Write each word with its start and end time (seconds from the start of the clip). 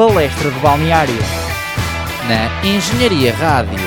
Palestra 0.00 0.50
de 0.50 0.58
Balneário. 0.60 1.14
Na 2.26 2.66
Engenharia 2.66 3.34
Rádio. 3.34 3.78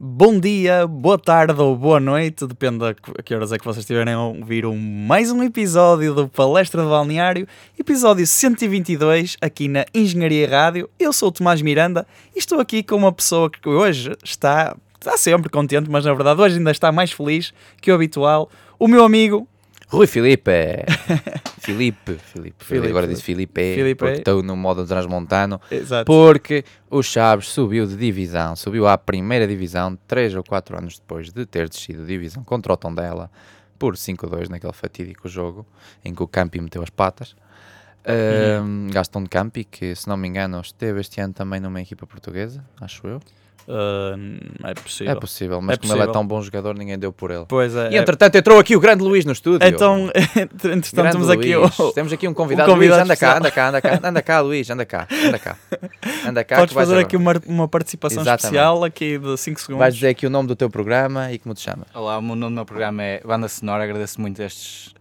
Bom 0.00 0.40
dia, 0.40 0.88
boa 0.88 1.16
tarde 1.16 1.62
ou 1.62 1.76
boa 1.76 2.00
noite, 2.00 2.44
depende 2.48 2.84
a 2.84 3.22
que 3.22 3.32
horas 3.32 3.52
é 3.52 3.58
que 3.58 3.64
vocês 3.64 3.84
estiverem 3.84 4.14
a 4.14 4.20
ouvir 4.20 4.66
um, 4.66 4.76
mais 4.76 5.30
um 5.30 5.40
episódio 5.40 6.12
do 6.12 6.28
Palestra 6.28 6.82
de 6.82 6.88
Balneário, 6.88 7.46
episódio 7.78 8.26
122, 8.26 9.36
aqui 9.40 9.68
na 9.68 9.84
Engenharia 9.94 10.50
Rádio. 10.50 10.90
Eu 10.98 11.12
sou 11.12 11.28
o 11.28 11.32
Tomás 11.32 11.62
Miranda 11.62 12.04
e 12.34 12.40
estou 12.40 12.58
aqui 12.58 12.82
com 12.82 12.96
uma 12.96 13.12
pessoa 13.12 13.48
que 13.48 13.68
hoje 13.68 14.16
está, 14.24 14.76
está 14.98 15.16
sempre 15.16 15.48
contente, 15.48 15.88
mas 15.88 16.04
na 16.04 16.12
verdade 16.12 16.40
hoje 16.40 16.58
ainda 16.58 16.72
está 16.72 16.90
mais 16.90 17.12
feliz 17.12 17.54
que 17.80 17.92
o 17.92 17.94
habitual, 17.94 18.50
o 18.80 18.88
meu 18.88 19.04
amigo 19.04 19.46
Rui 19.92 20.06
Filipe. 20.06 20.86
Filipe. 21.60 22.14
Filipe. 22.14 22.64
Filipe. 22.64 22.88
Agora 22.88 23.06
disse 23.06 23.22
Filipe. 23.22 23.74
Filipe. 23.74 23.98
Porque 23.98 24.18
estou 24.18 24.42
no 24.42 24.56
modo 24.56 24.86
transmontano. 24.86 25.60
Exato. 25.70 26.06
Porque 26.06 26.64
o 26.88 27.02
Chaves 27.02 27.48
subiu 27.48 27.86
de 27.86 27.94
divisão. 27.94 28.56
Subiu 28.56 28.88
à 28.88 28.96
primeira 28.96 29.46
divisão 29.46 29.98
3 30.08 30.34
ou 30.36 30.42
4 30.42 30.78
anos 30.78 30.98
depois 30.98 31.30
de 31.30 31.44
ter 31.44 31.68
descido 31.68 32.00
de 32.00 32.08
divisão 32.08 32.42
contra 32.42 32.72
o 32.72 32.76
Tondela 32.76 33.30
por 33.78 33.94
5-2 33.94 34.48
naquele 34.48 34.72
fatídico 34.72 35.28
jogo 35.28 35.66
em 36.02 36.14
que 36.14 36.22
o 36.22 36.26
Campi 36.26 36.58
meteu 36.58 36.82
as 36.82 36.90
patas. 36.90 37.36
Ahm, 38.06 38.88
Gastão 38.90 39.22
de 39.22 39.28
Campi, 39.28 39.62
que 39.62 39.94
se 39.94 40.08
não 40.08 40.16
me 40.16 40.26
engano 40.26 40.58
esteve 40.60 41.00
este 41.00 41.20
ano 41.20 41.34
também 41.34 41.60
numa 41.60 41.80
equipa 41.82 42.06
portuguesa, 42.06 42.64
acho 42.80 43.06
eu. 43.06 43.20
Ah, 43.68 44.70
é 44.70 44.74
possível. 44.74 45.12
É 45.12 45.16
possível, 45.16 45.60
mas 45.60 45.76
É 45.76 45.80
como 45.80 45.92
ele 45.92 46.02
é 46.02 46.06
tão 46.06 46.26
bom 46.26 46.40
jogador, 46.42 46.74
ninguém 46.76 46.98
deu 46.98 47.12
por 47.12 47.30
ele. 47.30 47.44
Pois 47.48 47.74
é. 47.74 47.90
E 47.92 47.96
entretanto 47.96 48.36
entrou 48.36 48.58
aqui 48.58 48.76
o 48.76 48.80
grande 48.80 49.02
Luís 49.02 49.24
no 49.24 49.32
estúdio. 49.32 49.66
Então, 49.66 50.10
entretanto, 50.36 50.90
Grande 50.92 51.12
temos 51.12 51.30
aqui 51.30 51.56
o. 51.56 51.92
Temos 51.92 52.12
aqui 52.12 52.28
um 52.28 52.34
convidado. 52.34 52.70
convidado 52.70 53.00
Luís, 53.00 53.10
anda 53.10 53.16
cá, 53.16 53.38
anda 53.38 53.50
cá, 53.50 53.68
anda 53.68 53.80
cá, 53.80 54.00
anda 54.02 54.22
cá, 54.22 54.40
Luís, 54.40 54.70
anda 54.70 54.84
cá, 54.84 55.06
anda 55.26 55.38
cá. 55.38 55.56
Anda 56.24 56.44
cá 56.44 56.56
Podes 56.56 56.70
que 56.70 56.74
vais 56.76 56.88
fazer 56.88 57.00
aqui 57.00 57.16
uma, 57.16 57.34
uma 57.46 57.66
participação 57.66 58.22
Exatamente. 58.22 58.44
especial 58.44 58.84
aqui 58.84 59.18
de 59.18 59.36
5 59.36 59.60
segundos. 59.60 59.78
Vais 59.80 59.94
dizer 59.94 60.08
aqui 60.10 60.24
o 60.24 60.30
nome 60.30 60.46
do 60.46 60.54
teu 60.54 60.70
programa 60.70 61.32
e 61.32 61.38
como 61.38 61.52
te 61.52 61.60
chama. 61.62 61.84
Olá, 61.92 62.16
o 62.16 62.22
meu 62.22 62.36
nome 62.36 62.52
do 62.52 62.54
meu 62.56 62.64
programa 62.64 63.02
é 63.02 63.20
Banda 63.24 63.48
Sonora. 63.48 63.82
Agradeço 63.82 64.20
muito 64.20 64.40
estes 64.40 64.94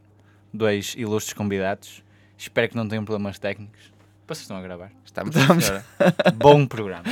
dois 0.52 0.96
ilustres 0.98 1.34
convidados. 1.34 2.04
Espero 2.38 2.70
que 2.70 2.76
não 2.76 2.88
tenham 2.88 3.06
problemas 3.06 3.38
técnicos. 3.38 3.91
Vocês 4.32 4.44
estão 4.44 4.56
a 4.56 4.62
gravar? 4.62 4.90
Estamos, 5.04 5.36
Estamos. 5.36 5.70
Bom 6.36 6.66
programa. 6.66 7.04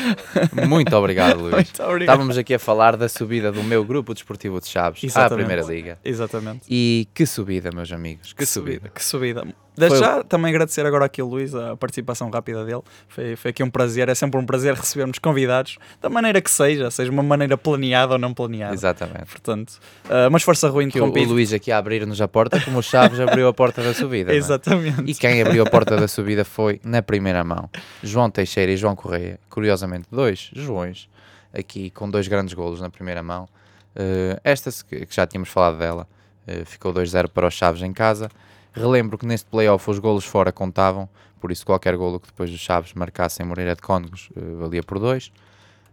Muito 0.65 0.95
obrigado, 0.95 1.41
Luís. 1.41 1.53
Muito 1.53 1.83
obrigado. 1.83 2.01
Estávamos 2.15 2.37
aqui 2.37 2.53
a 2.53 2.59
falar 2.59 2.95
da 2.95 3.09
subida 3.09 3.51
do 3.51 3.61
meu 3.61 3.83
grupo 3.83 4.13
desportivo 4.13 4.61
de 4.61 4.69
Chaves 4.69 5.03
à 5.03 5.05
Exatamente. 5.05 5.45
Primeira 5.45 5.61
Liga. 5.69 5.99
Exatamente. 6.01 6.61
E 6.69 7.09
que 7.13 7.25
subida, 7.25 7.71
meus 7.73 7.91
amigos, 7.91 8.31
que 8.31 8.45
subida. 8.45 8.87
Que 8.87 9.03
subida. 9.03 9.45
Desde 9.79 9.97
Foi- 9.97 10.05
já 10.05 10.23
também 10.23 10.49
agradecer 10.49 10.85
agora 10.85 11.05
aqui 11.05 11.21
ao 11.21 11.27
Luís 11.27 11.55
a 11.55 11.75
participação 11.77 12.29
rápida 12.29 12.65
dele. 12.65 12.81
Foi, 13.07 13.35
foi 13.35 13.51
aqui 13.51 13.63
um 13.63 13.69
prazer, 13.69 14.09
é 14.09 14.13
sempre 14.15 14.39
um 14.39 14.45
prazer 14.45 14.73
recebermos 14.75 15.17
convidados, 15.19 15.77
da 16.01 16.09
maneira 16.09 16.41
que 16.41 16.51
seja, 16.51 16.91
seja 16.91 17.09
uma 17.11 17.23
maneira 17.23 17.57
planeada 17.57 18.13
ou 18.13 18.19
não 18.19 18.33
planeada. 18.33 18.73
Exatamente. 18.73 19.25
Portanto, 19.27 19.79
ah, 20.09 20.29
mas 20.29 20.43
força 20.43 20.67
ruim 20.69 20.89
Que 20.89 20.99
o, 20.99 21.05
o. 21.05 21.23
Luís 21.29 21.53
aqui 21.53 21.71
a 21.71 21.77
abrir-nos 21.77 22.19
a 22.21 22.27
porta, 22.27 22.59
como 22.59 22.79
o 22.79 22.83
Chaves 22.83 23.19
abriu 23.19 23.47
a 23.47 23.53
porta 23.53 23.81
da 23.81 23.93
subida. 23.93 24.31
é? 24.33 24.35
Exatamente. 24.35 25.03
E 25.09 25.15
quem 25.15 25.41
abriu 25.41 25.63
a 25.63 25.69
porta 25.69 25.95
da 25.95 26.07
subida 26.07 26.43
foi, 26.43 26.81
na 26.83 27.01
primeira 27.01 27.43
mão, 27.43 27.69
João 28.03 28.29
Teixeira 28.29 28.71
e 28.71 28.77
João 28.77 28.95
Correia. 28.95 29.39
Curiosamente, 29.49 30.07
dois 30.11 30.49
Joões, 30.53 31.07
aqui 31.53 31.89
com 31.89 32.09
dois 32.09 32.27
grandes 32.27 32.53
golos 32.53 32.81
na 32.81 32.89
primeira 32.89 33.23
mão. 33.23 33.47
Eh, 33.95 34.39
esta, 34.43 34.69
que 34.87 35.07
já 35.09 35.25
tínhamos 35.25 35.49
falado 35.49 35.77
dela, 35.79 36.07
eh, 36.47 36.63
ficou 36.65 36.91
2-0 36.93 37.29
para 37.29 37.47
os 37.47 37.53
Chaves 37.53 37.81
em 37.81 37.93
casa. 37.93 38.29
Relembro 38.73 39.17
que 39.17 39.25
neste 39.25 39.49
playoff 39.49 39.89
os 39.89 39.99
golos 39.99 40.25
fora 40.25 40.51
contavam, 40.51 41.09
por 41.39 41.51
isso 41.51 41.65
qualquer 41.65 41.95
golo 41.97 42.19
que 42.19 42.27
depois 42.27 42.51
os 42.51 42.59
Chaves 42.59 42.93
marcassem 42.93 43.45
em 43.45 43.49
Moreira 43.49 43.75
de 43.75 43.81
Cónegos 43.81 44.29
eh, 44.35 44.55
valia 44.59 44.83
por 44.83 44.99
dois. 44.99 45.31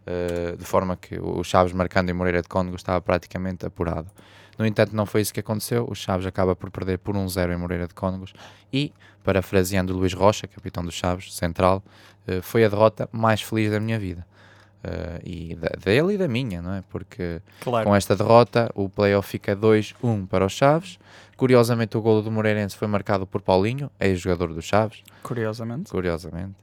Eh, 0.06 0.54
de 0.56 0.64
forma 0.64 0.96
que 0.96 1.18
o 1.20 1.42
Chaves 1.42 1.72
marcando 1.72 2.10
em 2.10 2.12
Moreira 2.12 2.40
de 2.40 2.48
Cónegos 2.48 2.80
estava 2.80 3.00
praticamente 3.00 3.66
apurado. 3.66 4.08
No 4.56 4.64
entanto, 4.64 4.94
não 4.94 5.04
foi 5.04 5.20
isso 5.20 5.34
que 5.34 5.40
aconteceu. 5.40 5.86
O 5.90 5.94
Chaves 5.94 6.26
acaba 6.26 6.54
por 6.54 6.70
perder 6.70 6.98
por 6.98 7.14
1-0 7.14 7.52
em 7.52 7.56
Moreira 7.56 7.88
de 7.88 7.94
Cónegos 7.94 8.32
e, 8.72 8.92
parafraseando 9.24 9.92
Luís 9.92 10.12
Rocha, 10.14 10.46
capitão 10.46 10.84
dos 10.84 10.94
Chaves, 10.94 11.34
central, 11.34 11.82
eh, 12.26 12.40
foi 12.40 12.64
a 12.64 12.68
derrota 12.68 13.08
mais 13.10 13.42
feliz 13.42 13.70
da 13.70 13.80
minha 13.80 13.98
vida. 13.98 14.24
Eh, 14.84 15.20
e 15.24 15.54
da, 15.56 15.68
dele 15.84 16.14
e 16.14 16.18
da 16.18 16.28
minha, 16.28 16.62
não 16.62 16.72
é? 16.74 16.82
Porque 16.90 17.40
Claro. 17.60 17.86
com 17.86 17.94
esta 17.96 18.14
derrota 18.14 18.70
o 18.74 18.88
playoff 18.88 19.28
fica 19.28 19.56
2-1 19.56 20.26
para 20.26 20.44
os 20.46 20.52
Chaves. 20.52 20.98
Curiosamente, 21.36 21.96
o 21.96 22.00
golo 22.02 22.22
do 22.22 22.30
Moreirense 22.30 22.76
foi 22.76 22.86
marcado 22.88 23.26
por 23.26 23.40
Paulinho, 23.42 23.90
ex-jogador 24.00 24.52
dos 24.54 24.64
Chaves, 24.64 25.02
Curiosamente. 25.22 25.90
curiosamente. 25.90 26.54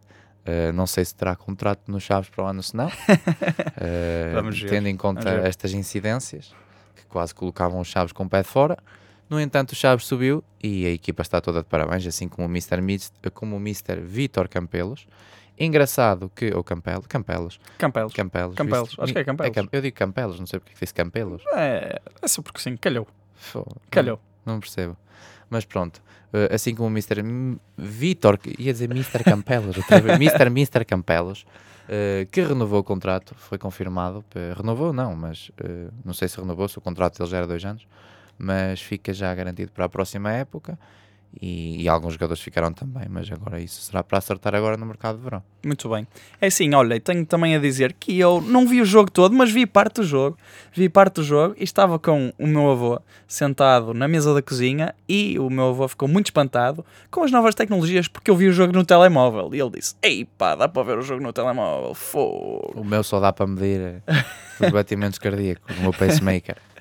Eh, 0.45 0.71
não 0.71 0.85
sei 0.87 1.05
se 1.05 1.13
terá 1.15 1.35
contrato 1.35 1.81
nos 1.91 2.03
Chaves 2.03 2.29
para 2.29 2.43
o 2.45 2.47
ano, 2.47 2.61
se 2.63 2.75
não. 2.75 2.89
Vamos 4.33 4.59
ver, 4.59 4.69
tendo 4.69 4.87
em 4.87 4.95
conta 4.97 5.29
estas 5.47 5.73
incidências 5.73 6.53
que 6.95 7.03
quase 7.05 7.33
colocavam 7.33 7.79
os 7.79 7.87
Chaves 7.87 8.11
com 8.13 8.23
o 8.23 8.29
pé 8.29 8.41
de 8.41 8.47
fora. 8.47 8.77
No 9.29 9.39
entanto, 9.39 9.71
o 9.71 9.75
Chaves 9.75 10.05
subiu 10.05 10.43
e 10.61 10.85
a 10.85 10.89
equipa 10.89 11.21
está 11.21 11.41
toda 11.41 11.59
de 11.61 11.65
parabéns, 11.67 12.05
assim 12.05 12.27
como 12.27 12.47
o 12.47 12.51
Mr. 12.51 12.81
Mis- 12.81 13.11
como 13.33 13.55
o 13.55 13.59
Mr. 13.59 13.99
Vitor 14.01 14.47
Campelos. 14.47 15.07
Engraçado 15.59 16.31
que. 16.35 16.53
Ou 16.53 16.63
Campelo, 16.63 17.03
Campelos. 17.07 17.59
Campelos. 17.77 18.13
Campelos. 18.13 18.55
Campelos, 18.55 18.89
viste? 18.89 19.01
acho 19.01 19.13
que 19.13 19.19
é 19.19 19.23
Campelos. 19.23 19.53
Cam- 19.55 19.69
eu 19.71 19.81
digo 19.81 19.95
Campelos, 19.95 20.39
não 20.39 20.45
sei 20.47 20.59
porque 20.59 20.73
é 20.73 20.79
disse 20.79 20.93
Campelos. 20.93 21.43
É, 21.53 22.01
é 22.21 22.27
só 22.27 22.41
porque 22.41 22.59
sim, 22.59 22.75
calhou. 22.77 23.07
Fô, 23.35 23.65
Calhou. 23.89 24.19
Não, 24.45 24.53
não 24.53 24.59
percebo. 24.59 24.97
Mas 25.49 25.65
pronto. 25.65 26.01
eh, 26.33 26.49
assim 26.55 26.73
como 26.73 26.87
o 26.89 26.91
Mr. 26.91 27.21
Vitor, 27.77 28.39
ia 28.57 28.73
dizer 28.73 28.89
Mr. 28.89 29.23
Campelos, 29.23 29.77
Mr. 30.15 30.47
Mr. 30.47 30.83
Campelos, 30.85 31.45
eh, 31.87 32.27
que 32.31 32.41
renovou 32.41 32.79
o 32.79 32.83
contrato, 32.83 33.35
foi 33.35 33.57
confirmado. 33.59 34.23
renovou, 34.57 34.91
não, 34.91 35.15
mas 35.15 35.51
eh, 35.63 35.89
não 36.03 36.13
sei 36.13 36.27
se 36.27 36.39
renovou, 36.39 36.67
se 36.67 36.77
o 36.77 36.81
contrato 36.81 37.17
dele 37.19 37.29
já 37.29 37.37
era 37.37 37.47
dois 37.47 37.63
anos, 37.63 37.85
mas 38.37 38.81
fica 38.81 39.13
já 39.13 39.33
garantido 39.35 39.71
para 39.71 39.85
a 39.85 39.89
próxima 39.89 40.31
época. 40.31 40.79
E, 41.41 41.81
e 41.81 41.89
alguns 41.89 42.13
jogadores 42.13 42.41
ficaram 42.41 42.71
também, 42.71 43.05
mas 43.09 43.31
agora 43.31 43.59
isso 43.59 43.81
será 43.81 44.03
para 44.03 44.17
acertar 44.17 44.53
agora 44.53 44.77
no 44.77 44.85
mercado 44.85 45.17
de 45.17 45.23
verão. 45.23 45.43
Muito 45.65 45.89
bem. 45.89 46.07
É 46.39 46.47
assim, 46.47 46.73
olha, 46.73 46.99
tenho 46.99 47.25
também 47.25 47.55
a 47.55 47.59
dizer 47.59 47.93
que 47.93 48.19
eu 48.19 48.41
não 48.41 48.67
vi 48.67 48.81
o 48.81 48.85
jogo 48.85 49.09
todo, 49.09 49.35
mas 49.35 49.51
vi 49.51 49.65
parte 49.65 49.95
do 49.95 50.03
jogo. 50.03 50.37
Vi 50.73 50.89
parte 50.89 51.15
do 51.15 51.23
jogo 51.23 51.55
e 51.57 51.63
estava 51.63 51.97
com 51.97 52.31
o 52.37 52.47
meu 52.47 52.71
avô 52.71 53.01
sentado 53.27 53.93
na 53.93 54.07
mesa 54.07 54.33
da 54.33 54.41
cozinha 54.41 54.93
e 55.07 55.39
o 55.39 55.49
meu 55.49 55.69
avô 55.69 55.87
ficou 55.87 56.07
muito 56.07 56.27
espantado 56.27 56.85
com 57.09 57.23
as 57.23 57.31
novas 57.31 57.55
tecnologias 57.55 58.07
porque 58.07 58.29
eu 58.29 58.35
vi 58.35 58.47
o 58.47 58.53
jogo 58.53 58.73
no 58.73 58.85
telemóvel. 58.85 59.49
E 59.53 59.59
ele 59.59 59.71
disse: 59.71 59.95
Ei 60.01 60.25
pá, 60.25 60.55
dá 60.55 60.67
para 60.67 60.83
ver 60.83 60.97
o 60.97 61.01
jogo 61.01 61.23
no 61.23 61.33
telemóvel. 61.33 61.93
Fogo. 61.93 62.73
O 62.75 62.83
meu 62.83 63.03
só 63.03 63.19
dá 63.19 63.33
para 63.33 63.47
medir 63.47 64.03
os 64.59 64.69
batimentos 64.71 65.17
cardíacos, 65.17 65.77
o 65.77 65.81
meu 65.81 65.93
pacemaker. 65.93 66.57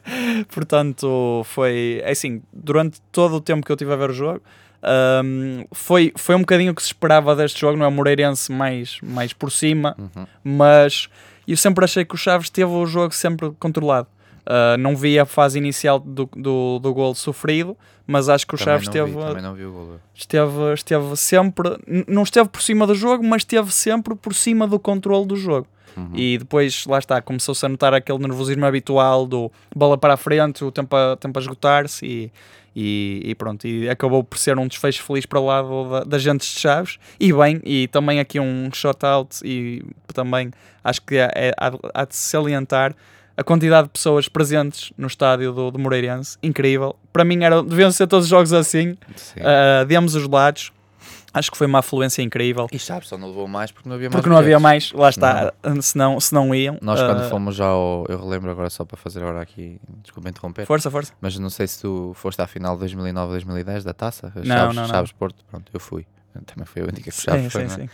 Portanto, 0.46 1.42
foi 1.44 2.00
é 2.04 2.10
assim, 2.10 2.42
durante 2.52 3.00
todo 3.12 3.36
o 3.36 3.40
tempo 3.40 3.64
que 3.64 3.72
eu 3.72 3.74
estive 3.74 3.92
a 3.92 3.96
ver 3.96 4.10
o 4.10 4.12
jogo, 4.12 4.40
hum, 5.24 5.64
foi, 5.72 6.12
foi 6.16 6.34
um 6.34 6.40
bocadinho 6.40 6.72
o 6.72 6.74
que 6.74 6.82
se 6.82 6.88
esperava 6.88 7.34
deste 7.36 7.60
jogo, 7.60 7.76
não 7.78 7.86
é? 7.86 7.90
Moreirense 7.90 8.50
mais, 8.52 8.98
mais 9.02 9.32
por 9.32 9.50
cima, 9.50 9.94
Uhum. 9.98 10.26
mas 10.44 11.08
eu 11.46 11.56
sempre 11.56 11.84
achei 11.84 12.04
que 12.04 12.14
o 12.14 12.18
Chaves 12.18 12.50
teve 12.50 12.70
o 12.70 12.86
jogo 12.86 13.14
sempre 13.14 13.50
controlado. 13.58 14.08
Uh, 14.44 14.76
não 14.76 14.96
vi 14.96 15.20
a 15.20 15.24
fase 15.24 15.56
inicial 15.56 16.00
do, 16.00 16.28
do, 16.34 16.80
do 16.80 16.92
gol 16.92 17.14
sofrido, 17.14 17.76
mas 18.04 18.28
acho 18.28 18.44
que 18.44 18.54
o 18.56 18.58
Também 18.58 18.74
Chaves 18.74 18.88
não 18.88 18.92
vi, 18.92 19.00
esteve, 19.00 19.12
vi 19.62 19.98
esteve, 20.14 20.72
esteve 20.74 21.16
sempre, 21.16 21.78
não 22.08 22.24
esteve 22.24 22.48
por 22.48 22.60
cima 22.60 22.84
do 22.84 22.94
jogo, 22.94 23.22
mas 23.24 23.42
esteve 23.42 23.72
sempre 23.72 24.16
por 24.16 24.34
cima 24.34 24.66
do 24.66 24.80
controle 24.80 25.26
do 25.26 25.36
jogo. 25.36 25.68
Uhum. 25.96 26.10
E 26.14 26.38
depois, 26.38 26.86
lá 26.86 26.98
está, 26.98 27.20
começou-se 27.20 27.64
a 27.64 27.68
notar 27.68 27.94
aquele 27.94 28.18
nervosismo 28.18 28.64
habitual 28.64 29.26
do 29.26 29.50
bola 29.74 29.96
para 29.98 30.14
a 30.14 30.16
frente, 30.16 30.64
o 30.64 30.70
tempo 30.70 30.94
a, 30.96 31.16
tempo 31.16 31.38
a 31.38 31.42
esgotar-se 31.42 32.04
e, 32.06 32.32
e, 32.74 33.22
e 33.24 33.34
pronto. 33.34 33.66
E 33.66 33.88
acabou 33.88 34.24
por 34.24 34.38
ser 34.38 34.58
um 34.58 34.66
desfecho 34.66 35.02
feliz 35.02 35.26
para 35.26 35.38
o 35.40 35.46
lado 35.46 35.90
da, 35.90 36.04
das 36.04 36.22
gentes 36.22 36.52
de 36.54 36.60
Chaves. 36.60 36.98
E 37.18 37.32
bem, 37.32 37.60
e 37.64 37.88
também 37.88 38.20
aqui 38.20 38.40
um 38.40 38.70
shout-out 38.72 39.38
e 39.44 39.84
também 40.14 40.50
acho 40.82 41.02
que 41.02 41.16
é, 41.16 41.30
é- 41.34 41.54
há, 41.58 41.72
há 41.94 42.04
de 42.04 42.16
se 42.16 42.30
salientar 42.30 42.94
a 43.36 43.42
quantidade 43.42 43.88
de 43.88 43.92
pessoas 43.92 44.28
presentes 44.28 44.92
no 44.96 45.06
estádio 45.06 45.52
do, 45.52 45.70
do 45.70 45.78
Moreirense. 45.78 46.36
Incrível. 46.42 46.96
Para 47.12 47.24
mim 47.24 47.42
era, 47.42 47.62
deviam 47.62 47.90
ser 47.90 48.06
todos 48.06 48.26
os 48.26 48.30
jogos 48.30 48.52
assim, 48.52 48.96
Sim. 49.16 49.40
uh, 49.40 49.86
de 49.86 49.96
ambos 49.96 50.14
os 50.14 50.28
lados. 50.28 50.72
Acho 51.34 51.50
que 51.50 51.56
foi 51.56 51.66
uma 51.66 51.78
afluência 51.78 52.22
incrível. 52.22 52.66
E 52.70 52.78
sabe, 52.78 53.06
só 53.06 53.16
não 53.16 53.28
levou 53.28 53.48
mais 53.48 53.70
porque 53.70 53.88
não 53.88 53.96
havia 53.96 54.08
mais 54.08 54.16
Porque 54.16 54.28
não 54.28 54.36
havia 54.36 54.60
mais, 54.60 54.92
lá 54.92 55.08
está, 55.08 55.52
se 55.80 55.96
não, 55.96 56.20
se 56.20 56.34
não 56.34 56.54
iam. 56.54 56.78
Nós 56.82 57.00
quando 57.00 57.24
uh, 57.24 57.28
fomos 57.30 57.60
ao. 57.60 58.04
Eu 58.08 58.18
relembro 58.18 58.50
agora 58.50 58.68
só 58.68 58.84
para 58.84 58.96
fazer 58.96 59.20
agora 59.20 59.40
aqui. 59.40 59.80
Desculpa 60.02 60.28
interromper. 60.28 60.66
Força, 60.66 60.90
força. 60.90 61.12
Mas 61.20 61.38
não 61.38 61.48
sei 61.50 61.66
se 61.66 61.80
tu 61.80 62.12
foste 62.14 62.40
à 62.42 62.46
final 62.46 62.76
de 62.76 62.84
2009-2010 62.86 63.82
da 63.82 63.94
taça. 63.94 64.32
Não, 64.34 64.44
Chaves, 64.44 64.76
não, 64.76 64.82
não. 64.82 64.88
Chaves 64.88 65.12
Porto. 65.12 65.44
Pronto, 65.50 65.70
eu 65.72 65.80
fui. 65.80 66.06
Também 66.46 66.64
foi 66.66 66.82
a 66.82 66.84
única 66.86 67.02
que 67.02 67.08
o 67.10 67.12
Sim, 67.12 67.22
Chaves 67.22 67.52
foi. 67.52 67.62
sim, 67.62 67.68
não 67.68 67.84
é? 67.84 67.86
sim. 67.86 67.90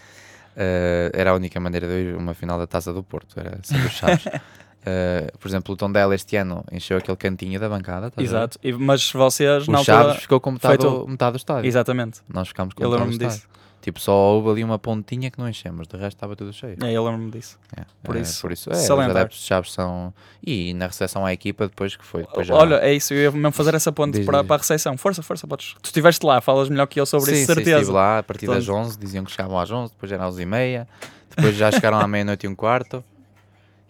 Eh, 0.61 1.11
era 1.15 1.31
a 1.31 1.35
única 1.35 1.61
maneira 1.61 1.87
de 1.87 1.93
eu 1.93 2.01
ir 2.01 2.15
a 2.15 2.19
uma 2.19 2.35
final 2.35 2.59
da 2.59 2.67
taça 2.67 2.93
do 2.93 3.03
Porto. 3.03 3.39
Era 3.39 3.59
ser 3.63 3.77
o 3.77 3.89
Chaves. 3.91 4.25
Uh, 4.81 5.37
por 5.39 5.49
exemplo, 5.49 5.75
o 5.75 5.77
Tondela 5.77 6.15
este 6.15 6.37
ano 6.37 6.65
encheu 6.73 6.97
aquele 6.99 7.17
cantinho 7.17 7.59
da 7.61 7.69
bancada. 7.69 8.13
Exato. 8.17 8.59
E- 8.63 8.73
mas 8.73 9.11
vocês, 9.13 9.69
O 9.69 9.73
na 9.73 9.85
Chaves 9.85 10.03
altura... 10.07 10.21
ficou 10.21 10.41
com 10.41 10.53
metade, 10.53 10.83
foi 10.83 10.91
do, 10.91 11.09
metade 11.09 11.33
do 11.33 11.37
estádio. 11.37 11.67
Exatamente. 11.69 12.21
Nós 12.29 12.49
ficámos 12.49 12.73
com 12.75 12.83
Eu 12.83 12.91
metade 12.91 13.09
do 13.11 13.13
estádio. 13.13 13.37
disso. 13.37 13.49
Tipo, 13.81 14.01
só 14.01 14.13
houve 14.13 14.51
ali 14.51 14.65
uma 14.65 14.79
pontinha 14.79 15.31
que 15.31 15.39
não 15.39 15.49
enchemos, 15.49 15.87
de 15.87 15.97
resto 15.97 16.17
estava 16.17 16.35
tudo 16.35 16.53
cheio. 16.53 16.77
É, 16.83 16.93
eu 16.93 17.05
lembro-me 17.05 17.31
disso. 17.31 17.59
É, 17.77 17.83
Por 18.03 18.17
é, 18.17 18.21
isso, 18.21 18.41
por 18.41 18.51
isso 18.51 18.71
é, 18.71 18.75
os 18.77 18.91
adeptos 18.91 19.39
de 19.39 19.45
Chaves 19.47 19.73
são. 19.73 20.13
E 20.45 20.75
na 20.75 20.87
recepção 20.87 21.25
à 21.25 21.33
equipa, 21.33 21.69
depois 21.69 21.95
que 21.95 22.05
foi. 22.05 22.23
Depois 22.23 22.47
já... 22.47 22.55
Olha, 22.55 22.75
é 22.77 22.93
isso, 22.93 23.15
eu 23.15 23.23
ia 23.23 23.31
mesmo 23.31 23.53
fazer 23.53 23.75
essa 23.75 23.93
ponte 23.93 24.17
Diz, 24.19 24.27
para, 24.27 24.39
diz. 24.39 24.47
para 24.49 24.57
a 24.57 24.59
recepção. 24.59 24.97
Força, 24.99 25.23
força, 25.23 25.47
podes. 25.47 25.75
Tu 25.81 25.87
estiveste 25.87 26.27
lá, 26.27 26.41
falas 26.41 26.69
melhor 26.69 26.87
que 26.87 27.01
eu 27.01 27.07
sobre 27.07 27.27
sim, 27.27 27.33
isso, 27.43 27.47
sim, 27.47 27.55
certeza. 27.55 27.77
estive 27.79 27.93
lá 27.93 28.19
a 28.19 28.23
partir 28.23 28.47
das 28.47 28.67
Portanto- 28.67 28.87
11, 28.87 28.99
diziam 28.99 29.25
que 29.25 29.31
chegavam 29.31 29.59
às 29.59 29.71
11, 29.71 29.93
depois 29.93 30.11
eram 30.11 30.25
às 30.25 30.35
11 30.35 30.43
e 30.43 30.47
meia, 30.47 30.89
depois 31.35 31.55
já 31.57 31.71
chegaram 31.71 31.99
à 32.01 32.07
meia-noite 32.09 32.47
e 32.47 32.49
um 32.49 32.55
quarto. 32.57 33.03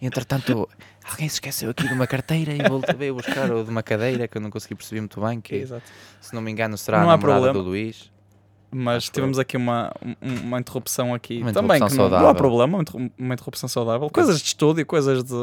E 0.01 0.05
entretanto, 0.07 0.67
alguém 1.03 1.27
se 1.27 1.35
esqueceu 1.35 1.69
aqui 1.71 1.87
de 1.87 1.93
uma 1.93 2.07
carteira 2.07 2.53
e 2.53 2.69
voltou 2.69 2.95
veio 2.95 3.13
buscar 3.15 3.51
ou 3.51 3.63
de 3.63 3.69
uma 3.69 3.83
cadeira 3.83 4.27
que 4.27 4.37
eu 4.37 4.41
não 4.41 4.49
consegui 4.49 4.75
perceber 4.75 5.01
muito 5.01 5.19
bem. 5.19 5.41
Que, 5.41 5.55
Exato. 5.55 5.83
se 6.21 6.33
não 6.33 6.41
me 6.41 6.49
engano, 6.51 6.77
será 6.77 6.99
Não 6.99 7.09
a 7.09 7.17
namorada 7.17 7.39
problema. 7.41 7.53
do 7.63 7.69
Luís. 7.69 8.11
Mas 8.71 8.97
Acho 9.05 9.11
tivemos 9.11 9.39
aqui 9.39 9.57
uma, 9.57 9.91
um- 10.01 10.15
uma 10.43 10.59
interrupção 10.59 11.11
aqui 11.13 11.41
Uma 11.41 11.51
também, 11.51 11.77
interrupção 11.77 12.05
que 12.07 12.11
não, 12.13 12.21
não 12.21 12.29
há 12.29 12.35
problema, 12.35 12.77
uma 12.77 12.81
interru- 12.83 13.11
uma 13.17 13.33
interrupção 13.33 13.67
saudável. 13.67 14.09
Coisas 14.11 14.39
de 14.39 14.45
estúdio, 14.45 14.85
coisas 14.85 15.23
de 15.23 15.33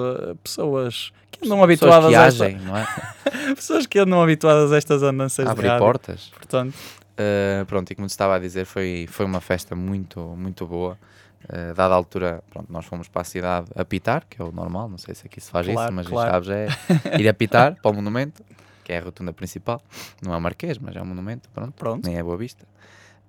pessoas 0.44 1.12
que 1.32 1.44
andam 1.44 1.58
Pessoas 1.58 1.62
habituadas 1.64 2.08
que 2.10 2.14
a 2.14 2.26
esta, 2.26 2.44
agem, 2.46 2.58
não 2.60 2.76
é? 2.76 2.86
pessoas 3.56 3.84
que 3.86 3.98
andam 3.98 4.22
habituadas 4.22 4.72
a 4.72 4.76
estas 4.76 5.02
andanças 5.02 5.44
de 5.44 5.50
Abrir 5.50 5.66
rádio. 5.66 5.84
portas. 5.84 6.30
Portanto, 6.34 6.74
Uh, 7.18 7.64
pronto, 7.64 7.90
e 7.90 7.94
como 7.94 8.06
te 8.06 8.10
estava 8.10 8.36
a 8.36 8.38
dizer, 8.38 8.66
foi, 8.66 9.06
foi 9.10 9.24
uma 9.24 9.40
festa 9.40 9.74
muito, 9.74 10.20
muito 10.36 10.66
boa. 10.66 10.98
Uh, 11.44 11.74
dada 11.74 11.94
a 11.94 11.96
altura, 11.96 12.42
pronto, 12.50 12.72
nós 12.72 12.84
fomos 12.86 13.08
para 13.08 13.22
a 13.22 13.24
cidade 13.24 13.66
apitar, 13.76 14.24
que 14.28 14.42
é 14.42 14.44
o 14.44 14.50
normal, 14.50 14.88
não 14.88 14.98
sei 14.98 15.14
se 15.14 15.26
aqui 15.26 15.40
se 15.40 15.50
faz 15.50 15.66
Claro, 15.66 15.80
isso, 15.80 15.92
mas 15.92 16.08
claro. 16.08 16.30
Chaves 16.30 16.48
é 16.48 17.20
ir 17.20 17.28
apitar 17.28 17.76
para 17.80 17.90
o 17.90 17.94
monumento, 17.94 18.44
que 18.82 18.92
é 18.92 18.98
a 18.98 19.02
rotunda 19.02 19.32
principal. 19.32 19.80
Não 20.20 20.34
é 20.34 20.38
Marquês, 20.40 20.78
mas 20.78 20.96
é 20.96 21.00
o 21.00 21.06
monumento, 21.06 21.48
pronto, 21.50 21.72
pronto. 21.72 22.06
nem 22.06 22.16
é 22.16 22.22
Boa 22.22 22.36
Vista. 22.36 22.66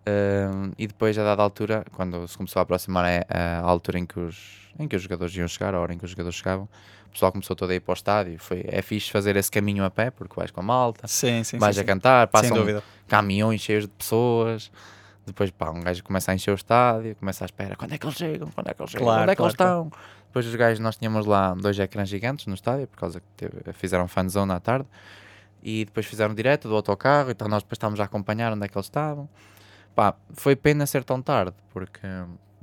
Uh, 0.07 0.73
e 0.77 0.87
depois, 0.87 1.17
a 1.17 1.23
dada 1.23 1.43
altura, 1.43 1.83
quando 1.91 2.25
se 2.27 2.37
começou 2.37 2.61
a 2.61 2.63
aproximar 2.63 3.05
é 3.05 3.25
a, 3.29 3.59
altura 3.59 3.99
em 3.99 4.05
que, 4.05 4.17
os, 4.17 4.71
em 4.79 4.87
que 4.87 4.95
os 4.95 5.01
jogadores 5.01 5.35
iam 5.35 5.47
chegar, 5.47 5.75
a 5.75 5.79
hora 5.79 5.93
em 5.93 5.97
que 5.97 6.05
os 6.05 6.11
jogadores 6.11 6.37
chegavam, 6.37 6.67
o 7.07 7.11
pessoal 7.11 7.31
começou 7.31 7.55
todo 7.55 7.71
a 7.71 7.75
ir 7.75 7.81
para 7.81 7.91
o 7.91 7.93
estádio. 7.93 8.39
Foi, 8.39 8.63
é 8.67 8.81
fixe 8.81 9.11
fazer 9.11 9.35
esse 9.35 9.51
caminho 9.51 9.83
a 9.83 9.89
pé, 9.89 10.09
porque 10.09 10.33
vais 10.35 10.49
com 10.49 10.61
a 10.61 10.63
malta, 10.63 11.07
Sim, 11.07 11.43
sim, 11.43 11.57
vais 11.57 11.75
sim, 11.75 11.81
a 11.81 11.85
cantar, 11.85 12.27
passam 12.27 12.57
caminhões 13.07 13.61
cheios 13.61 13.83
de 13.83 13.91
pessoas. 13.91 14.71
Depois, 15.27 15.51
pá, 15.51 15.69
um 15.71 15.81
gajo 15.81 16.01
começa 16.05 16.31
a 16.31 16.35
encher 16.35 16.51
o 16.51 16.55
estádio, 16.55 17.13
começa 17.17 17.43
à 17.43 17.47
espera. 17.47 17.75
Quando 17.75 17.93
é 17.93 17.97
que 17.97 18.05
eles 18.05 18.15
chegam? 18.15 18.47
Quando 18.49 18.69
é 18.69 18.73
que 18.73 18.81
eles 18.81 18.91
chegam? 18.91 19.05
Claro, 19.05 19.21
Onde 19.23 19.31
é 19.31 19.35
que 19.35 19.37
claro, 19.37 19.49
eles 19.49 19.53
estão? 19.53 19.91
Depois 20.27 20.45
os 20.47 20.55
gajos, 20.55 20.79
nós 20.79 20.95
tínhamos 20.95 21.25
lá 21.25 21.53
dois 21.53 21.77
ecrãs 21.77 22.07
gigantes 22.07 22.45
no 22.47 22.53
estádio, 22.53 22.87
por 22.87 22.97
causa 22.97 23.19
que 23.19 23.25
teve- 23.35 23.73
fizeram 23.73 24.07
fanzone 24.07 24.53
à 24.53 24.59
tarde. 24.59 24.87
E 25.61 25.83
depois 25.83 26.05
fizeram 26.05 26.33
direto 26.33 26.69
do 26.69 26.75
autocarro, 26.75 27.29
então 27.29 27.47
nós 27.49 27.61
depois 27.61 27.75
estávamos 27.75 27.99
a 27.99 28.05
acompanhar 28.05 28.53
onde 28.53 28.63
é 28.63 28.67
que 28.69 28.77
eles 28.77 28.85
estavam. 28.85 29.27
Pá, 29.93 30.15
foi 30.33 30.55
pena 30.55 30.85
ser 30.85 31.03
tão 31.03 31.21
tarde, 31.21 31.55
porque, 31.73 32.07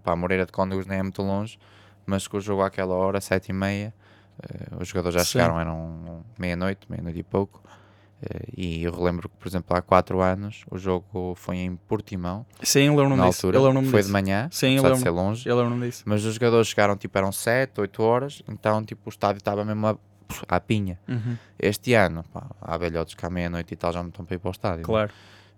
pá, 0.03 0.17
Moreira 0.17 0.47
de 0.47 0.53
Cónegos 0.53 0.87
nem 0.87 0.99
é 1.01 1.03
muito 1.03 1.21
longe, 1.21 1.59
mas 2.07 2.27
com 2.27 2.39
o 2.39 2.41
jogo 2.41 2.63
àquela 2.63 2.95
hora, 2.95 3.21
sete 3.21 3.49
e 3.51 3.53
meia, 3.53 3.93
eh, 4.43 4.77
os 4.81 4.89
jogadores 4.89 5.15
já 5.19 5.25
Sim. 5.25 5.33
chegaram, 5.33 5.61
eram 5.61 6.25
meia-noite, 6.39 6.87
meia-noite 6.89 7.19
e 7.19 7.23
pouco. 7.25 7.63
Eh, 8.23 8.45
e 8.57 8.83
eu 8.85 8.93
relembro 8.93 9.29
que, 9.29 9.37
por 9.37 9.49
exemplo, 9.49 9.77
há 9.77 9.83
quatro 9.83 10.21
anos 10.21 10.65
o 10.71 10.79
jogo 10.79 11.35
foi 11.37 11.57
em 11.57 11.77
Portimão, 11.77 12.47
Sim, 12.63 12.85
eu 12.87 12.95
lembro-me 12.97 13.17
na 13.17 13.29
disso. 13.29 13.47
altura. 13.47 13.61
Lembro-me 13.63 13.89
Foi 13.89 14.01
disso. 14.01 14.09
de 14.09 14.13
manhã, 14.13 14.49
Sim, 14.51 14.79
apesar 14.79 14.95
de 14.95 15.01
ser 15.01 15.11
longe. 15.11 15.49
Eu 15.49 15.57
lembro-me 15.59 15.87
disso. 15.87 16.03
Mas 16.07 16.25
os 16.25 16.35
jogadores 16.35 16.69
chegaram, 16.69 16.97
tipo, 16.97 17.17
eram 17.19 17.33
7, 17.33 17.81
8 17.81 18.03
horas, 18.03 18.43
então, 18.49 18.83
tipo, 18.85 19.03
o 19.07 19.09
estádio 19.11 19.39
estava 19.39 19.65
mesmo 19.65 19.87
a, 19.87 19.97
à 20.49 20.61
pinha. 20.61 20.99
Uhum, 21.09 21.37
Este 21.59 21.93
ano, 21.95 22.25
pá, 22.33 22.47
há 22.61 22.77
velhotes 22.79 23.15
que 23.15 23.27
à 23.27 23.31
meia-noite 23.31 23.75
e 23.75 23.77
tal 23.77 23.93
já 23.93 24.03
não 24.03 24.09
estão 24.11 24.25
para 24.25 24.35
ir 24.37 24.39
para 24.39 24.49
o 24.49 24.53
estádio. 24.53 24.79
né? 24.79 24.85
Claro. 24.85 25.13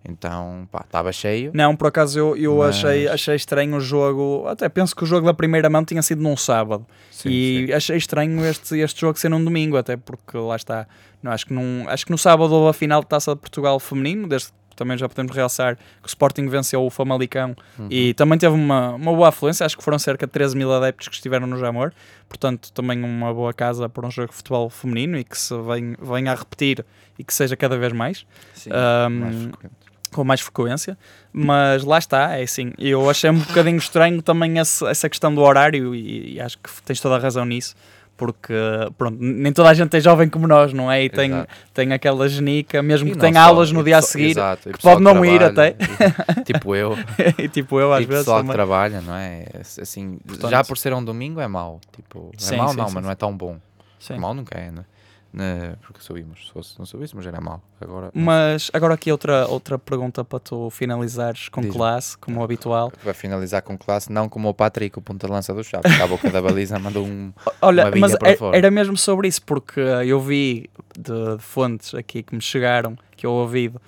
Então, 0.09 0.69
pá, 0.71 0.83
estava 0.85 1.11
cheio. 1.13 1.51
Não, 1.55 1.75
por 1.75 1.89
acaso 1.89 2.19
eu, 2.19 2.37
eu 2.37 2.57
Mas- 2.59 2.77
achei, 2.77 3.09
achei 3.09 3.35
estranho 3.37 3.77
o 3.77 3.81
jogo. 3.81 4.47
Até 4.47 4.69
penso 4.69 4.95
que 4.95 5.03
o 5.03 5.07
jogo 5.07 5.27
da 5.27 5.35
primeira 5.35 5.69
mão 5.69 5.85
tinha 5.85 6.03
sido 6.03 6.23
num 6.23 6.37
sábado. 6.37 6.87
Sim, 7.11 7.29
e 7.31 7.67
sim. 7.67 7.73
achei 7.73 7.97
estranho 7.97 8.45
este, 8.45 8.79
este 8.79 9.01
jogo 9.01 9.19
ser 9.19 9.29
num 9.29 9.43
domingo, 9.43 9.77
até 9.77 9.97
porque 9.97 10.37
lá 10.39 10.57
está. 10.57 10.87
Não, 11.23 11.33
acho, 11.33 11.47
que 11.47 11.53
num, 11.53 11.85
acho 11.89 12.05
que 12.07 12.13
no 12.13 12.19
sábado 12.19 12.53
houve 12.55 12.71
a 12.71 12.73
final 12.73 13.01
de 13.01 13.09
taça 13.09 13.35
de 13.35 13.41
Portugal 13.41 13.81
feminino, 13.81 14.29
desde 14.29 14.49
que 14.49 14.77
também 14.77 14.97
já 14.99 15.09
podemos 15.09 15.35
realçar 15.35 15.75
que 15.77 16.05
o 16.05 16.07
Sporting 16.07 16.47
venceu 16.49 16.85
o 16.85 16.91
Famalicão 16.91 17.57
Uhum. 17.79 17.89
e 17.91 18.13
também 18.13 18.39
teve 18.39 18.55
uma, 18.55 18.91
uma 18.91 19.13
boa 19.15 19.29
afluência. 19.31 19.65
Acho 19.65 19.77
que 19.77 19.83
foram 19.83 19.99
cerca 19.99 20.27
de 20.27 20.33
13 20.33 20.55
mil 20.57 20.71
adeptos 20.71 21.09
que 21.09 21.15
estiveram 21.15 21.47
no 21.47 21.59
Jamor, 21.59 21.93
portanto, 22.29 22.71
também 22.73 23.03
uma 23.03 23.33
boa 23.33 23.55
casa 23.55 23.89
para 23.89 24.07
um 24.07 24.11
jogo 24.11 24.29
de 24.29 24.37
futebol 24.37 24.69
feminino 24.69 25.19
e 25.19 25.25
que 25.25 25.37
se 25.39 25.55
venha, 25.63 25.97
venha 26.01 26.31
a 26.33 26.35
repetir 26.35 26.85
e 27.19 27.25
que 27.25 27.33
seja 27.33 27.57
cada 27.57 27.79
vez 27.79 27.95
mais 27.95 28.27
Sim, 28.53 28.69
Ahm, 28.71 29.09
mais 29.21 29.37
frequente. 29.45 29.75
Com 30.17 30.25
mais 30.25 30.41
frequência, 30.41 30.99
mas 31.33 31.85
lá 31.85 31.99
está, 31.99 32.37
é 32.37 32.43
assim, 32.43 32.73
eu 32.79 33.09
achei 33.09 33.31
um 33.31 33.39
bocadinho 33.39 33.77
estranho 33.77 34.21
também 34.23 34.59
esse- 34.59 34.85
essa 34.87 35.09
questão 35.09 35.35
do 35.35 35.41
horário 35.43 35.95
e, 35.95 36.35
e 36.35 36.41
acho 36.41 36.59
que 36.59 36.69
tens 36.85 37.01
toda 37.01 37.15
a 37.17 37.19
razão 37.19 37.45
nisso, 37.45 37.75
porque 38.17 38.55
pronto, 38.97 39.19
nem 39.21 39.53
toda 39.53 39.69
a 39.69 39.75
gente 39.75 39.95
é 39.95 40.01
jovem 40.01 40.27
como 40.29 40.47
nós, 40.47 40.73
não 40.73 40.91
é? 40.91 41.05
E 41.05 41.11
tem, 41.11 41.31
Exato. 41.31 41.49
tem 41.75 41.93
aquela 41.93 42.27
genica, 42.29 42.83
mesmo 42.83 43.09
E 43.09 43.11
que 43.13 43.17
não 43.19 43.21
tenha 43.21 43.43
aulas 43.43 43.71
no 43.71 43.85
dia 43.85 43.99
a 43.99 44.03
seguir, 44.03 44.31
exato, 44.31 44.71
que 44.71 44.79
pode 44.81 45.03
não 45.03 45.23
ir 45.23 45.39
trabalha, 45.39 45.77
e- 46.39 46.43
tipo 46.45 46.75
eu, 46.75 46.97
e 47.39 47.47
tipo 47.49 47.79
eu 47.79 47.93
às 47.93 48.03
e 48.03 48.07
vezes 48.07 48.25
pessoal 48.25 48.43
que 48.43 48.51
trabalha, 48.51 49.03
não 49.03 49.15
é? 49.15 49.45
Assim, 49.61 50.19
Portanto- 50.27 50.51
já 50.51 50.65
por 50.65 50.79
ser 50.79 50.95
um 50.95 51.05
domingo 51.05 51.41
é 51.41 51.47
mau. 51.47 51.79
Tipo, 51.95 52.31
é 52.35 52.41
Sim, 52.41 52.57
mau 52.57 52.69
sim, 52.71 52.77
não, 52.79 52.89
sim, 52.89 52.95
mas 52.95 53.05
não 53.05 53.11
é 53.11 53.15
tão 53.15 53.37
bom. 53.37 53.59
Sim. 53.99 54.17
Mau 54.19 54.33
nunca 54.33 54.59
é, 54.59 54.71
né? 54.71 54.85
Porque 55.83 56.01
subimos. 56.01 56.47
Se 56.47 56.53
fosse, 56.53 56.79
não 56.79 56.87
subíssemos 56.87 57.27
era 57.27 57.41
mau. 57.41 57.63
Agora, 57.81 58.11
Mas 58.15 58.71
agora 58.73 58.95
aqui 58.95 59.13
outra, 59.13 59.47
outra 59.49 59.79
pergunta 59.79 60.25
para 60.25 60.39
tu 60.39 60.71
finalizares 60.71 61.49
com 61.49 61.63
classe, 61.69 62.17
como 62.17 62.43
habitual. 62.43 62.91
Para 62.91 63.13
finalizar 63.13 63.63
com 63.63 63.77
classe, 63.77 64.11
não 64.11 64.29
como 64.29 64.49
o 64.49 64.55
Patrick, 64.55 64.99
o 64.99 65.03
ponta 65.03 65.27
de 65.27 65.33
lança 65.33 65.53
do 65.53 65.63
Chaves, 65.63 65.95
que 65.95 66.03
à 66.03 66.07
boca 66.07 66.31
da 66.31 66.41
baliza 66.41 66.79
mandou 66.79 67.05
um. 67.05 67.33
Olha, 67.61 67.87
Uma 67.89 67.97
mas 67.97 68.17
para 68.17 68.31
é- 68.31 68.37
fora. 68.37 68.57
era 68.57 68.71
mesmo 68.71 68.97
sobre 68.97 69.29
isso, 69.29 69.43
porque 69.43 69.81
uh, 69.81 70.03
eu 70.03 70.21
vi 70.21 70.71
de, 70.99 71.37
de 71.37 71.43
fontes 71.43 71.95
aqui 71.95 72.23
que 72.23 72.35
me 72.35 72.41
chegaram, 72.41 72.97
que 73.15 73.27
eu 73.27 73.33
ouvi, 73.33 73.69
uh, 73.69 73.81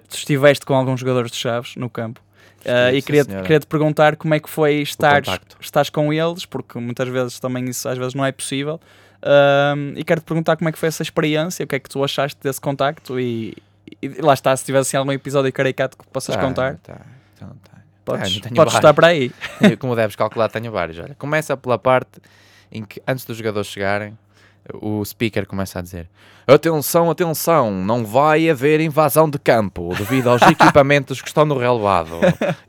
que 0.00 0.08
tu 0.08 0.16
estiveste 0.16 0.64
com 0.64 0.74
alguns 0.74 1.00
jogadores 1.00 1.30
de 1.30 1.36
Chaves 1.36 1.74
no 1.76 1.90
campo. 1.90 2.20
Uh, 2.64 2.94
e 2.94 3.02
queria, 3.02 3.24
queria 3.24 3.60
te 3.60 3.66
perguntar 3.66 4.16
como 4.16 4.32
é 4.32 4.40
que 4.40 4.48
foi 4.48 4.76
estar 4.76 5.22
estás 5.60 5.90
com 5.90 6.10
eles, 6.12 6.46
porque 6.46 6.78
muitas 6.78 7.08
vezes 7.08 7.38
também 7.38 7.64
isso 7.66 7.86
às 7.86 7.98
vezes 7.98 8.14
não 8.14 8.24
é 8.24 8.32
possível. 8.32 8.80
Um, 9.24 9.94
e 9.96 10.04
quero 10.04 10.20
te 10.20 10.24
perguntar 10.24 10.56
como 10.56 10.68
é 10.68 10.72
que 10.72 10.78
foi 10.78 10.88
essa 10.88 11.02
experiência, 11.02 11.64
o 11.64 11.66
que 11.66 11.74
é 11.74 11.78
que 11.78 11.88
tu 11.88 12.04
achaste 12.04 12.38
desse 12.42 12.60
contacto 12.60 13.18
e, 13.18 13.56
e 14.02 14.08
lá 14.20 14.34
está, 14.34 14.54
se 14.54 14.64
tivesse 14.64 14.88
assim, 14.90 14.96
algum 14.98 15.12
episódio 15.12 15.50
caricato 15.50 15.96
que 15.96 16.04
possas 16.08 16.36
Tá, 16.36 16.42
contar, 16.42 16.76
Tá, 16.82 17.00
então 17.34 17.48
tá. 17.64 17.78
podes, 18.04 18.40
tenho 18.40 18.54
podes 18.54 18.74
estar 18.74 18.92
para 18.92 19.06
aí. 19.08 19.32
Como 19.80 19.96
deves 19.96 20.14
calcular, 20.14 20.50
tenho 20.50 20.70
vários. 20.70 20.98
Olha, 20.98 21.14
começa 21.14 21.56
pela 21.56 21.78
parte 21.78 22.20
em 22.70 22.84
que, 22.84 23.00
antes 23.08 23.24
dos 23.24 23.38
jogadores 23.38 23.66
chegarem, 23.66 24.18
o 24.74 25.02
speaker 25.04 25.46
começa 25.46 25.78
a 25.78 25.82
dizer: 25.82 26.06
Atenção, 26.46 27.10
atenção, 27.10 27.70
não 27.70 28.04
vai 28.04 28.50
haver 28.50 28.80
invasão 28.80 29.28
de 29.30 29.38
campo 29.38 29.94
devido 29.96 30.28
aos 30.28 30.42
equipamentos 30.48 31.22
que 31.22 31.28
estão 31.28 31.46
no 31.46 31.56
relevado. 31.58 32.20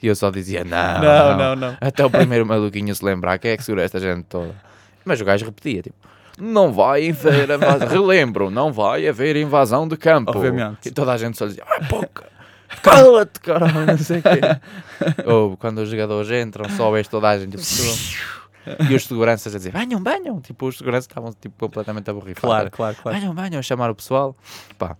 E 0.01 0.07
eu 0.07 0.15
só 0.15 0.29
dizia: 0.31 0.63
Não, 0.63 1.01
não, 1.01 1.37
não, 1.37 1.55
não. 1.55 1.77
Até 1.81 2.05
o 2.05 2.09
primeiro 2.09 2.45
maluquinho 2.45 2.95
se 2.95 3.03
lembrar 3.03 3.37
quem 3.39 3.51
é 3.51 3.57
que 3.57 3.63
segura 3.63 3.83
esta 3.83 3.99
gente 3.99 4.23
toda. 4.23 4.55
Mas 5.03 5.19
o 5.19 5.25
gajo 5.25 5.45
repetia: 5.45 5.81
tipo, 5.83 5.95
Não 6.39 6.71
vai 6.71 7.09
haver 7.09 7.49
invasão. 7.49 7.87
Relembro, 7.87 8.49
não 8.49 8.71
vai 8.73 9.07
haver 9.07 9.35
invasão 9.37 9.87
de 9.87 9.95
campo. 9.97 10.31
Obviamente. 10.31 10.87
E 10.87 10.91
toda 10.91 11.13
a 11.13 11.17
gente 11.17 11.37
só 11.37 11.45
dizia: 11.45 11.63
Ai, 11.67 11.87
pouca. 11.87 12.25
Cala-te, 12.81 13.39
caralho, 13.39 13.85
não 13.85 13.97
sei 13.97 14.19
o 14.19 14.21
quê. 14.21 15.23
Ou 15.25 15.55
quando 15.57 15.77
os 15.79 15.89
jogadores 15.89 16.29
entram, 16.31 16.67
só 16.69 16.91
vês 16.91 17.07
toda 17.07 17.29
a 17.29 17.39
gente. 17.39 17.55
tipo, 17.57 18.83
E 18.89 18.95
os 18.95 19.05
seguranças 19.05 19.53
a 19.55 19.57
dizer: 19.57 19.71
Banham, 19.71 20.01
banham. 20.01 20.41
Tipo, 20.41 20.67
os 20.67 20.77
seguranças 20.77 21.05
estavam 21.05 21.31
tipo, 21.33 21.55
completamente 21.57 22.09
aborrifados. 22.09 22.41
Claro, 22.41 22.71
claro, 22.71 22.95
claro. 23.01 23.17
Banham, 23.17 23.33
banham, 23.33 23.59
a 23.59 23.63
chamar 23.63 23.89
o 23.89 23.95
pessoal. 23.95 24.35
Pá, 24.77 24.97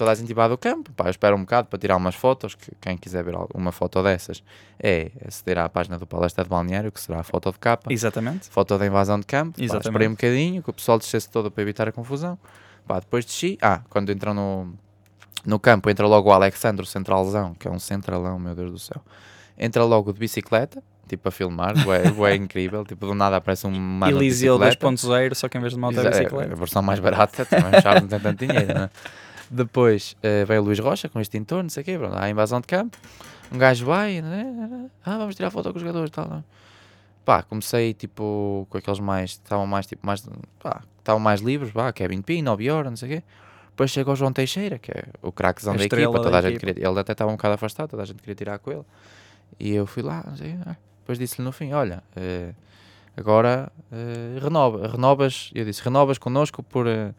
toda 0.00 0.10
a 0.12 0.14
gente 0.14 0.32
vai 0.32 0.48
do 0.48 0.56
campo. 0.56 0.90
Pá, 0.92 1.04
eu 1.04 1.10
espero 1.10 1.36
um 1.36 1.40
bocado 1.40 1.68
para 1.68 1.78
tirar 1.78 1.96
umas 1.96 2.14
fotos. 2.14 2.54
Que 2.54 2.72
quem 2.80 2.96
quiser 2.96 3.22
ver 3.22 3.34
uma 3.54 3.70
foto 3.70 4.02
dessas 4.02 4.42
é 4.82 5.10
aceder 5.26 5.58
à 5.58 5.68
página 5.68 5.98
do 5.98 6.06
Palestra 6.06 6.42
de 6.42 6.48
Balneário, 6.50 6.90
que 6.90 7.00
será 7.00 7.20
a 7.20 7.22
foto 7.22 7.52
de 7.52 7.58
capa. 7.58 7.92
Exatamente. 7.92 8.48
Foto 8.48 8.78
da 8.78 8.86
invasão 8.86 9.20
de 9.20 9.26
campo. 9.26 9.58
Pá, 9.58 9.62
Exatamente. 9.62 9.86
esperei 9.88 10.08
um 10.08 10.12
bocadinho, 10.12 10.62
que 10.62 10.70
o 10.70 10.72
pessoal 10.72 10.98
descesse 10.98 11.28
todo 11.28 11.50
para 11.50 11.62
evitar 11.62 11.86
a 11.86 11.92
confusão. 11.92 12.38
Pá, 12.86 12.98
depois 12.98 13.24
desci. 13.26 13.58
Ah, 13.60 13.82
quando 13.90 14.10
entram 14.10 14.32
no, 14.32 14.72
no 15.44 15.58
campo, 15.60 15.90
entra 15.90 16.06
logo 16.06 16.30
o 16.30 16.32
Alexandre, 16.32 16.82
o 16.82 16.86
centralzão, 16.86 17.54
que 17.54 17.68
é 17.68 17.70
um 17.70 17.78
centralão, 17.78 18.38
meu 18.38 18.54
Deus 18.54 18.70
do 18.72 18.78
céu. 18.78 19.02
Entra 19.58 19.84
logo 19.84 20.12
de 20.12 20.18
bicicleta, 20.18 20.82
tipo 21.06 21.28
a 21.28 21.30
filmar, 21.30 21.74
é, 21.76 22.34
incrível. 22.36 22.84
Tipo, 22.84 23.06
do 23.06 23.14
nada 23.14 23.36
aparece 23.36 23.66
um 23.66 23.70
mano 23.70 24.16
Eliseu 24.16 24.58
bicicleta. 24.58 24.86
2.0, 24.86 25.34
só 25.34 25.48
que 25.48 25.58
em 25.58 25.60
vez 25.60 25.74
de 25.74 25.78
moto 25.78 25.96
é 25.96 26.00
Exa- 26.00 26.08
é, 26.08 26.10
bicicleta. 26.20 26.52
a 26.52 26.56
versão 26.56 26.80
mais 26.82 26.98
barata, 27.00 27.44
também 27.44 27.80
Chaves 27.82 28.02
não 28.02 28.08
tem 28.08 28.20
tanto 28.20 28.46
dinheiro, 28.46 28.72
não 28.74 28.82
é? 28.84 28.90
Depois 29.50 30.16
eh, 30.22 30.44
veio 30.44 30.62
o 30.62 30.64
Luís 30.64 30.78
Rocha 30.78 31.08
com 31.08 31.20
este 31.20 31.36
entorno, 31.36 31.64
não 31.64 31.70
sei 31.70 31.82
o 31.82 31.84
quê, 31.84 31.98
pronto, 31.98 32.16
há 32.16 32.24
a 32.24 32.30
invasão 32.30 32.60
de 32.60 32.66
campo. 32.66 32.96
Um 33.52 33.58
gajo 33.58 33.84
vai, 33.84 34.22
né? 34.22 34.88
ah, 35.04 35.18
vamos 35.18 35.34
tirar 35.34 35.50
foto 35.50 35.70
com 35.70 35.76
os 35.76 35.82
jogadores 35.82 36.08
e 36.08 36.12
tal. 36.12 36.28
não 36.28 36.44
pá, 37.30 37.42
comecei 37.42 37.94
tipo 37.94 38.66
com 38.68 38.78
aqueles 38.78 38.98
mais, 38.98 39.30
estavam 39.30 39.64
mais 39.64 39.86
tipo, 39.86 40.04
mais, 40.04 40.28
pá, 40.58 40.82
estavam 40.98 41.20
mais 41.20 41.40
livres, 41.40 41.72
pá, 41.72 41.92
Kevin 41.92 42.22
Pino, 42.22 42.50
Obiora, 42.50 42.90
não 42.90 42.96
sei 42.96 43.08
o 43.08 43.12
quê. 43.12 43.24
Depois 43.68 43.90
chegou 43.92 44.14
o 44.14 44.16
João 44.16 44.32
Teixeira, 44.32 44.78
que 44.78 44.90
é 44.90 45.04
o 45.22 45.30
craquezão 45.30 45.76
da 45.76 45.84
equipa, 45.84 46.12
da 46.12 46.20
toda 46.20 46.38
a 46.38 46.42
gente 46.42 46.58
queria, 46.58 46.88
ele 46.88 46.98
até 46.98 47.12
estava 47.12 47.30
um 47.30 47.36
bocado 47.36 47.54
afastado, 47.54 47.90
toda 47.90 48.02
a 48.02 48.06
gente 48.06 48.18
queria 48.18 48.34
tirar 48.34 48.58
com 48.58 48.72
ele. 48.72 48.84
E 49.60 49.72
eu 49.72 49.86
fui 49.86 50.02
lá, 50.02 50.24
não 50.26 50.36
sei, 50.36 50.56
ah. 50.66 50.76
depois 51.00 51.18
disse-lhe 51.18 51.44
no 51.44 51.52
fim, 51.52 51.72
olha, 51.72 52.02
eh, 52.16 52.52
agora 53.16 53.70
eh, 53.92 54.38
renova, 54.40 54.88
renovas, 54.88 55.50
eu 55.54 55.64
disse, 55.64 55.82
renovas 55.82 56.18
connosco 56.18 56.64
por, 56.64 56.88
eh, 56.88 57.14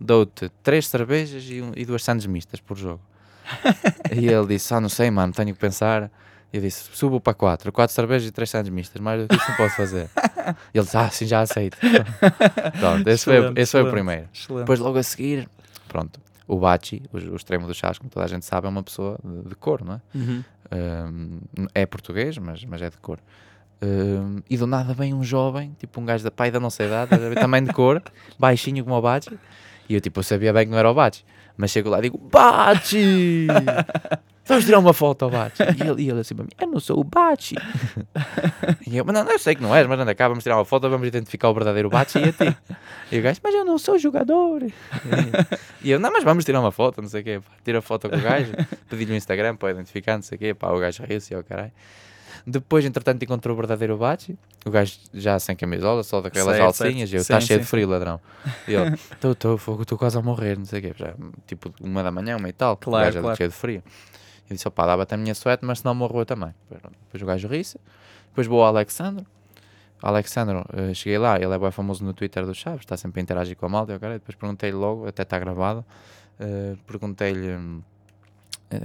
dou-te 0.00 0.50
três 0.62 0.86
cervejas 0.88 1.44
e, 1.48 1.60
um- 1.62 1.72
e 1.76 1.84
duas 1.84 2.02
sandes 2.02 2.26
mistas 2.26 2.60
por 2.60 2.76
jogo. 2.76 3.00
e 4.14 4.26
ele 4.26 4.46
disse, 4.46 4.72
ah, 4.74 4.80
não 4.80 4.88
sei, 4.88 5.10
mano, 5.10 5.32
tenho 5.32 5.52
que 5.52 5.60
pensar. 5.60 6.10
Eu 6.52 6.60
disse, 6.60 6.88
subo 6.92 7.20
para 7.20 7.34
quatro, 7.34 7.72
quatro 7.72 7.92
cervejas 7.94 8.28
e 8.28 8.30
três 8.32 8.48
sandes 8.48 8.70
mistas, 8.72 9.00
mais 9.02 9.22
do 9.22 9.28
que 9.28 9.34
isso 9.34 9.50
não 9.50 9.56
posso 9.56 9.74
fazer. 9.76 10.08
Ele 10.72 10.84
disse, 10.84 10.96
ah, 10.96 11.10
sim, 11.10 11.26
já 11.26 11.40
aceito. 11.40 11.76
Pronto, 12.78 13.08
esse, 13.08 13.24
foi, 13.24 13.52
esse 13.56 13.72
foi 13.72 13.82
o 13.82 13.90
primeiro. 13.90 14.28
Excelente. 14.32 14.60
Depois 14.62 14.78
logo 14.78 14.96
a 14.98 15.02
seguir, 15.02 15.48
pronto, 15.88 16.20
o 16.46 16.56
Bachi, 16.58 17.02
o, 17.12 17.16
o 17.16 17.36
extremo 17.36 17.66
do 17.66 17.74
Chaves, 17.74 17.98
como 17.98 18.08
toda 18.08 18.24
a 18.24 18.28
gente 18.28 18.44
sabe, 18.44 18.66
é 18.66 18.70
uma 18.70 18.82
pessoa 18.84 19.18
de, 19.24 19.48
de 19.48 19.54
cor, 19.56 19.84
não 19.84 19.94
é? 19.94 20.00
Uhum. 20.14 20.44
Um, 21.56 21.66
é 21.74 21.84
português, 21.86 22.38
mas, 22.38 22.64
mas 22.64 22.80
é 22.82 22.88
de 22.90 22.98
cor. 22.98 23.18
Um, 23.82 24.40
e 24.48 24.56
do 24.56 24.66
nada 24.66 24.94
vem 24.94 25.12
um 25.12 25.24
jovem, 25.24 25.74
tipo 25.78 26.00
um 26.00 26.04
gajo 26.04 26.22
da 26.24 26.30
pai 26.30 26.50
da 26.50 26.60
não 26.60 26.70
sei 26.70 26.86
idade, 26.86 27.10
também 27.34 27.62
de 27.64 27.72
cor, 27.72 28.00
baixinho 28.38 28.84
como 28.84 28.96
o 28.96 29.02
Bachi. 29.02 29.36
E 29.88 29.94
eu 29.94 30.00
tipo, 30.00 30.20
eu 30.20 30.24
sabia 30.24 30.52
bem 30.52 30.66
que 30.66 30.70
não 30.70 30.78
era 30.78 30.90
o 30.90 30.94
Bachi. 30.94 31.24
Mas 31.56 31.70
chego 31.70 31.88
lá 31.88 31.98
e 31.98 32.02
digo, 32.02 32.18
Bachi! 32.18 33.46
Vamos 34.46 34.66
tirar 34.66 34.78
uma 34.78 34.92
foto 34.92 35.24
ao 35.24 35.30
Bachi. 35.30 35.62
E 35.62 35.88
ele, 35.88 36.02
e 36.02 36.10
ele 36.10 36.20
assim 36.20 36.34
para 36.34 36.44
mim, 36.44 36.50
eu 36.60 36.66
não 36.66 36.80
sou 36.80 37.00
o 37.00 37.04
Bachi. 37.04 37.54
E 38.86 38.98
eu, 38.98 39.04
mas 39.04 39.14
não, 39.14 39.30
eu 39.30 39.38
sei 39.38 39.54
que 39.54 39.62
não 39.62 39.74
és, 39.74 39.86
mas 39.86 39.98
anda 39.98 40.14
cá, 40.14 40.28
vamos 40.28 40.44
tirar 40.44 40.56
uma 40.56 40.64
foto, 40.64 40.88
vamos 40.88 41.08
identificar 41.08 41.48
o 41.48 41.54
verdadeiro 41.54 41.88
Bachi 41.88 42.18
e 42.18 42.24
a 42.24 42.32
ti. 42.32 42.56
E 43.10 43.18
o 43.18 43.22
gajo, 43.22 43.40
mas 43.42 43.54
eu 43.54 43.64
não 43.64 43.78
sou 43.78 43.98
jogador. 43.98 44.62
E 45.82 45.90
eu, 45.90 45.98
não, 45.98 46.12
mas 46.12 46.22
vamos 46.22 46.44
tirar 46.44 46.60
uma 46.60 46.70
foto, 46.70 47.00
não 47.00 47.08
sei 47.08 47.22
o 47.22 47.24
quê. 47.24 47.40
Pá. 47.40 47.52
Tira 47.64 47.78
a 47.78 47.82
foto 47.82 48.08
com 48.08 48.16
o 48.16 48.20
gajo, 48.20 48.52
pedi-lhe 48.88 49.12
o 49.12 49.16
Instagram 49.16 49.56
para 49.56 49.70
identificar, 49.70 50.16
não 50.16 50.22
sei 50.22 50.36
o 50.36 50.38
quê. 50.38 50.54
Pá, 50.54 50.70
o 50.70 50.78
gajo 50.78 51.02
riu-se, 51.02 51.34
ó 51.34 51.42
caralho. 51.42 51.72
Depois, 52.46 52.84
entretanto, 52.84 53.22
encontrou 53.22 53.54
o 53.54 53.56
verdadeiro 53.56 53.96
Bachi. 53.96 54.38
O 54.66 54.70
gajo 54.70 54.98
já 55.14 55.38
sem 55.38 55.56
camisola, 55.56 56.02
só 56.02 56.20
daquelas 56.20 56.56
Certo, 56.56 56.66
alcinhas. 56.66 57.08
certo. 57.08 57.12
E 57.12 57.16
eu, 57.16 57.20
está 57.22 57.40
cheio 57.40 57.60
de 57.60 57.66
frio, 57.66 57.88
ladrão. 57.88 58.20
E 58.68 58.74
ele, 58.74 58.94
estou, 59.32 59.56
fogo, 59.56 59.82
estou 59.82 59.96
quase 59.96 60.18
a 60.18 60.22
morrer, 60.22 60.58
não 60.58 60.66
sei 60.66 60.80
o 60.80 60.82
quê. 60.82 60.94
Já, 60.96 61.14
tipo, 61.46 61.72
uma 61.80 62.02
da 62.02 62.10
manhã, 62.10 62.36
uma 62.36 62.48
e 62.48 62.52
tal. 62.52 62.76
Claro, 62.76 63.02
o 63.02 63.06
gajo 63.06 63.20
claro. 63.20 63.36
cheio 63.36 63.48
de 63.48 63.54
frio. 63.54 63.82
Eu 64.50 64.54
disse, 64.54 64.68
opá, 64.68 64.84
dava-te 64.84 65.14
a 65.14 65.16
minha 65.16 65.34
suéte, 65.34 65.64
mas 65.64 65.78
senão 65.78 65.94
morro 65.94 66.20
eu 66.20 66.26
também. 66.26 66.54
Depois 66.70 67.22
o 67.22 67.26
gajo 67.26 67.48
ri-se. 67.48 67.78
Depois 68.28 68.46
vou 68.46 68.60
ao 68.60 68.68
Alexandre. 68.68 69.24
Alexandre, 70.02 70.62
eh, 70.74 70.92
cheguei 70.92 71.16
lá, 71.16 71.36
ele 71.36 71.54
é 71.54 71.58
bem 71.58 71.70
famoso 71.70 72.04
no 72.04 72.12
Twitter 72.12 72.44
do 72.44 72.54
Chaves, 72.54 72.80
está 72.80 72.94
sempre 72.94 73.20
a 73.20 73.22
interagir 73.22 73.56
com 73.56 73.64
a 73.64 73.68
malta. 73.70 73.92
e 73.92 73.96
o 73.96 74.00
caralho. 74.00 74.18
Depois 74.20 74.36
perguntei-lhe 74.36 74.76
logo, 74.76 75.06
até 75.08 75.22
está 75.22 75.38
gravado, 75.38 75.82
eh, 76.38 76.74
perguntei-lhe 76.86 77.52
hum, 77.54 77.80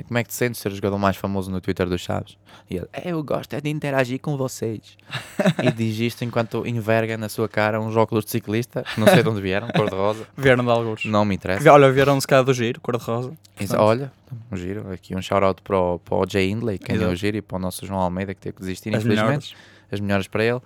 como 0.07 0.17
é 0.17 0.23
que 0.23 0.29
te 0.29 0.35
sentes 0.35 0.59
ser 0.61 0.71
o 0.71 0.75
jogador 0.75 0.97
mais 0.97 1.15
famoso 1.17 1.49
no 1.51 1.59
Twitter 1.61 1.87
do 1.87 1.97
Chaves? 1.97 2.37
E 2.69 2.77
ele, 2.77 2.87
"É, 2.93 3.11
eu 3.11 3.23
gosto 3.23 3.53
é 3.53 3.61
de 3.61 3.69
interagir 3.69 4.19
com 4.19 4.35
vocês. 4.37 4.97
e 5.63 5.71
diz 5.71 5.97
isto 5.99 6.23
enquanto 6.23 6.65
enverga 6.65 7.17
na 7.17 7.29
sua 7.29 7.47
cara 7.49 7.79
uns 7.79 7.95
óculos 7.95 8.25
de 8.25 8.31
ciclista, 8.31 8.83
não 8.97 9.07
sei 9.07 9.23
de 9.23 9.29
onde 9.29 9.41
vieram, 9.41 9.67
cor-de-rosa, 9.69 10.27
Vieram 10.37 10.63
de 10.63 10.71
alguns. 10.71 11.05
não 11.05 11.23
me 11.25 11.35
interessa. 11.35 11.71
Olha, 11.71 11.91
vieram-se 11.91 12.27
cá 12.27 12.41
do 12.41 12.53
giro, 12.53 12.79
cor-de-rosa. 12.81 13.33
Olha, 13.77 14.11
um 14.51 14.55
giro, 14.55 14.91
aqui 14.91 15.15
um 15.15 15.21
shout-out 15.21 15.61
para 15.61 15.77
o, 15.77 15.99
para 15.99 16.15
o 16.15 16.25
Jay 16.27 16.49
Hindley, 16.49 16.77
quem 16.79 16.97
deu 16.97 17.09
o 17.09 17.15
giro, 17.15 17.37
e 17.37 17.41
para 17.41 17.57
o 17.57 17.59
nosso 17.59 17.85
João 17.85 17.99
Almeida, 17.99 18.33
que 18.33 18.39
teve 18.41 18.55
que 18.55 18.61
desistir, 18.61 18.89
As 18.95 19.01
infelizmente. 19.01 19.25
melhores. 19.27 19.53
As 19.91 19.99
melhores 19.99 20.27
para 20.27 20.43
ele. 20.45 20.61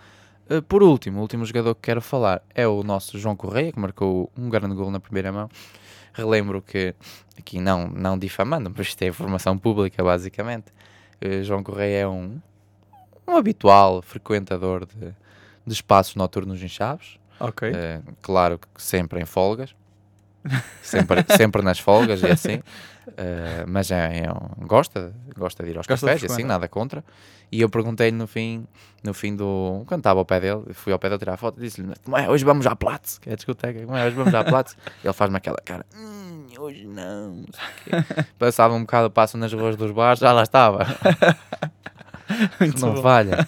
Uh, 0.50 0.62
por 0.62 0.84
último, 0.84 1.20
o 1.20 1.22
último 1.22 1.46
jogador 1.46 1.74
que 1.74 1.82
quero 1.84 2.02
falar 2.02 2.42
é 2.54 2.68
o 2.68 2.84
nosso 2.84 3.18
João 3.18 3.36
Correia, 3.36 3.72
que 3.72 3.80
marcou 3.80 4.30
um 4.38 4.50
grande 4.50 4.76
gol 4.76 4.92
na 4.92 5.00
primeira 5.00 5.32
mão. 5.32 5.50
Relembro 6.14 6.62
que, 6.62 6.94
aqui 7.38 7.60
não, 7.60 7.88
não 7.88 8.18
difamando, 8.18 8.72
mas 8.76 8.88
isto 8.88 9.02
é 9.02 9.08
informação 9.08 9.58
pública, 9.58 10.04
basicamente. 10.04 10.68
uh, 11.26 11.44
João 11.44 11.64
Correia 11.64 12.02
é 12.02 12.08
um, 12.08 12.40
um 13.28 13.36
habitual 13.36 14.02
frequentador 14.02 14.86
de, 14.86 15.14
de 15.66 15.74
espaços 15.74 16.16
noturnos 16.16 16.62
em 16.62 16.68
Chaves. 16.68 17.20
Ok. 17.40 17.70
Uh, 17.70 18.14
claro 18.22 18.60
que 18.60 18.82
sempre 18.82 19.22
em 19.22 19.26
folgas. 19.26 19.76
Sempre, 20.82 21.24
sempre 21.38 21.62
nas 21.62 21.80
folgas 21.80 22.22
e 22.22 22.28
assim. 22.28 22.62
Uh, 23.08 23.66
mas 23.68 23.92
é, 23.92 24.26
é 24.26 24.32
um- 24.32 24.66
gosta, 24.66 25.14
gosta 25.38 25.64
de 25.64 25.72
ir 25.72 25.78
aos 25.78 25.86
Gosta 25.88 26.06
cafés 26.08 26.22
e 26.24 26.26
assim, 26.26 26.34
frequentar. 26.36 26.54
nada 26.56 26.68
contra. 26.68 27.04
E 27.52 27.62
eu 27.62 27.70
perguntei-lhe 27.70 28.16
no 28.18 28.26
fim, 28.26 28.66
no 29.04 29.14
fim 29.14 29.36
do. 29.36 29.84
Quando 29.86 30.00
estava 30.00 30.20
ao 30.20 30.26
pé 30.26 30.40
dele, 30.40 30.64
fui 30.74 30.92
ao 30.94 30.98
pé 30.98 31.10
dele 31.10 31.20
tirar 31.20 31.34
a 31.34 31.38
foto 31.38 31.60
e 31.60 31.64
disse-lhe: 31.64 31.94
Como 32.04 32.18
é? 32.18 32.28
Hoje 32.30 32.44
vamos 32.44 32.66
à 32.66 32.76
Platz, 32.76 33.20
que 33.20 33.30
é 33.30 33.34
a 33.34 33.36
discoteca. 33.36 33.86
Como 33.86 33.96
é? 33.96 34.06
Hoje 34.08 34.16
vamos 34.16 34.34
à 34.34 34.44
Platz. 34.44 34.76
Ele 35.04 35.14
faz-me 35.14 35.38
aquela 35.38 35.58
cara: 35.64 35.86
"Hum, 35.96 36.48
Hoje 36.58 36.86
não. 36.88 37.32
não 37.36 37.46
sei 37.52 38.00
o 38.00 38.04
quê." 38.04 38.26
Passava 38.40 38.74
um 38.74 38.82
bocado, 38.82 39.12
passo 39.12 39.38
nas 39.38 39.52
ruas 39.54 39.76
dos 39.76 39.92
bares, 39.92 40.20
já 40.20 40.32
lá 40.32 40.44
estava. 40.44 40.80
Não 42.82 42.94
bom. 42.96 43.02
falha. 43.02 43.48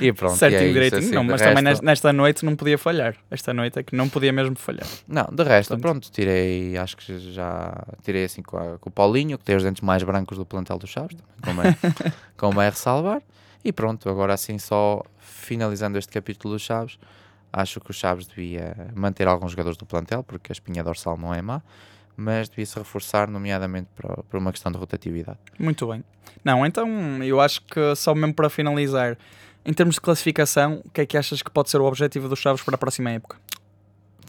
E 0.00 0.12
pronto, 0.14 0.34
e 0.34 0.38
Certinho, 0.38 0.60
é 0.60 0.64
isso, 0.66 0.72
direitinho. 0.74 1.02
assim, 1.02 1.14
não, 1.14 1.24
mas 1.24 1.40
também 1.40 1.54
resto- 1.64 1.68
nes- 1.68 1.80
nesta 1.80 2.12
noite 2.12 2.44
não 2.44 2.56
podia 2.56 2.76
falhar. 2.78 3.14
Esta 3.30 3.52
noite 3.54 3.78
é 3.78 3.82
que 3.82 3.94
não 3.94 4.08
podia 4.08 4.32
mesmo 4.32 4.56
falhar. 4.56 4.86
Não, 5.06 5.24
de 5.32 5.42
resto, 5.42 5.70
Portanto- 5.70 5.82
pronto, 5.82 6.10
tirei, 6.10 6.76
acho 6.76 6.96
que 6.96 7.18
já 7.32 7.74
tirei 8.02 8.24
assim 8.24 8.42
com, 8.42 8.56
a- 8.56 8.78
com 8.78 8.88
o 8.88 8.92
Paulinho, 8.92 9.38
que 9.38 9.44
tem 9.44 9.56
os 9.56 9.62
dentes 9.62 9.80
mais 9.82 10.02
brancos 10.02 10.36
do 10.38 10.44
plantel 10.46 10.78
do 10.78 10.86
Chaves, 10.86 11.16
também 11.40 11.72
convém, 11.72 12.12
convém 12.36 12.70
ressalvar. 12.70 13.22
E 13.64 13.72
pronto, 13.72 14.08
agora 14.08 14.34
assim 14.34 14.58
só 14.58 15.02
finalizando 15.20 15.96
este 15.98 16.12
capítulo 16.12 16.54
do 16.54 16.58
Chaves, 16.58 16.98
acho 17.52 17.80
que 17.80 17.90
o 17.90 17.94
Chaves 17.94 18.26
devia 18.26 18.74
manter 18.94 19.28
alguns 19.28 19.50
jogadores 19.52 19.76
do 19.76 19.86
plantel, 19.86 20.22
porque 20.24 20.50
a 20.50 20.54
espinha 20.54 20.82
dorsal 20.82 21.16
não 21.16 21.32
é 21.32 21.40
má, 21.42 21.62
mas 22.16 22.48
devia 22.48 22.66
se 22.66 22.78
reforçar, 22.78 23.28
nomeadamente 23.28 23.88
para, 23.94 24.22
para 24.22 24.38
uma 24.38 24.52
questão 24.52 24.70
de 24.70 24.78
rotatividade. 24.78 25.38
Muito 25.58 25.86
bem. 25.86 26.04
Não, 26.44 26.64
então 26.66 26.88
eu 27.22 27.40
acho 27.40 27.62
que 27.62 27.94
só 27.96 28.14
mesmo 28.14 28.34
para 28.34 28.48
finalizar, 28.48 29.16
em 29.64 29.72
termos 29.72 29.96
de 29.96 30.00
classificação, 30.00 30.82
o 30.84 30.90
que 30.90 31.00
é 31.00 31.06
que 31.06 31.16
achas 31.16 31.42
que 31.42 31.50
pode 31.50 31.70
ser 31.70 31.80
o 31.80 31.84
objetivo 31.84 32.28
dos 32.28 32.38
Chaves 32.38 32.62
para 32.62 32.74
a 32.74 32.78
próxima 32.78 33.10
época? 33.10 33.36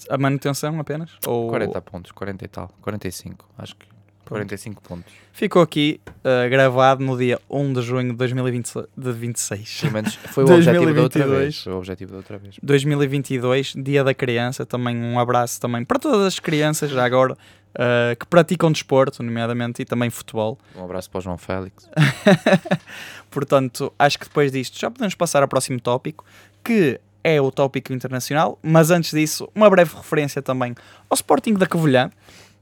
A 0.10 0.18
manutenção 0.18 0.80
apenas? 0.80 1.12
Ou 1.26 1.50
40 1.50 1.82
pontos, 1.82 2.12
40 2.12 2.46
e 2.46 2.48
tal, 2.48 2.70
45, 2.82 3.50
acho 3.58 3.76
que 3.76 3.93
45 4.30 4.82
pontos. 4.82 5.14
Ficou 5.32 5.62
aqui 5.62 6.00
uh, 6.08 6.50
gravado 6.50 7.04
no 7.04 7.18
dia 7.18 7.40
1 7.50 7.74
de 7.74 7.82
junho 7.82 8.12
de 8.12 8.18
2020, 8.18 8.74
de 8.96 9.12
26. 9.12 9.82
Pelo 9.82 9.94
menos 9.94 10.16
foi 10.16 10.44
o 10.44 10.54
objetivo 10.54 10.94
da 10.94 11.02
outra 11.02 11.26
2022. 11.26 11.40
vez. 11.40 11.64
Foi 11.64 11.74
o 11.74 11.78
objetivo 11.78 12.12
da 12.12 12.18
outra 12.18 12.38
vez. 12.38 12.56
2022, 12.62 13.74
Dia 13.78 14.04
da 14.04 14.14
Criança, 14.14 14.66
também 14.66 14.96
um 14.98 15.20
abraço 15.20 15.60
também 15.60 15.84
para 15.84 16.00
todas 16.00 16.22
as 16.22 16.40
crianças 16.40 16.92
já 16.92 17.04
agora 17.04 17.34
uh, 17.34 18.16
que 18.18 18.26
praticam 18.26 18.72
desporto, 18.72 19.24
nomeadamente, 19.24 19.82
e 19.82 19.86
também 19.86 20.10
futebol. 20.10 20.58
Um 20.76 20.84
abraço 20.84 21.10
para 21.10 21.20
o 21.20 21.22
João 21.22 21.38
Félix. 21.38 21.90
Portanto, 23.30 23.92
acho 23.98 24.20
que 24.20 24.26
depois 24.26 24.52
disto 24.52 24.80
já 24.80 24.90
podemos 24.90 25.16
passar 25.16 25.42
ao 25.42 25.48
próximo 25.48 25.80
tópico, 25.80 26.24
que 26.64 27.00
é 27.24 27.42
o 27.42 27.52
tópico 27.52 27.94
internacional, 27.94 28.60
mas 28.62 28.92
antes 28.92 29.12
disso, 29.12 29.50
uma 29.56 29.70
breve 29.70 29.96
referência 29.96 30.42
também 30.42 30.76
ao 31.10 31.16
Sporting 31.16 31.54
da 31.54 31.66
Covilhã, 31.66 32.12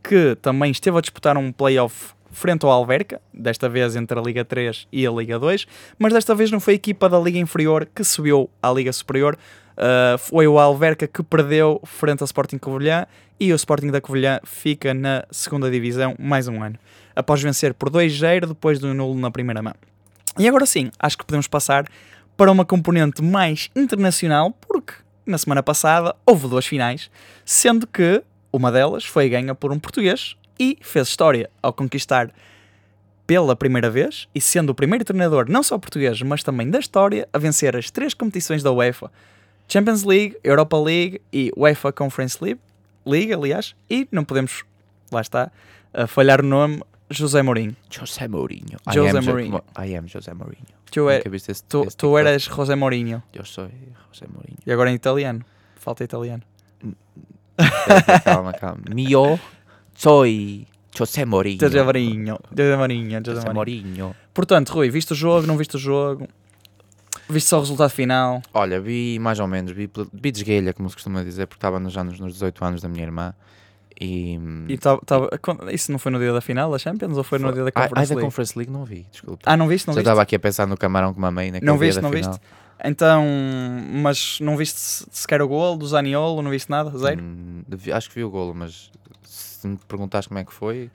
que 0.03 0.36
também 0.41 0.72
esteve 0.72 0.98
a 0.98 1.01
disputar 1.01 1.38
um 1.38 1.51
playoff 1.51 2.13
frente 2.31 2.65
ao 2.65 2.72
Alverca, 2.72 3.22
desta 3.34 3.67
vez 3.67 3.96
entre 3.96 4.17
a 4.17 4.22
Liga 4.22 4.43
3 4.46 4.88
e 4.91 5.05
a 5.05 5.12
Liga 5.12 5.38
2, 5.38 5.67
mas 6.00 6.13
desta 6.13 6.34
vez 6.34 6.50
não 6.50 6.60
foi 6.60 6.74
a 6.74 6.75
equipa 6.75 7.10
da 7.10 7.20
Liga 7.20 7.38
Inferior 7.38 7.88
que 7.93 8.03
subiu 8.03 8.50
à 8.62 8.72
Liga 8.72 8.91
Superior, 8.93 9.38
uh, 9.77 10.17
foi 10.17 10.48
o 10.48 10.58
Alverca 10.58 11.08
que 11.08 11.22
perdeu 11.22 11.81
frente 11.84 12.22
ao 12.22 12.25
Sporting 12.25 12.58
Covilhã 12.58 13.05
e 13.39 13.51
o 13.51 13.55
Sporting 13.55 13.91
da 13.91 14.00
Covilhã 14.00 14.39
fica 14.43 14.93
na 14.93 15.25
segunda 15.29 15.70
divisão 15.70 16.15
mais 16.17 16.48
um 16.48 16.63
ano, 16.63 16.77
após 17.15 17.41
vencer 17.41 17.74
por 17.74 17.89
2-0 17.89 18.48
depois 18.48 18.79
do 18.79 18.93
nulo 18.93 19.20
na 19.20 19.29
primeira 19.29 19.62
mão. 19.62 19.74
E 20.38 20.48
agora 20.48 20.65
sim, 20.65 20.89
acho 21.00 21.17
que 21.17 21.25
podemos 21.25 21.48
passar 21.48 21.86
para 22.38 22.51
uma 22.51 22.65
componente 22.65 23.22
mais 23.22 23.70
internacional, 23.75 24.51
porque 24.67 24.93
na 25.25 25.38
semana 25.38 25.62
passada 25.62 26.15
houve 26.25 26.48
duas 26.48 26.65
finais, 26.65 27.12
sendo 27.46 27.86
que 27.86 28.24
uma 28.51 28.72
delas 28.72 29.05
foi 29.05 29.29
ganha 29.29 29.53
por 29.55 29.72
um 29.72 29.79
português 29.79 30.36
e 30.60 30.77
fez 30.81 31.08
história 31.08 31.50
ao 31.62 31.74
conquistar 31.74 32.31
pela 33.25 33.55
primeira 33.55 33.89
vez 33.89 34.27
e 34.36 34.41
sendo 34.41 34.72
o 34.72 34.75
primeiro 34.75 35.05
treinador 35.05 35.50
não 35.50 35.63
só 35.63 35.77
português, 35.77 36.22
mas 36.22 36.43
também 36.43 36.70
da 36.70 36.79
história 36.79 37.27
a 37.31 37.38
vencer 37.38 37.75
as 37.75 37.89
três 37.89 38.13
competições 38.13 38.62
da 38.62 38.72
UEFA: 38.72 39.12
Champions 39.67 40.03
League, 40.03 40.36
Europa 40.43 40.77
League 40.77 41.22
e 41.31 41.51
UEFA 41.55 41.91
Conference 41.93 42.38
League, 42.43 42.60
League 43.05 43.34
aliás, 43.34 43.74
e 43.89 44.08
não 44.12 44.24
podemos, 44.25 44.63
lá 45.12 45.22
está, 45.22 45.50
falhar 46.08 46.41
o 46.41 46.46
nome 46.46 46.81
José 47.10 47.41
Mourinho. 47.41 47.75
José 47.89 48.27
Mourinho. 48.27 48.77
José 48.93 49.08
I 49.08 49.17
am 49.17 49.22
Jo- 49.22 49.31
Mourinho. 49.31 49.62
I 49.79 49.96
am 49.96 50.08
José 50.08 50.34
Mourinho. 50.34 50.65
Tu, 50.91 51.10
é, 51.10 51.20
tu, 51.22 51.29
tu 51.70 51.84
TikTok? 51.86 52.17
eras 52.20 52.43
José 52.43 52.75
Mourinho 52.75 53.24
Eu 53.34 53.46
sou 53.46 53.70
José 54.12 54.27
Mourinho. 54.31 54.58
e 54.65 54.72
agora 54.72 54.91
em 54.91 54.96
italiano. 54.96 55.43
Falta 55.77 56.03
italiano. 56.03 56.43
Calma, 58.24 58.53
calma. 58.53 58.82
Mio 58.94 59.39
soy 59.96 60.68
José 60.98 61.25
Mourinho. 61.25 61.60
José 61.60 61.84
Mourinho. 61.84 62.38
José 62.56 62.75
Mourinho. 62.77 63.22
José 63.25 63.53
Mourinho. 63.53 64.15
Portanto, 64.34 64.70
Rui, 64.70 64.89
viste 64.89 65.12
o 65.13 65.15
jogo, 65.15 65.46
não 65.48 65.58
viste 65.58 65.75
o 65.75 65.80
jogo? 65.80 66.27
Viste 67.30 67.48
só 67.50 67.58
o 67.58 67.62
resultado 67.62 67.89
final? 67.89 68.41
Olha, 68.53 68.80
vi 68.82 69.18
mais 69.20 69.39
ou 69.39 69.48
menos, 69.48 69.72
vi, 69.72 69.89
vi 70.13 70.32
de 70.32 70.39
esguelha, 70.39 70.74
como 70.74 70.89
se 70.89 70.96
costuma 70.96 71.24
dizer, 71.24 71.46
porque 71.48 71.58
estava 71.60 71.80
nos 71.80 71.96
anos 71.98 72.20
nos 72.20 72.34
18 72.34 72.65
anos 72.65 72.82
da 72.82 72.89
minha 72.89 73.03
irmã. 73.03 73.34
E. 74.00 74.38
E 74.68 74.77
tava, 74.77 75.00
tava- 75.06 75.30
quando- 75.41 75.70
isso 75.72 75.91
não 75.91 76.00
foi 76.00 76.12
no 76.12 76.18
dia 76.20 76.34
da 76.34 76.41
final 76.41 76.72
da 76.72 76.80
Champions 76.80 77.15
ou 77.18 77.24
foi 77.24 77.38
no 77.39 77.53
dia 77.53 77.63
da 77.63 77.72
Ai, 77.75 77.84
ai, 77.84 77.88
Conference 77.89 78.10
da 78.10 78.15
League? 78.15 78.25
Conference 78.27 78.58
League 78.58 78.72
não 78.74 78.84
vi, 78.84 79.06
desculpa. 79.12 79.44
Ah, 79.46 79.56
não 79.56 79.68
viste? 79.68 79.88
Não 79.88 79.94
Já 79.94 80.01
estava 80.01 80.22
aqui 80.24 80.36
a 80.36 80.39
pensar 80.39 80.65
no 80.65 80.75
camarão 80.75 81.13
que 81.13 81.20
mamei 81.20 81.51
naquele 81.51 81.65
Não 81.72 81.77
dia 81.77 81.88
viste, 81.88 81.98
da 81.98 82.01
não 82.01 82.12
final. 82.12 82.32
viste? 82.32 82.46
Então, 82.84 83.24
mas 84.04 84.40
não 84.42 84.58
viste 84.58 84.80
se- 84.80 85.06
sequer 85.12 85.42
o 85.42 85.48
gol 85.48 85.78
do 85.78 85.86
Zaniolo? 85.88 86.42
Não 86.42 86.50
viste 86.52 86.70
nada? 86.70 86.96
Zero? 86.98 87.22
Hum, 87.22 87.64
acho 87.94 88.10
que 88.10 88.16
vi 88.16 88.24
o 88.24 88.30
golo, 88.30 88.54
mas 88.56 88.92
se 89.24 89.68
me 89.68 89.78
perguntares 89.88 90.28
como 90.28 90.40
é 90.40 90.44
que 90.44 90.54
foi, 90.54 90.90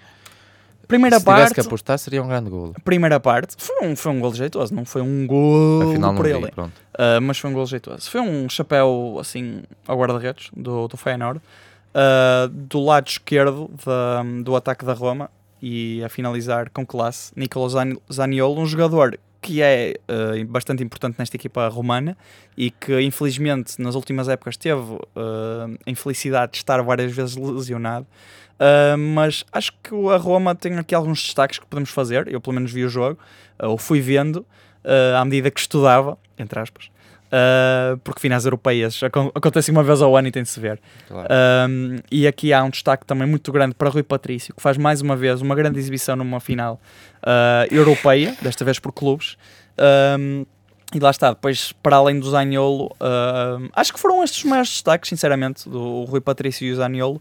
Primeira 0.88 1.19
se 1.19 1.25
tivesse 1.25 1.43
parte, 1.43 1.55
que 1.55 1.61
apostar 1.61 1.99
seria 1.99 2.23
um 2.23 2.28
grande 2.28 2.49
golo. 2.49 2.73
primeira 2.85 3.19
parte, 3.19 3.57
foi 3.59 3.85
um, 3.87 3.97
foi 3.97 4.12
um 4.12 4.21
gol 4.21 4.33
jeitoso, 4.33 4.73
não 4.73 4.85
foi 4.85 5.02
um 5.02 5.26
gol 5.26 5.83
Afinal 5.90 6.14
por 6.14 6.26
ele. 6.26 6.47
Uh, 6.47 7.21
mas 7.23 7.38
foi 7.38 7.50
um 7.50 7.52
gol 7.52 7.66
jeitoso. 7.66 8.09
Foi 8.09 8.21
um 8.21 8.49
chapéu 8.49 9.16
assim 9.21 9.62
ao 9.87 9.99
guarda-redes 9.99 10.49
do, 10.57 10.87
do 10.87 10.97
Feyenoord. 10.97 11.40
Uh, 11.95 12.49
do 12.49 12.81
lado 12.85 13.09
esquerdo 13.09 13.71
da- 13.85 14.23
do 14.45 14.55
ataque 14.55 14.85
da 14.85 14.93
Roma 14.93 15.31
e 15.62 16.05
a 16.05 16.09
finalizar 16.09 16.69
com 16.71 16.85
classe, 16.87 17.33
Nicolo 17.35 17.69
Zani- 17.69 17.99
Zaniolo, 18.12 18.61
um 18.61 18.66
jogador 18.66 19.19
que 19.47 19.62
é 19.62 19.95
uh, 20.11 20.45
bastante 20.47 20.83
importante 20.83 21.21
nesta 21.21 21.37
equipa 21.37 21.69
romana 21.69 22.19
e 22.57 22.69
que 22.69 23.00
infelizmente 23.00 23.81
nas 23.81 23.95
últimas 23.95 24.29
épocas 24.29 24.57
teve 24.57 24.81
uh, 24.81 25.79
a 25.87 25.88
infelicidade 25.91 26.50
de 26.53 26.59
estar 26.59 26.83
várias 26.83 27.12
vezes 27.12 27.37
lesionado. 27.37 28.05
Uh, 28.55 28.99
mas 28.99 29.45
acho 29.53 29.71
que 29.85 29.95
a 30.12 30.17
Roma 30.17 30.53
tem 30.53 30.76
aqui 30.76 30.97
alguns 30.97 31.23
destaques 31.23 31.61
que 31.61 31.67
podemos 31.67 31.91
fazer. 31.91 32.26
Eu, 32.26 32.41
pelo 32.41 32.55
menos, 32.55 32.73
vi 32.73 32.85
o 32.85 32.88
jogo, 32.88 33.21
ou 33.61 33.79
fui 33.79 34.00
vendo 34.00 34.45
à 35.17 35.25
medida 35.25 35.50
que 35.50 35.59
estudava, 35.59 36.17
entre 36.38 36.61
aspas, 36.61 36.91
uh, 37.26 37.97
porque 37.99 38.21
finais 38.21 38.45
europeias 38.45 39.02
acon- 39.02 39.30
acontecem 39.35 39.73
uma 39.73 39.83
vez 39.83 40.02
ao 40.02 40.16
ano 40.16 40.28
e 40.28 40.30
tem 40.30 40.42
de 40.42 40.49
se 40.49 40.61
ver. 40.61 40.80
Claro. 41.09 41.28
Um, 41.68 41.99
e 42.11 42.26
aqui 42.26 42.52
há 42.52 42.62
um 42.62 42.71
destaque 42.71 43.04
também 43.04 43.26
muito 43.26 43.50
grande 43.52 43.75
para 43.75 43.88
Rui 43.88 44.02
Patrício, 44.02 44.54
que 44.54 44.62
faz 44.62 44.76
mais 44.76 45.00
uma 45.00 45.16
vez 45.16 45.40
uma 45.40 45.54
grande 45.54 45.78
exibição 45.78 46.16
numa 46.16 46.40
final 46.40 46.80
uh, 47.23 47.75
europeia, 47.75 48.35
desta 48.42 48.64
vez 48.64 48.78
por 48.78 48.92
clubes. 48.92 49.37
Um, 50.18 50.47
e 50.95 51.00
lá 51.00 51.11
está, 51.11 51.30
depois, 51.30 51.73
para 51.83 51.97
além 51.97 52.21
do 52.21 52.30
Zaniolo, 52.30 52.87
uh, 53.00 53.68
acho 53.75 53.92
que 53.92 53.99
foram 53.99 54.23
estes 54.23 54.45
os 54.45 54.49
maiores 54.49 54.71
destaques, 54.71 55.09
sinceramente, 55.09 55.68
do 55.68 56.04
Rui 56.04 56.21
Patrício 56.21 56.64
e 56.64 56.71
o 56.71 56.76
Zaniolo, 56.76 57.21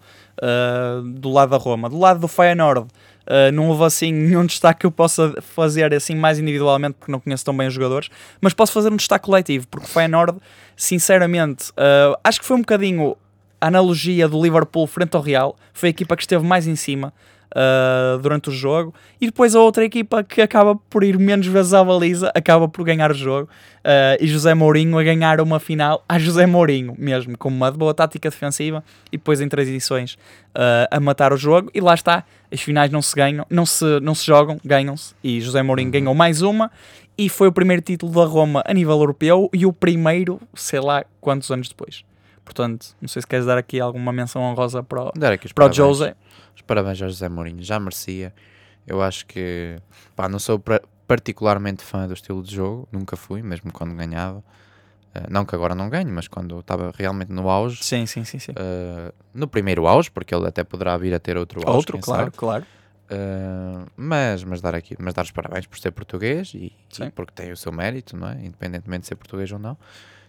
do 1.16 1.32
lado 1.32 1.50
da 1.50 1.58
Roma. 1.58 1.90
Do 1.90 1.98
lado 1.98 2.20
do 2.20 2.28
Feyenoord, 2.28 2.88
uh, 3.28 3.52
não 3.52 3.70
houve 3.70 3.84
assim 3.84 4.12
nenhum 4.12 4.46
destaque 4.46 4.82
que 4.82 4.86
eu 4.86 4.92
possa 4.92 5.34
fazer 5.42 5.94
assim 5.94 6.16
mais 6.16 6.40
individualmente, 6.40 6.96
porque 7.00 7.12
não 7.12 7.20
conheço 7.20 7.46
tão 7.46 7.56
bem 7.56 7.68
os 7.68 7.74
jogadores, 7.74 8.10
mas 8.42 8.54
posso 8.54 8.72
fazer 8.72 8.92
um 8.92 8.96
destaque 8.96 9.26
coletivo, 9.26 9.68
porque 9.68 9.86
o 9.86 9.90
Feyenoord, 9.90 10.38
sinceramente, 10.76 11.70
uh, 11.72 12.18
acho 12.24 12.40
que 12.40 12.46
foi 12.46 12.58
um 12.58 12.62
bocadinho 12.62 13.16
a 13.60 13.68
analogia 13.68 14.28
do 14.28 14.42
Liverpool 14.42 14.86
frente 14.86 15.16
ao 15.16 15.22
Real, 15.22 15.56
foi 15.74 15.90
a 15.90 15.92
equipa 15.92 16.16
que 16.16 16.24
esteve 16.24 16.46
mais 16.46 16.68
em 16.68 16.76
cima 16.76 17.14
uh, 17.56 18.18
durante 18.20 18.50
o 18.50 18.52
jogo, 18.52 18.94
e 19.20 19.26
depois 19.26 19.56
a 19.56 19.62
outra 19.62 19.86
equipa 19.86 20.24
que 20.24 20.42
acaba 20.42 20.76
por 20.76 21.04
ir 21.04 21.18
menos 21.18 21.48
vezes 21.48 21.74
à 21.74 21.84
baliza, 21.84 22.32
acaba 22.36 22.68
por 22.68 22.84
ganhar 22.84 23.12
o 23.12 23.14
jogo, 23.14 23.50
uh, 23.80 24.22
e 24.22 24.28
José 24.28 24.54
Mourinho 24.54 24.98
a 24.98 25.04
ganhar 25.04 25.40
uma 25.40 25.60
final 25.60 26.04
a 26.08 26.20
José 26.20 26.46
Mourinho 26.46 26.94
mesmo, 26.98 27.38
com 27.38 27.50
uma 27.50 27.72
boa 27.72 27.94
tática 27.94 28.30
defensiva, 28.30 28.84
e 29.12 29.18
depois 29.18 29.40
em 29.40 29.48
transições 29.48 30.14
uh, 30.14 30.88
a 30.92 31.00
matar 31.00 31.32
o 31.32 31.38
jogo, 31.38 31.72
e 31.74 31.80
lá 31.80 31.94
está, 31.94 32.26
as 32.52 32.62
finais 32.62 32.92
não 32.92 33.02
se 33.02 33.16
ganham, 33.16 33.46
não 33.50 33.66
se, 33.66 34.00
não 34.02 34.14
se 34.14 34.26
jogam, 34.26 34.60
ganham-se, 34.64 35.16
e 35.24 35.40
José 35.40 35.64
Mourinho 35.64 35.92
ganhou 35.92 36.14
mais 36.14 36.42
uma, 36.42 36.70
e 37.18 37.30
foi 37.30 37.48
o 37.48 37.52
primeiro 37.52 37.82
título 37.82 38.12
da 38.12 38.26
Roma 38.26 38.62
a 38.66 38.74
nível 38.74 39.00
europeu, 39.00 39.50
e 39.54 39.66
o 39.66 39.72
primeiro, 39.72 40.42
sei 40.54 40.82
lá 40.82 41.06
quantos 41.22 41.50
anos 41.50 41.70
depois. 41.70 42.04
Portanto, 42.46 42.96
não 43.02 43.10
sei 43.10 43.22
se 43.22 43.28
queres 43.28 43.46
dar 43.46 43.58
aqui 43.58 43.80
alguma 43.80 44.14
menção 44.14 44.42
honrosa 44.44 44.84
para 44.84 45.06
o, 45.06 45.12
Dar 45.16 45.34
aqui 45.34 45.52
para 45.54 45.66
o 45.66 45.68
parabéns. 45.68 45.76
José. 45.76 46.16
Os 46.56 46.62
parabéns 46.62 47.02
ao 47.02 47.10
José 47.10 47.28
Mourinho, 47.28 47.62
já 47.64 47.80
merecia. 47.80 48.34
Eu 48.88 49.02
acho 49.02 49.26
que, 49.26 49.78
pá, 50.16 50.30
não 50.30 50.38
sou 50.40 50.64
particularmente 51.08 51.84
fã 51.84 52.08
do 52.08 52.14
estilo 52.14 52.42
de 52.44 52.56
jogo, 52.56 52.88
nunca 52.92 53.18
fui, 53.18 53.42
mesmo 53.42 53.74
quando 53.74 53.96
ganhava. 53.96 54.44
Eh, 55.16 55.26
não 55.30 55.44
que 55.44 55.56
agora 55.56 55.74
não 55.74 55.90
ganhe, 55.90 56.12
mas 56.12 56.28
quando 56.28 56.60
estava 56.60 56.92
realmente 56.96 57.32
no 57.32 57.50
auge. 57.50 57.84
Sim, 57.84 58.06
sim, 58.06 58.24
sim. 58.24 58.38
sim. 58.38 58.54
eh, 58.56 59.12
no 59.34 59.48
primeiro 59.48 59.88
auge, 59.88 60.12
porque 60.12 60.36
ele 60.36 60.48
até 60.48 60.64
poderá 60.64 60.96
vir 60.98 61.14
a 61.14 61.20
ter 61.20 61.36
outro 61.36 61.62
auge. 61.62 61.78
Outro, 61.78 62.00
claro, 62.00 62.26
sabe. 62.26 62.38
claro. 62.38 62.66
Uh, 63.06 63.86
mas, 63.96 64.44
mas, 64.44 64.62
dar 64.62 64.74
aqui, 64.74 64.96
mas 64.98 65.14
dar 65.14 65.24
os 65.24 65.30
parabéns 65.30 65.68
por 65.68 65.78
ser 65.78 65.92
português 65.92 66.54
e, 66.56 66.74
e 67.00 67.12
porque 67.12 67.34
tem 67.36 67.52
o 67.52 67.58
seu 67.58 67.72
mérito, 67.72 68.18
não 68.18 68.28
é? 68.28 68.44
Independentemente 68.44 69.02
de 69.02 69.08
ser 69.10 69.16
português 69.16 69.52
ou 69.52 69.60
não, 69.60 69.78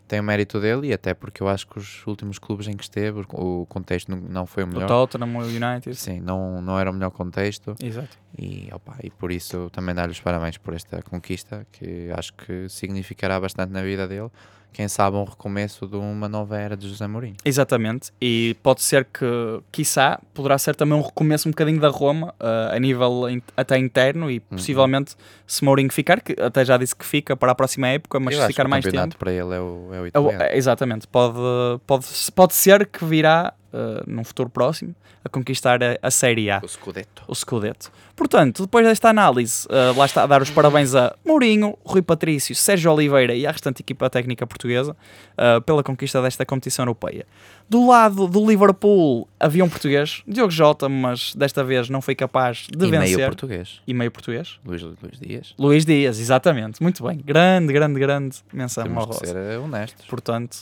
tem 0.07 0.21
o 0.21 0.23
mérito 0.23 0.61
dele 0.61 0.89
e 0.89 0.93
até 0.93 1.15
porque 1.15 1.43
eu 1.43 1.49
acho 1.49 1.67
que 1.67 1.79
os 1.79 2.07
últimos 2.07 2.39
clubes 2.39 2.69
em 2.69 2.77
que 2.77 2.85
esteve, 2.85 3.21
o 3.21 3.27
o 3.63 3.67
contexto 3.67 4.15
não, 4.15 4.47
foi 4.47 4.63
o 4.63 4.67
O 4.67 4.69
melhor. 4.71 4.87
Tottenham, 4.87 5.37
o 5.37 5.43
United. 5.43 5.95
Sim, 5.95 6.21
não, 6.21 6.61
não 6.63 6.79
era 6.79 6.91
o 6.91 6.95
melhor 6.95 7.11
contexto 7.11 7.75
Exato. 7.83 8.17
e, 8.39 8.69
opa, 8.73 8.97
e 9.03 9.11
por 9.11 9.33
isso 9.33 9.69
também 9.71 9.95
dar-lhe 9.95 10.13
os 10.13 10.21
parabéns 10.21 10.57
por 10.59 10.75
esta 10.75 11.03
conquista 11.03 11.67
que 11.73 12.11
acho 12.17 12.33
que 12.35 12.69
significará 12.69 13.39
bastante 13.41 13.73
na 13.73 13.83
vida 13.83 14.07
dele. 14.07 14.31
Quem 14.73 14.89
sabe 14.89 15.17
um 15.17 15.25
recomeço 15.25 15.87
de 15.87 15.97
uma 15.97 16.29
nova 16.29 16.59
era 16.59 16.77
de 16.77 16.87
José 16.89 17.07
Mourinho. 17.07 17.37
Exatamente. 17.43 18.13
E 18.21 18.55
pode 18.63 18.83
ser 18.83 19.07
que, 19.07 19.25
quiçá, 19.73 20.21
poderá 20.35 20.59
ser 20.59 20.75
também 20.77 20.99
um 20.99 21.01
recomeço 21.01 21.49
um 21.49 21.51
bocadinho 21.51 21.81
da 21.81 21.89
Roma, 21.89 22.35
ah, 22.39 22.73
a 22.75 22.79
nível 22.79 23.31
in- 23.31 23.41
até 23.57 23.79
interno, 23.79 24.31
e 24.31 24.39
possivelmente 24.39 25.15
se 25.47 25.65
Mourinho 25.65 25.91
ficar, 25.91 26.21
que 26.21 26.37
até 26.41 26.63
já 26.63 26.77
disse 26.77 26.95
que 26.95 27.07
fica 27.07 27.35
para 27.35 27.53
a 27.53 27.55
próxima 27.55 27.89
época, 27.89 28.21
mas 28.21 28.35
eu 28.35 28.43
se 28.43 28.49
ficar 28.49 28.69
mais 28.69 28.85
tempo. 28.85 29.17
para 29.17 29.33
ele 29.33 29.55
é 29.55 29.61
o, 29.61 29.89
é 29.93 29.93
o 29.93 29.95
É 29.95 30.01
o- 30.03 30.07
italiano. 30.09 30.43
é, 30.43 30.57
exatamente, 30.59 31.07
pode, 31.09 31.39
pode, 31.87 32.07
pode 32.35 32.53
ser 32.55 32.87
que 32.87 33.03
virá 33.05 33.55
ah, 33.77 34.03
num 34.07 34.25
futuro 34.25 34.49
próximo 34.49 34.95
a 35.23 35.29
conquistar 35.29 35.83
a, 35.83 35.99
a 36.01 36.11
Série 36.11 36.51
A. 36.51 36.61
O 36.63 36.69
Scudetto. 36.69 37.23
o 37.29 37.35
Scudetto. 37.35 37.91
Portanto, 38.15 38.63
depois 38.63 38.87
desta 38.87 39.11
análise, 39.11 39.67
uh, 39.67 39.97
lá 39.99 40.07
está 40.07 40.23
a 40.23 40.27
dar 40.27 40.41
os 40.41 40.49
parabéns 40.49 40.95
a 40.95 41.15
Mourinho, 41.25 41.77
Rui 41.85 42.01
Patrício, 42.01 42.55
Sérgio 42.55 42.91
Oliveira 42.93 43.35
e 43.35 43.47
à 43.47 43.51
restante 43.51 43.83
equipa 43.83 44.09
técnica 44.09 44.47
portuguesa 44.47 44.93
uh, 45.37 45.61
pela 45.63 45.83
conquista 45.83 46.23
desta 46.23 46.47
competição 46.47 46.85
europeia. 46.85 47.27
Do 47.69 47.87
lado 47.89 48.27
do 48.29 48.49
Liverpool 48.49 49.29
havia 49.39 49.63
um 49.65 49.69
português, 49.69 50.23
Diogo 50.27 50.51
Jota, 50.51 50.89
mas 50.89 51.35
desta 51.35 51.63
vez 51.65 51.91
não 51.91 52.01
foi 52.01 52.15
capaz 52.15 52.69
de 52.71 52.87
e 52.87 52.91
vencer. 52.91 53.17
meio 53.17 53.29
português. 53.29 53.83
E 53.87 53.93
meio 53.93 54.11
português. 54.11 54.59
Luís, 54.65 54.83
Luís 54.83 55.21
Dias. 55.21 55.55
Luís 55.59 55.85
Dias, 55.85 56.19
exatamente. 56.21 56.81
Muito 56.81 57.05
bem. 57.05 57.19
Grande, 57.19 57.73
grande, 57.73 57.99
grande 58.01 58.37
menção 58.53 58.85
Temos 58.85 58.99
ao 59.03 59.09
que 59.09 59.15
Rosa. 59.19 59.27
ser 59.27 59.37
eh, 59.37 59.59
honestos. 59.59 60.07
Portanto, 60.07 60.59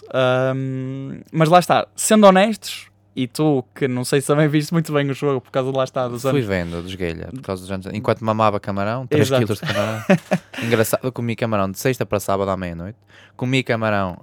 hum, 0.56 1.20
mas 1.30 1.48
lá 1.48 1.58
está, 1.58 1.86
sendo 1.94 2.26
honestos, 2.26 2.88
e 3.16 3.26
tu 3.28 3.64
que 3.74 3.86
não 3.86 4.04
sei 4.04 4.20
se 4.20 4.26
também 4.26 4.48
viste 4.48 4.72
muito 4.72 4.92
bem 4.92 5.08
o 5.08 5.14
jogo 5.14 5.40
por 5.40 5.50
causa 5.50 5.70
de 5.70 5.76
lá 5.76 5.84
está 5.84 6.08
dos 6.08 6.22
Fui 6.22 6.30
anos. 6.30 6.44
vendo 6.44 6.82
de 6.82 6.88
esguelha, 6.88 7.28
por 7.32 7.42
causa 7.42 7.62
dos 7.62 7.70
anos. 7.70 7.86
Enquanto 7.92 8.24
mamava 8.24 8.58
camarão, 8.58 9.06
3 9.06 9.28
Exato. 9.28 9.42
quilos 9.46 9.60
de 9.60 9.66
camarão. 9.66 10.02
Engraçado, 10.62 11.00
eu 11.04 11.12
comi 11.12 11.36
camarão 11.36 11.70
de 11.70 11.78
sexta 11.78 12.04
para 12.04 12.18
sábado 12.20 12.50
à 12.50 12.56
meia-noite. 12.56 12.98
Comi 13.36 13.62
camarão 13.62 14.18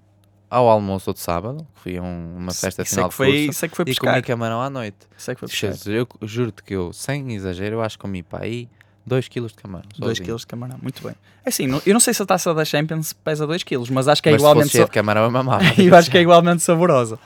ao 0.50 0.68
almoço 0.70 1.14
de 1.14 1.20
sábado, 1.22 1.66
que 1.76 1.82
fui 1.82 2.00
um- 2.00 2.36
uma 2.38 2.54
festa 2.54 2.84
sei 2.84 2.96
final 2.96 3.06
que 3.08 3.14
de 3.14 3.18
foi, 3.18 3.46
curso. 3.46 3.60
sei 3.60 3.70
que 3.70 3.76
foi 3.78 3.84
E 3.84 3.86
pescar. 3.86 4.12
comi 4.14 4.22
camarão 4.24 4.62
à 4.62 4.70
noite. 4.70 4.98
Sei 5.18 5.34
que 5.34 5.40
foi 5.40 5.48
pescar. 5.48 5.72
Jesus, 5.72 5.88
eu 5.88 6.08
juro-te 6.28 6.62
que 6.62 6.74
eu, 6.76 6.92
sem 6.92 7.34
exagero, 7.34 7.76
eu 7.78 7.82
acho 7.82 7.98
que 7.98 8.02
comi 8.02 8.22
para 8.22 8.44
aí 8.44 8.68
2 9.06 9.30
quilos 9.30 9.52
de 9.54 9.58
camarão. 9.58 9.88
2 9.98 10.18
sozinho. 10.18 10.36
kg 10.36 10.40
de 10.42 10.48
camarão, 10.48 10.78
muito 10.82 11.02
bem. 11.02 11.16
É 11.46 11.50
assim, 11.50 11.68
eu 11.86 11.94
não 11.94 12.00
sei 12.02 12.14
se 12.14 12.22
a 12.22 12.26
taça 12.26 12.54
da 12.54 12.66
Champions 12.66 13.14
pesa 13.14 13.48
2 13.48 13.64
kg, 13.64 13.90
mas 13.92 14.08
acho 14.10 14.22
que 14.22 14.28
é 14.30 14.34
Mas 14.34 14.42
se 14.42 14.46
fosse 14.46 14.52
igualmente 14.58 14.78
sa- 14.78 14.84
de 14.84 14.92
camarão, 14.92 15.24
eu 15.24 15.32
mamava. 15.32 15.64
eu 15.82 15.96
acho 15.96 16.12
que 16.12 16.18
é 16.18 16.22
igualmente 16.22 16.62
saborosa. 16.62 17.18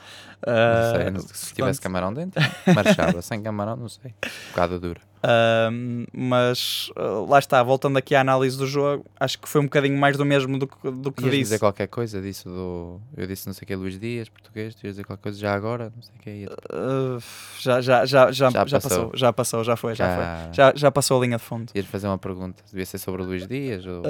Não 0.46 0.52
Ah, 0.52 0.92
sei, 0.96 1.10
não- 1.10 1.20
se 1.20 1.54
tivesse 1.54 1.80
camarão 1.80 2.12
dentro, 2.12 2.40
marchava. 2.74 3.22
Sem 3.22 3.42
camarão, 3.42 3.76
não 3.76 3.88
sei. 3.88 4.14
Um 4.24 4.50
bocado 4.50 4.78
dura. 4.80 5.00
ah, 5.22 5.70
mas 6.12 6.90
ah, 6.94 7.24
lá 7.28 7.38
está, 7.38 7.62
voltando 7.62 7.96
aqui 7.96 8.14
à 8.14 8.20
análise 8.20 8.56
do 8.56 8.66
jogo, 8.66 9.04
acho 9.18 9.38
que 9.38 9.48
foi 9.48 9.60
um 9.60 9.64
bocadinho 9.64 9.98
mais 9.98 10.16
do 10.16 10.24
mesmo 10.24 10.58
do 10.58 10.66
que, 10.66 10.90
do 10.90 11.10
que 11.10 11.22
disse. 11.24 11.36
dizer 11.38 11.58
qualquer 11.58 11.88
coisa 11.88 12.20
disso 12.20 12.48
do. 12.48 13.00
Eu 13.16 13.26
disse 13.26 13.46
não 13.46 13.54
sei 13.54 13.64
o 13.64 13.66
que 13.66 13.74
Luís 13.74 13.98
Dias, 13.98 14.28
português, 14.28 14.74
tu 14.74 14.86
ias 14.86 14.94
dizer 14.94 15.04
qualquer 15.04 15.22
coisa 15.22 15.38
já 15.38 15.52
agora, 15.54 15.92
não 15.94 16.02
sei 16.02 16.14
o 16.14 16.18
que 16.20 16.30
ia 16.30 16.48
Ah, 16.70 17.18
já, 17.58 17.80
já, 17.80 18.04
já, 18.04 18.30
já, 18.30 18.50
Já 18.50 18.66
já 18.66 18.80
passou. 18.80 18.80
passou. 18.90 19.10
já 19.14 19.32
passou, 19.32 19.64
já 19.64 19.76
foi, 19.76 19.94
já, 19.94 20.06
Já- 20.06 20.16
foi. 20.44 20.54
Já, 20.54 20.72
já 20.76 20.90
passou 20.92 21.18
a 21.20 21.24
linha 21.24 21.38
de 21.38 21.42
fundo. 21.42 21.72
Ias 21.74 21.86
fazer 21.86 22.06
uma 22.06 22.18
pergunta, 22.18 22.62
devia 22.70 22.86
ser 22.86 22.98
sobre 22.98 23.22
o 23.22 23.24
Luís 23.24 23.46
Dias 23.46 23.84
ou 23.86 24.02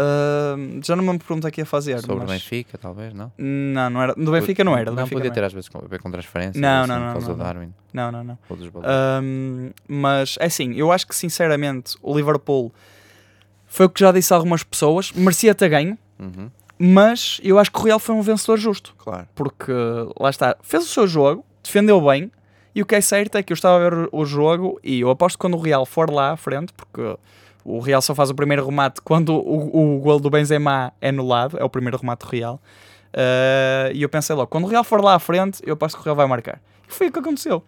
já 0.84 0.96
não 0.96 1.04
me 1.04 1.18
pergunto 1.18 1.46
aqui 1.46 1.62
a 1.62 1.66
fazer. 1.66 1.98
sobre 2.00 2.16
o 2.16 2.18
mas... 2.18 2.30
Benfica, 2.42 2.76
talvez, 2.76 3.14
não? 3.14 3.32
Não, 3.38 3.88
não 3.90 4.02
era. 4.02 4.14
Do 4.14 4.32
Benfica 4.32 4.62
não 4.64 4.76
era. 4.76 4.90
Não, 4.90 4.96
Benfica 4.96 5.14
podia 5.16 5.28
não 5.30 5.34
ter 5.34 5.40
era. 5.40 5.46
às 5.46 5.52
vezes 5.52 5.70
a 5.72 5.86
ver 5.86 6.00
com 6.00 6.10
transferências, 6.16 6.56
Não, 6.60 6.80
assim, 6.82 6.88
não, 6.92 6.98
não, 7.14 7.20
não. 7.20 7.36
Darwin 7.36 7.74
Não, 7.92 8.12
não, 8.12 8.24
não. 8.24 8.38
Um, 9.22 9.70
mas 9.88 10.36
é 10.40 10.46
assim, 10.46 10.72
eu 10.74 10.90
acho 10.92 11.06
que 11.06 11.14
sinceramente 11.14 11.96
o 12.02 12.14
Liverpool 12.16 12.72
foi 13.66 13.86
o 13.86 13.90
que 13.90 14.00
já 14.00 14.12
disse 14.12 14.32
a 14.32 14.36
algumas 14.36 14.62
pessoas, 14.62 15.12
merecia 15.12 15.54
ter 15.54 15.68
ganho, 15.68 15.98
Uhum, 16.18 16.50
mas 16.78 17.40
eu 17.42 17.58
acho 17.58 17.70
que 17.70 17.78
o 17.78 17.82
Real 17.82 17.98
foi 17.98 18.14
um 18.14 18.22
vencedor 18.22 18.56
justo, 18.58 18.94
claro. 18.96 19.26
porque 19.34 19.72
lá 20.18 20.30
está, 20.30 20.56
fez 20.62 20.84
o 20.84 20.88
seu 20.88 21.06
jogo, 21.06 21.44
defendeu 21.62 22.00
bem, 22.00 22.30
e 22.74 22.80
o 22.82 22.86
que 22.86 22.94
é 22.94 23.00
certo 23.00 23.36
é 23.36 23.42
que 23.42 23.52
eu 23.52 23.54
estava 23.54 23.76
a 23.76 23.90
ver 23.90 23.94
o- 23.94 24.08
o 24.20 24.24
jogo 24.24 24.78
e 24.82 25.00
eu 25.00 25.10
aposto 25.10 25.36
que 25.36 25.40
quando 25.40 25.56
o 25.56 25.60
Real 25.60 25.84
for 25.86 26.10
lá 26.10 26.32
à 26.32 26.36
frente, 26.36 26.72
porque 26.72 27.16
O 27.68 27.80
Real 27.80 28.00
só 28.00 28.14
faz 28.14 28.30
o 28.30 28.34
primeiro 28.34 28.64
remate 28.64 29.00
quando 29.02 29.30
o, 29.34 29.96
o 29.96 29.98
gol 29.98 30.20
do 30.20 30.30
Benzema 30.30 30.92
é 31.00 31.08
anulado, 31.08 31.58
é 31.58 31.64
o 31.64 31.68
primeiro 31.68 31.96
remate 31.98 32.24
do 32.24 32.30
Real. 32.30 32.60
Uh, 33.16 33.92
e 33.94 34.02
eu 34.02 34.08
pensei 34.10 34.36
logo, 34.36 34.48
quando 34.48 34.64
o 34.64 34.66
Real 34.66 34.84
for 34.84 35.02
lá 35.02 35.14
à 35.14 35.18
frente, 35.18 35.62
eu 35.64 35.72
aposto 35.72 35.96
que 35.96 36.02
o 36.02 36.04
Real 36.04 36.14
vai 36.14 36.26
marcar. 36.26 36.60
E 36.86 36.92
foi 36.92 37.08
o 37.08 37.12
que 37.12 37.18
aconteceu. 37.18 37.64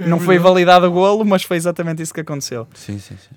Não 0.00 0.18
foi 0.20 0.38
validado 0.38 0.86
o 0.86 0.90
golo, 0.90 1.24
mas 1.24 1.42
foi 1.42 1.56
exatamente 1.56 2.02
isso 2.02 2.12
que 2.12 2.20
aconteceu. 2.20 2.66
Sim, 2.74 2.98
sim, 2.98 3.16
sim. 3.16 3.28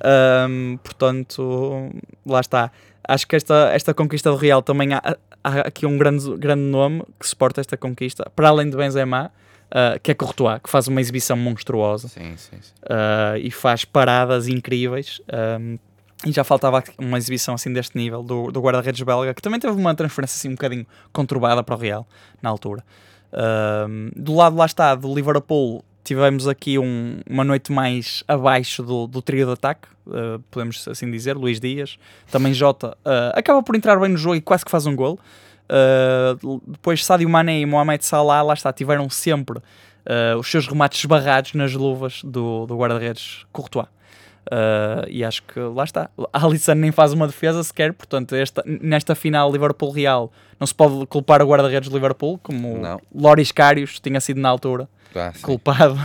Um, 0.50 0.78
portanto, 0.84 1.89
lá 2.26 2.39
está. 2.39 2.71
Acho 3.08 3.28
que 3.28 3.36
esta, 3.36 3.71
esta 3.74 3.93
conquista 3.93 4.30
do 4.30 4.36
Real 4.36 4.62
também 4.62 4.93
há, 4.93 5.17
há 5.43 5.62
aqui 5.62 5.86
um 5.86 5.97
grande, 5.97 6.36
grande 6.38 6.62
nome 6.62 7.04
que 7.19 7.28
suporta 7.28 7.62
esta 7.62 7.76
conquista, 7.78 8.30
para 8.36 8.50
além 8.50 8.69
de 8.69 8.78
Benzema, 8.78 9.32
uh, 9.71 10.00
que 10.02 10.12
é 10.12 10.13
Courtois, 10.13 10.60
que 10.63 10.69
faz 10.69 10.88
uma 10.88 11.02
exibição 11.02 11.36
monstruosa 11.36 12.10
Sim, 12.10 12.36
sim, 12.38 12.58
sim. 12.62 12.74
uh, 12.84 13.38
e 13.38 13.50
faz 13.50 13.84
paradas 13.86 14.47
incríveis. 14.47 15.19
Um, 15.60 15.80
e 16.26 16.32
já 16.32 16.44
faltava 16.44 16.84
uma 16.98 17.18
exibição 17.18 17.56
assim 17.56 17.74
deste 17.74 17.98
nível 17.98 18.22
do, 18.22 18.52
do 18.52 18.62
guarda-redes 18.62 19.02
belga, 19.02 19.34
que 19.34 19.42
também 19.42 19.60
teve 19.60 19.74
uma 19.74 19.96
transferência 19.96 20.36
assim 20.36 20.50
um 20.50 20.56
bocadinho 20.56 20.86
conturbada 21.12 21.64
para 21.64 21.76
o 21.76 21.78
Real 21.78 22.08
na 22.42 22.50
altura. 22.50 22.84
Do 24.16 24.36
lado 24.36 24.56
lá 24.56 24.66
está, 24.66 24.94
do 24.94 25.14
Liverpool, 25.16 25.84
tivemos 26.04 26.48
aqui 26.48 26.78
um, 26.78 27.20
uma 27.30 27.44
noite 27.44 27.72
mais 27.72 28.24
abaixo 28.28 28.84
do, 28.84 29.08
do 29.08 29.22
trio 29.22 29.46
de 29.46 29.54
ataque, 29.54 29.88
uh, 30.08 30.40
podemos 30.50 30.88
assim 30.88 31.10
dizer, 31.10 31.36
Luís 31.38 31.60
Dias, 31.60 31.98
também 32.32 32.54
Jota, 32.54 32.98
uh, 33.06 33.32
acaba 33.34 33.62
por 33.64 33.76
entrar 33.76 34.00
bem 34.00 34.10
no 34.10 34.18
jogo 34.18 34.36
e 34.36 34.42
quase 34.42 34.66
que 34.66 34.72
faz 34.72 34.86
um 34.86 34.96
gol. 34.96 35.20
Uh, 35.70 36.62
depois 36.68 37.06
Sadio 37.06 37.30
Mané 37.30 37.62
e 37.62 37.66
Mohamed 37.66 38.04
Salah, 38.04 38.42
lá 38.42 38.54
está, 38.54 38.74
tiveram 38.74 39.10
sempre 39.10 39.60
os 40.40 40.50
seus 40.50 40.68
remates 40.68 41.00
esbarrados 41.00 41.54
nas 41.54 41.74
luvas 41.74 42.22
do, 42.24 42.66
do 42.66 42.76
guarda-redes 42.76 43.46
Courtois. 43.52 43.86
Uh, 44.48 45.08
e 45.08 45.24
acho 45.24 45.44
que 45.44 45.60
lá 45.60 45.84
está. 45.84 46.10
A 46.34 46.46
Alisson 46.46 46.74
nem 46.74 46.92
faz 46.92 47.14
uma 47.14 47.28
defesa 47.28 47.64
sequer, 47.64 47.94
portanto, 47.94 48.34
esta, 48.36 48.64
nesta 48.66 49.14
final 49.16 49.52
Liverpool-Real 49.52 50.32
não 50.60 50.66
se 50.68 50.74
pode 50.74 51.06
culpar 51.08 51.42
o 51.42 51.48
guarda-redes 51.48 51.90
de 51.90 51.94
Liverpool, 51.96 52.40
como 52.42 52.78
Não. 52.80 53.00
Loris 53.14 53.52
Karius 53.52 54.00
tinha 54.00 54.20
sido 54.20 54.40
na 54.40 54.50
altura 54.50 54.88
Ah, 55.16 55.32
culpado. 55.42 56.00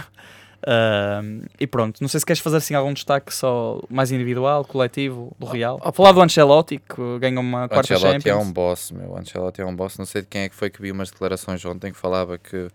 Uh, 0.62 1.46
e 1.61 1.66
pronto, 1.66 2.01
não 2.01 2.09
sei 2.09 2.18
se 2.18 2.27
queres 2.27 2.40
fazer 2.40 2.57
assim 2.57 2.75
algum 2.75 2.92
destaque 2.92 3.33
só 3.33 3.81
mais 3.88 4.11
individual, 4.11 4.64
coletivo 4.64 5.35
do 5.38 5.46
Real. 5.46 5.77
opa. 5.77 5.92
Falar 5.92 6.12
do 6.12 6.20
Ancelotti, 6.20 6.79
que 6.79 7.18
ganhou 7.20 7.40
uma 7.40 7.68
quarta 7.68 7.94
Ancelotti 7.94 8.29
é 8.29 8.33
Champions. 8.33 8.49
um 8.49 8.53
boss, 8.53 8.90
meu. 8.90 9.16
Ancelotti 9.16 9.61
é 9.61 9.66
um 9.66 9.77
boss. 9.77 9.96
Não 9.96 10.05
sei 10.07 10.22
de 10.22 10.29
quem 10.29 10.42
é 10.42 10.49
que 10.49 10.55
foi 10.57 10.68
que 10.68 10.83
vi 10.83 10.90
umas 10.90 11.11
declarações 11.11 11.64
ontem 11.64 11.92
que 11.92 11.99
falava 11.99 12.37
que 12.37 12.68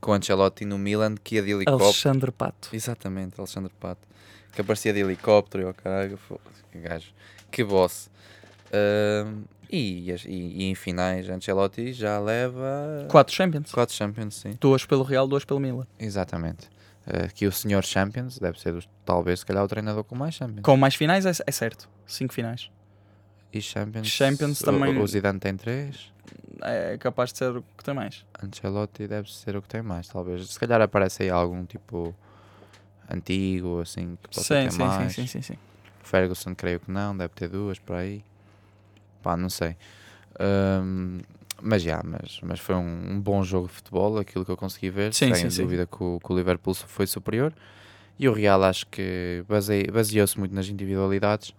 com 0.00 0.12
o 0.12 0.14
Ancelotti 0.14 0.64
no 0.64 0.78
Milan 0.78 1.14
que 1.22 1.34
ia 1.36 1.42
de 1.42 1.50
helicóptero. 1.50 1.84
Alexandre 1.84 2.30
Pato. 2.30 2.68
Exatamente, 2.72 3.34
Alexandre 3.38 3.72
Pato. 3.80 4.00
Que 4.52 4.60
aparecia 4.60 4.92
de 4.92 5.00
helicóptero 5.00 5.62
e 5.64 5.66
o 5.66 5.74
caralho. 5.74 6.18
Que 6.70 6.78
gajo. 6.78 7.12
Que 7.50 7.64
boss. 7.64 8.10
Ahm, 8.72 9.44
e, 9.70 10.10
e, 10.10 10.26
e 10.28 10.64
em 10.64 10.74
finais, 10.74 11.28
Ancelotti 11.28 11.92
já 11.92 12.18
leva 12.18 13.06
Quatro 13.10 13.34
Champions. 13.34 13.72
quatro 13.72 13.94
Champions, 13.94 14.34
sim. 14.34 14.56
Duas 14.60 14.84
pelo 14.84 15.02
Real, 15.02 15.26
duas 15.26 15.44
pelo 15.44 15.58
Milan. 15.60 15.86
Exatamente. 15.98 16.68
Uh, 17.06 17.32
que 17.34 17.46
o 17.46 17.52
senhor 17.52 17.82
Champions 17.82 18.38
deve 18.38 18.60
ser, 18.60 18.72
dos- 18.72 18.88
talvez, 19.04 19.40
se 19.40 19.46
calhar, 19.46 19.64
o 19.64 19.68
treinador 19.68 20.04
com 20.04 20.14
mais 20.14 20.34
Champions. 20.34 20.60
Com 20.62 20.76
mais 20.76 20.94
finais, 20.94 21.26
é, 21.26 21.32
é 21.46 21.50
certo. 21.50 21.88
Cinco 22.06 22.32
finais. 22.32 22.70
E 23.52 23.60
Champions, 23.60 24.06
Champions 24.06 24.60
o- 24.60 24.64
também- 24.64 24.96
O, 24.98 25.06
Zidane 25.06 25.38
tem 25.40 25.56
três. 25.56 26.12
É 26.62 26.96
capaz 26.98 27.32
de 27.32 27.38
ser 27.38 27.56
o 27.56 27.62
que 27.76 27.82
tem 27.82 27.92
mais. 27.94 28.24
Ancelotti 28.42 29.08
deve 29.08 29.32
ser 29.32 29.56
o 29.56 29.62
que 29.62 29.68
tem 29.68 29.82
mais, 29.82 30.06
talvez. 30.06 30.48
Se 30.48 30.60
calhar 30.60 30.80
aparece 30.80 31.24
aí 31.24 31.30
algum 31.30 31.64
tipo 31.64 32.14
antigo, 33.14 33.80
assim, 33.80 34.16
que 34.22 34.28
possa 34.34 34.54
Sim, 34.54 34.64
ter 34.64 34.72
sim, 34.72 34.82
mais. 34.82 35.12
sim, 35.14 35.26
sim, 35.26 35.26
sim, 35.26 35.42
sim. 35.42 35.58
Ferguson 36.02 36.54
creio 36.54 36.80
que 36.80 36.90
não, 36.90 37.16
deve 37.16 37.32
ter 37.34 37.48
duas 37.48 37.78
por 37.78 37.96
aí. 37.96 38.24
Pá, 39.22 39.36
não 39.36 39.48
sei. 39.48 39.76
Ahm, 40.38 41.20
mas 41.60 41.82
já, 41.82 42.00
mas, 42.04 42.40
mas 42.42 42.58
foi 42.60 42.74
um, 42.74 43.12
um 43.12 43.20
bom 43.20 43.42
jogo 43.44 43.68
de 43.68 43.74
futebol, 43.74 44.18
aquilo 44.18 44.44
que 44.44 44.50
eu 44.50 44.56
consegui 44.56 44.90
ver. 44.90 45.14
Sim, 45.14 45.32
sem 45.34 45.44
sim, 45.44 45.50
sim. 45.50 45.62
dúvida 45.62 45.86
que 45.86 46.02
o, 46.02 46.18
que 46.18 46.32
o 46.32 46.36
Liverpool 46.36 46.74
foi 46.74 47.06
superior. 47.06 47.52
E 48.18 48.28
o 48.28 48.32
Real 48.32 48.62
acho 48.64 48.86
que 48.86 49.44
baseou-se 49.92 50.38
muito 50.38 50.54
nas 50.54 50.68
individualidades. 50.68 51.54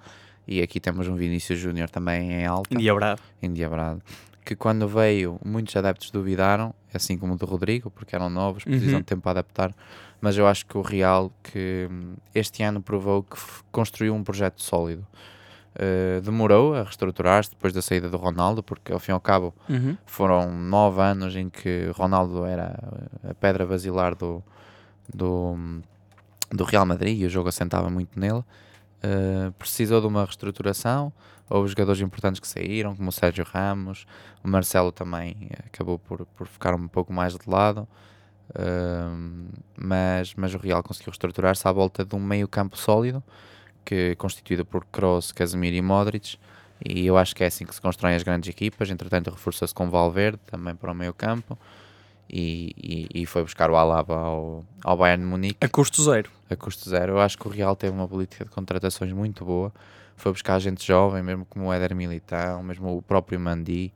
E 0.48 0.62
aqui 0.62 0.80
temos 0.80 1.08
um 1.08 1.16
Vinícius 1.16 1.58
Júnior 1.60 1.90
também 1.90 2.32
em 2.34 2.46
alta, 2.46 2.74
Endiabrado. 2.76 3.22
endiabrado. 3.42 4.02
Que 4.46 4.56
quando 4.56 4.88
veio, 4.88 5.40
muitos 5.44 5.76
adeptos 5.76 6.12
duvidaram, 6.12 6.74
assim 6.94 7.18
como 7.18 7.34
o 7.34 7.38
do 7.38 7.46
Rodrigo, 7.46 7.90
porque 7.90 8.16
eram 8.16 8.30
novos, 8.30 8.64
precisam 8.64 8.96
Uhum. 8.96 9.00
de 9.00 9.06
tempo 9.06 9.22
para 9.22 9.32
adaptar. 9.40 9.74
Mas 10.20 10.38
eu 10.38 10.46
acho 10.48 10.66
que 10.66 10.78
o 10.78 10.82
Real, 10.82 11.32
que 11.42 11.88
hum, 11.92 12.16
este 12.36 12.62
ano 12.64 12.82
provou 12.82 13.24
que 13.24 13.38
construiu 13.72 14.14
um 14.14 14.24
projeto 14.24 14.62
sólido. 14.62 15.06
Uh, 15.76 16.22
demorou 16.22 16.76
a 16.76 16.84
reestruturar-se 16.84 17.50
depois 17.50 17.74
da 17.74 17.82
saída 17.82 18.08
do 18.08 18.16
Ronaldo, 18.18 18.62
porque 18.62 18.94
ao 18.94 19.00
fim 19.00 19.12
e 19.12 19.14
ao 19.14 19.20
cabo 19.20 19.54
Uhum. 19.68 19.98
foram 20.06 20.52
nove 20.54 21.02
anos 21.02 21.36
em 21.36 21.50
que 21.50 21.90
Ronaldo 21.96 22.46
era 22.46 22.78
a 23.28 23.34
pedra 23.34 23.66
basilar 23.66 24.14
do, 24.14 24.44
do, 25.12 25.56
do 26.52 26.64
Real 26.64 26.86
Madrid 26.86 27.20
e 27.22 27.26
o 27.26 27.30
jogo 27.30 27.50
assentava 27.50 27.90
muito 27.90 28.20
nele. 28.20 28.44
Uh, 29.06 29.52
precisou 29.54 30.00
de 30.00 30.08
uma 30.08 30.24
reestruturação. 30.24 31.12
Houve 31.50 31.70
jogadores 31.70 32.00
importantes 32.02 32.40
que 32.40 32.48
saíram, 32.48 32.96
como 32.96 33.10
o 33.10 33.12
Sérgio 33.12 33.46
Ramos, 33.46 34.06
o 34.44 34.48
Marcelo 34.48 34.92
também 34.92 35.50
acabou 35.66 36.00
por, 36.00 36.26
por 36.26 36.48
ficar 36.48 36.74
um 36.74 36.88
pouco 36.88 37.12
mais 37.12 37.34
de 37.38 37.50
lado. 37.50 37.88
Uh, 38.50 39.50
mas, 39.76 40.34
mas 40.36 40.54
o 40.54 40.58
Real 40.58 40.82
conseguiu 40.82 41.12
reestruturar-se 41.12 41.68
à 41.68 41.72
volta 41.72 42.06
de 42.06 42.16
um 42.16 42.20
meio-campo 42.20 42.78
sólido, 42.78 43.22
que 43.84 44.16
constituído 44.16 44.66
por 44.66 44.86
Kroos, 44.86 45.32
Casemiro 45.32 45.76
e 45.76 45.82
Modric. 45.82 46.38
E 46.86 47.06
eu 47.06 47.18
acho 47.18 47.36
que 47.36 47.44
é 47.44 47.48
assim 47.48 47.66
que 47.66 47.76
se 47.76 47.82
constroem 47.82 48.16
as 48.16 48.24
grandes 48.24 48.50
equipas. 48.50 48.90
Entretanto, 48.90 49.30
reforça-se 49.30 49.74
com 49.74 49.90
Valverde 49.90 50.40
também 50.46 50.76
para 50.76 50.92
o 50.92 50.96
meio-campo. 50.96 51.58
E, 52.30 52.74
e, 53.14 53.22
e 53.22 53.26
foi 53.26 53.44
buscar 53.44 53.70
o 53.70 53.76
Alaba 53.76 54.16
ao, 54.16 54.66
ao 54.84 54.98
Bayern 54.98 55.24
de 55.24 55.30
Munique 55.30 55.58
A 55.62 55.68
custo 55.68 56.02
zero. 56.02 56.32
A 56.54 56.58
custo 56.58 56.90
zero. 56.90 57.14
Eu 57.14 57.20
acho 57.20 57.38
que 57.38 57.48
o 57.48 57.52
Real 57.52 57.76
teve 57.76 57.94
uma 57.94 58.08
política 58.08 58.46
de 58.46 58.52
contratações 58.52 59.12
muito 59.12 59.44
boa. 59.46 59.74
Foi 60.16 60.32
buscar 60.32 60.60
gente 60.60 60.86
jovem, 60.86 61.24
mesmo 61.24 61.46
como 61.46 61.68
o 61.68 61.74
Éder 61.74 61.96
Militão, 61.96 62.64
mesmo 62.64 62.98
o 62.98 63.02
próprio 63.02 63.40
Mandi. 63.40 63.94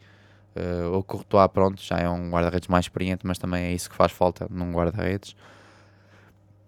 Uh, 0.55 0.97
o 0.97 1.03
Courtois, 1.03 1.47
pronto, 1.49 1.81
já 1.81 1.97
é 1.97 2.09
um 2.09 2.31
guarda-redes 2.31 2.67
mais 2.67 2.85
experiente, 2.85 3.25
mas 3.27 3.37
também 3.37 3.65
é 3.65 3.71
isso 3.73 3.89
que 3.89 3.95
faz 3.95 4.11
falta 4.11 4.47
num 4.49 4.71
guarda-redes. 4.73 5.35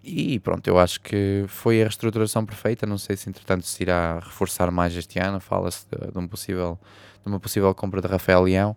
E 0.04 0.40
pronto, 0.40 0.66
eu 0.68 0.80
acho 0.80 1.02
que 1.02 1.44
foi 1.48 1.82
a 1.82 1.84
reestruturação 1.84 2.46
perfeita. 2.46 2.86
Não 2.86 2.98
sei 2.98 3.18
se 3.18 3.30
entretanto 3.30 3.66
se 3.66 3.84
irá 3.84 4.20
reforçar 4.20 4.72
mais 4.72 4.96
este 4.96 5.20
ano. 5.20 5.40
Fala-se 5.40 5.86
de, 5.92 6.12
de 6.12 6.18
um 6.18 6.28
possível, 6.28 6.80
de 7.24 7.30
uma 7.30 7.40
possível 7.40 7.74
compra 7.76 8.02
de 8.02 8.08
Rafael 8.08 8.44
Leão. 8.44 8.76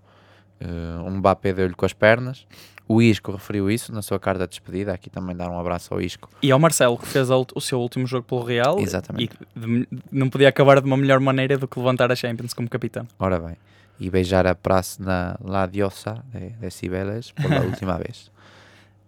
Uh, 0.61 1.03
um 1.07 1.19
Mbappé 1.19 1.53
deu-lhe 1.53 1.75
com 1.75 1.87
as 1.87 1.93
pernas. 1.93 2.47
O 2.93 3.01
Isco 3.03 3.33
referiu 3.33 3.71
isso 3.71 3.93
na 3.93 4.03
sua 4.03 4.19
carta 4.21 4.45
de 4.47 4.51
despedida. 4.51 4.93
Aqui 4.93 5.09
também 5.09 5.35
dar 5.35 5.49
um 5.51 5.59
abraço 5.59 5.93
ao 5.95 6.01
Isco. 6.01 6.29
E 6.43 6.51
ao 6.51 6.59
Marcelo, 6.59 6.99
que 6.99 7.07
fez 7.07 7.29
o 7.31 7.61
seu 7.61 7.81
último 7.81 8.07
jogo 8.07 8.27
pelo 8.27 8.43
Real. 8.43 8.79
Exatamente. 8.79 9.35
E 9.57 9.59
de- 9.61 9.89
não 10.11 10.29
podia 10.29 10.49
acabar 10.49 10.81
de 10.81 10.87
uma 10.87 10.97
melhor 10.97 11.21
maneira 11.21 11.57
do 11.57 11.67
que 11.67 11.79
levantar 11.79 12.11
a 12.13 12.17
Champions 12.17 12.53
como 12.53 12.69
capitão. 12.69 13.07
Ora 13.19 13.39
bem, 13.41 13.57
e 14.01 14.11
beijar 14.11 14.47
a 14.47 14.55
praça 14.55 15.03
na 15.03 15.37
La 15.43 15.67
Diosa 15.67 16.23
de, 16.33 16.51
de 16.51 16.71
Cibeles 16.71 17.31
pela 17.33 17.61
última 17.65 17.97
vez. 17.99 18.31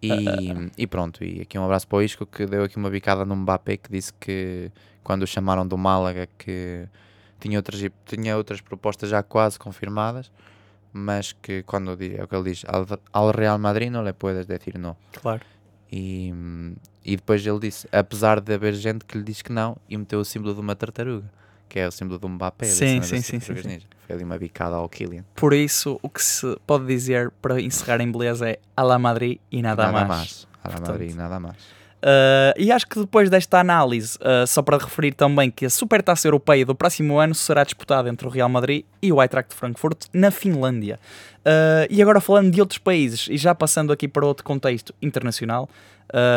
E, 0.02 0.12
e 0.76 0.86
pronto, 0.86 1.24
e 1.24 1.40
aqui 1.42 1.58
um 1.58 1.64
abraço 1.64 1.88
para 1.88 1.96
o 1.98 2.02
Isco 2.02 2.26
que 2.26 2.44
deu 2.46 2.64
aqui 2.64 2.76
uma 2.76 2.90
bicada 2.90 3.24
no 3.24 3.34
Mbappé 3.36 3.78
que 3.78 3.90
disse 3.90 4.12
que 4.20 4.70
quando 5.02 5.22
o 5.22 5.26
chamaram 5.26 5.66
do 5.66 5.78
Málaga 5.78 6.28
que 6.38 6.86
tinha 7.40 7.58
outras, 7.58 7.82
tinha 8.04 8.36
outras 8.36 8.60
propostas 8.60 9.08
já 9.10 9.22
quase 9.22 9.58
confirmadas, 9.58 10.30
mas 10.94 11.32
que 11.32 11.64
é 11.66 12.22
o 12.22 12.28
que 12.28 12.36
ele 12.36 12.50
diz, 12.50 12.64
al, 12.68 12.86
al 13.12 13.32
Real 13.32 13.58
Madrid 13.58 13.90
não 13.90 14.04
lhe 14.04 14.12
puedes 14.12 14.46
decir 14.46 14.78
não. 14.78 14.96
Claro. 15.20 15.42
E, 15.90 16.32
e 17.04 17.16
depois 17.16 17.44
ele 17.44 17.58
disse, 17.58 17.88
apesar 17.90 18.40
de 18.40 18.54
haver 18.54 18.74
gente 18.74 19.04
que 19.04 19.18
lhe 19.18 19.24
diz 19.24 19.42
que 19.42 19.52
não, 19.52 19.76
e 19.88 19.98
meteu 19.98 20.20
o 20.20 20.24
símbolo 20.24 20.54
de 20.54 20.60
uma 20.60 20.76
tartaruga, 20.76 21.28
que 21.68 21.80
é 21.80 21.88
o 21.88 21.90
símbolo 21.90 22.18
do 22.18 22.28
Mbappé. 22.28 22.66
da 22.66 22.72
Sim, 22.72 23.02
sim, 23.02 23.20
sim, 23.20 23.40
sim, 23.40 23.56
sim. 23.56 23.80
Foi 24.06 24.14
ali 24.14 24.22
uma 24.24 24.38
bicada 24.38 24.76
ao 24.76 24.88
Kylian. 24.88 25.24
Por 25.34 25.52
isso, 25.52 25.98
o 26.00 26.08
que 26.08 26.22
se 26.22 26.56
pode 26.66 26.86
dizer 26.86 27.32
para 27.42 27.60
encerrar 27.60 28.00
em 28.00 28.10
beleza 28.10 28.48
é 28.50 28.60
a 28.76 28.82
la 28.82 28.98
Madrid 28.98 29.40
e 29.50 29.62
nada, 29.62 29.90
mais. 29.90 30.46
A 30.62 30.68
la 30.68 30.80
Madrid, 30.80 31.14
nada 31.14 31.40
mais. 31.40 31.56
Uh, 32.04 32.52
e 32.58 32.70
acho 32.70 32.86
que 32.86 33.00
depois 33.00 33.30
desta 33.30 33.58
análise, 33.58 34.18
uh, 34.18 34.46
só 34.46 34.60
para 34.60 34.76
referir 34.76 35.14
também 35.14 35.50
que 35.50 35.64
a 35.64 35.70
Supertaça 35.70 36.28
Europeia 36.28 36.66
do 36.66 36.74
próximo 36.74 37.18
ano 37.18 37.34
será 37.34 37.64
disputada 37.64 38.10
entre 38.10 38.26
o 38.26 38.30
Real 38.30 38.48
Madrid 38.48 38.84
e 39.00 39.10
o 39.10 39.22
Eintracht 39.22 39.48
de 39.48 39.56
Frankfurt 39.56 40.04
na 40.12 40.30
Finlândia. 40.30 41.00
Uh, 41.38 41.88
e 41.88 42.02
agora 42.02 42.20
falando 42.20 42.50
de 42.50 42.60
outros 42.60 42.76
países 42.76 43.26
e 43.30 43.38
já 43.38 43.54
passando 43.54 43.90
aqui 43.90 44.06
para 44.06 44.26
outro 44.26 44.44
contexto 44.44 44.94
internacional, 45.00 45.66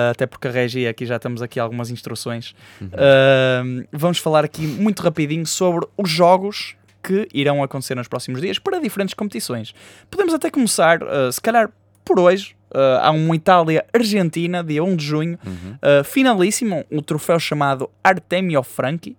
até 0.09 0.25
porque 0.25 0.47
a 0.47 0.51
Regi 0.51 0.87
aqui 0.87 1.05
já 1.05 1.19
temos 1.19 1.41
aqui 1.41 1.59
algumas 1.59 1.91
instruções, 1.91 2.55
uh, 2.81 3.85
vamos 3.91 4.17
falar 4.19 4.45
aqui 4.45 4.61
muito 4.61 5.03
rapidinho 5.03 5.45
sobre 5.45 5.85
os 5.97 6.09
jogos 6.09 6.77
que 7.03 7.27
irão 7.33 7.61
acontecer 7.61 7.93
nos 7.93 8.07
próximos 8.07 8.41
dias 8.41 8.57
para 8.57 8.79
diferentes 8.79 9.13
competições. 9.13 9.75
Podemos 10.09 10.33
até 10.33 10.49
começar, 10.49 10.99
se 11.31 11.41
calhar 11.41 11.69
por 12.07 12.19
hoje, 12.19 12.55
uh, 12.71 12.99
há 13.01 13.11
um 13.11 13.33
Itália-Argentina, 13.35 14.63
dia 14.63 14.83
1 14.83 14.95
de 14.95 15.05
junho, 15.05 15.39
Uhum. 15.45 15.75
Uh, 15.75 16.03
finalíssimo, 16.03 16.85
um 16.91 17.01
troféu 17.01 17.39
chamado 17.39 17.89
Artemio 18.03 18.63
Franchi. 18.63 19.15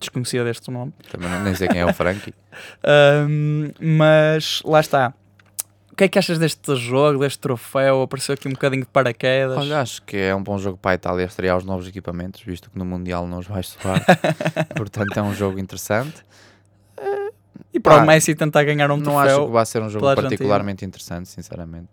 desconhecia 0.00 0.44
deste 0.44 0.70
nome. 0.70 0.92
Também 1.10 1.28
não, 1.30 1.42
nem 1.42 1.54
sei 1.54 1.68
quem 1.68 1.80
é 1.80 1.86
o 1.86 1.94
Frankie. 1.94 2.34
Ahm, 2.84 3.70
mas 3.80 4.60
lá 4.64 4.80
está. 4.80 5.14
O 5.90 5.96
que 5.96 6.04
é 6.04 6.08
que 6.08 6.18
achas 6.18 6.38
deste 6.38 6.74
jogo, 6.74 7.20
deste 7.20 7.38
troféu? 7.38 8.02
Apareceu 8.02 8.34
aqui 8.34 8.48
um 8.48 8.50
bocadinho 8.50 8.82
de 8.82 8.88
paraquedas. 8.88 9.56
Olha, 9.56 9.80
acho 9.80 10.02
que 10.02 10.16
é 10.16 10.34
um 10.34 10.42
bom 10.42 10.58
jogo 10.58 10.76
para 10.76 10.90
a 10.90 10.94
Itália 10.96 11.24
estrear 11.24 11.56
os 11.56 11.64
novos 11.64 11.86
equipamentos, 11.86 12.42
visto 12.42 12.68
que 12.68 12.76
no 12.76 12.84
Mundial 12.84 13.26
não 13.28 13.38
os 13.38 13.46
vai 13.46 13.62
soar. 13.62 14.04
Portanto, 14.76 15.16
é 15.16 15.22
um 15.22 15.32
jogo 15.32 15.58
interessante. 15.58 16.16
e 17.72 17.78
para 17.78 17.98
pá, 17.98 18.02
o 18.02 18.06
Messi 18.06 18.34
tentar 18.34 18.64
ganhar 18.64 18.90
um 18.90 18.96
não 18.96 19.16
acho 19.18 19.28
troféu. 19.28 19.46
que 19.46 19.52
vai 19.52 19.66
ser 19.66 19.82
um 19.82 19.88
jogo 19.88 20.14
particularmente 20.16 20.84
interessante, 20.84 21.28
sinceramente. 21.28 21.88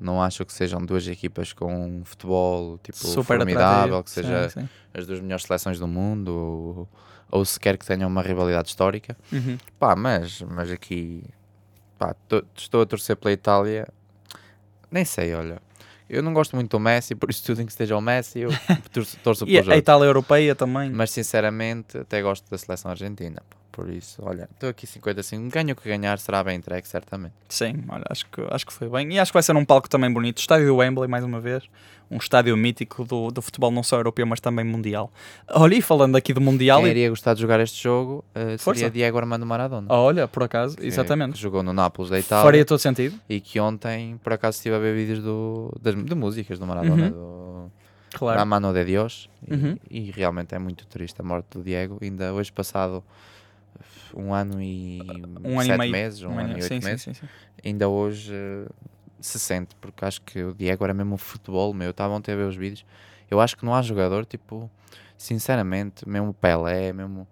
Não 0.00 0.22
acho 0.22 0.44
que 0.44 0.52
sejam 0.52 0.84
duas 0.84 1.06
equipas 1.08 1.52
com 1.52 1.74
um 1.98 2.04
futebol 2.04 2.78
tipo, 2.78 2.96
super 2.98 3.38
formidável, 3.38 3.96
atrativo. 3.98 4.04
que 4.04 4.10
seja 4.10 4.48
Sim, 4.48 4.60
sim. 4.60 4.68
as 4.94 5.06
duas 5.06 5.20
melhores 5.20 5.44
seleções 5.44 5.78
do 5.78 5.88
mundo, 5.88 6.28
ou, 6.28 6.88
ou 7.30 7.44
sequer 7.44 7.76
que 7.76 7.84
tenham 7.84 8.08
uma 8.08 8.22
rivalidade 8.22 8.68
histórica. 8.68 9.16
Uhum. 9.32 9.58
Pá, 9.78 9.96
mas, 9.96 10.40
mas 10.42 10.70
aqui 10.70 11.24
pá, 11.98 12.14
tô- 12.28 12.44
estou 12.56 12.82
a 12.82 12.86
torcer 12.86 13.16
pela 13.16 13.32
Itália. 13.32 13.88
Nem 14.90 15.04
sei, 15.04 15.34
olha. 15.34 15.60
Eu 16.08 16.22
não 16.22 16.32
gosto 16.32 16.56
muito 16.56 16.70
do 16.70 16.80
Messi, 16.80 17.14
por 17.14 17.30
isso 17.30 17.44
tudo 17.44 17.60
em 17.60 17.66
que 17.66 17.72
esteja 17.72 17.96
o 17.96 18.00
Messi, 18.00 18.40
eu 18.40 18.50
torço, 18.92 19.16
torço 19.22 19.44
E 19.44 19.60
pelo 19.60 19.72
a. 19.72 19.76
Itália 19.76 20.06
europeia 20.06 20.54
também. 20.54 20.90
Mas 20.90 21.10
sinceramente, 21.10 21.98
até 21.98 22.22
gosto 22.22 22.50
da 22.50 22.56
seleção 22.56 22.90
argentina. 22.90 23.42
Por 23.70 23.90
isso, 23.90 24.20
olha, 24.24 24.48
estou 24.52 24.68
aqui 24.68 24.88
55. 24.88 25.50
Ganho 25.50 25.72
o 25.72 25.76
que 25.76 25.88
ganhar, 25.88 26.18
será 26.18 26.42
bem 26.42 26.56
entregue, 26.56 26.88
certamente. 26.88 27.34
Sim, 27.48 27.84
olha, 27.88 28.02
acho 28.10 28.26
que, 28.26 28.40
acho 28.50 28.66
que 28.66 28.72
foi 28.72 28.88
bem. 28.88 29.12
E 29.12 29.20
acho 29.20 29.30
que 29.30 29.34
vai 29.34 29.42
ser 29.42 29.54
um 29.54 29.64
palco 29.64 29.88
também 29.88 30.12
bonito. 30.12 30.38
Estádio 30.38 30.66
do 30.66 30.76
Wembley, 30.76 31.08
mais 31.08 31.22
uma 31.22 31.40
vez. 31.40 31.62
Um 32.10 32.16
estádio 32.16 32.56
mítico 32.56 33.04
do, 33.04 33.30
do 33.30 33.42
futebol 33.42 33.70
não 33.70 33.82
só 33.82 33.96
europeu, 33.96 34.26
mas 34.26 34.40
também 34.40 34.64
mundial. 34.64 35.12
Olha, 35.50 35.74
e 35.74 35.82
falando 35.82 36.16
aqui 36.16 36.32
do 36.32 36.40
Mundial. 36.40 36.78
Quem 36.80 36.88
e- 36.88 36.90
iria 36.90 37.10
gostar 37.10 37.34
de 37.34 37.40
jogar 37.42 37.60
este 37.60 37.82
jogo 37.82 38.24
Força. 38.58 38.80
seria 38.80 38.90
Diego 38.90 39.18
Armando 39.18 39.44
Maradona. 39.44 39.86
Olha, 39.92 40.26
por 40.26 40.42
acaso, 40.42 40.76
exatamente. 40.80 41.32
Que 41.34 41.38
jogou 41.40 41.62
no 41.62 41.72
Nápoles 41.74 42.10
da 42.10 42.18
Itália. 42.18 42.44
Faria 42.44 42.64
todo 42.64 42.78
sentido. 42.78 43.18
E 43.28 43.40
que 43.40 43.60
ontem, 43.60 44.18
por 44.24 44.32
acaso, 44.32 44.56
estive 44.56 44.74
a 44.76 44.78
ver 44.78 44.94
vídeos 44.94 45.22
do, 45.22 45.70
das, 45.82 45.94
de 45.94 46.14
músicas 46.14 46.58
do 46.58 46.66
Maradona, 46.66 47.10
do 47.10 47.70
Claro. 48.14 48.38
La 48.38 48.44
Mano 48.46 48.72
de 48.72 48.84
Dios. 48.86 49.28
E, 49.46 49.52
Uhum. 49.54 49.78
e 49.90 50.10
realmente 50.10 50.54
é 50.54 50.58
muito 50.58 50.86
triste 50.86 51.20
a 51.20 51.24
morte 51.24 51.58
do 51.58 51.62
Diego. 51.62 51.98
Ainda 52.00 52.32
hoje 52.32 52.50
passado 52.50 53.04
um 54.16 54.32
ano 54.32 54.62
e 54.62 54.98
Um 55.44 55.60
ano 55.60 55.66
sete 55.66 55.74
e 55.74 55.78
meio. 55.78 55.92
meses, 55.92 56.22
um, 56.22 56.38
ano 56.38 56.50
e 56.52 56.54
oito 56.54 56.64
sim, 56.68 56.80
meses. 56.82 57.02
Sim, 57.02 57.12
sim, 57.14 57.26
ainda 57.62 57.86
hoje 57.86 58.32
se 59.20 59.38
sente, 59.38 59.74
porque 59.76 60.04
acho 60.04 60.22
que 60.22 60.42
o 60.42 60.54
Diego 60.54 60.84
era 60.84 60.94
mesmo 60.94 61.14
um 61.14 61.18
futebol, 61.18 61.72
meu. 61.74 61.90
Estava 61.90 62.14
ontem 62.14 62.32
a 62.32 62.36
ver 62.36 62.44
os 62.44 62.56
vídeos. 62.56 62.84
Eu 63.30 63.40
acho 63.40 63.56
que 63.56 63.64
não 63.64 63.74
há 63.74 63.82
jogador, 63.82 64.24
tipo, 64.24 64.70
sinceramente, 65.16 66.08
mesmo 66.08 66.30
o 66.30 66.34
Pelé, 66.34 66.92
mesmo. 66.92 67.26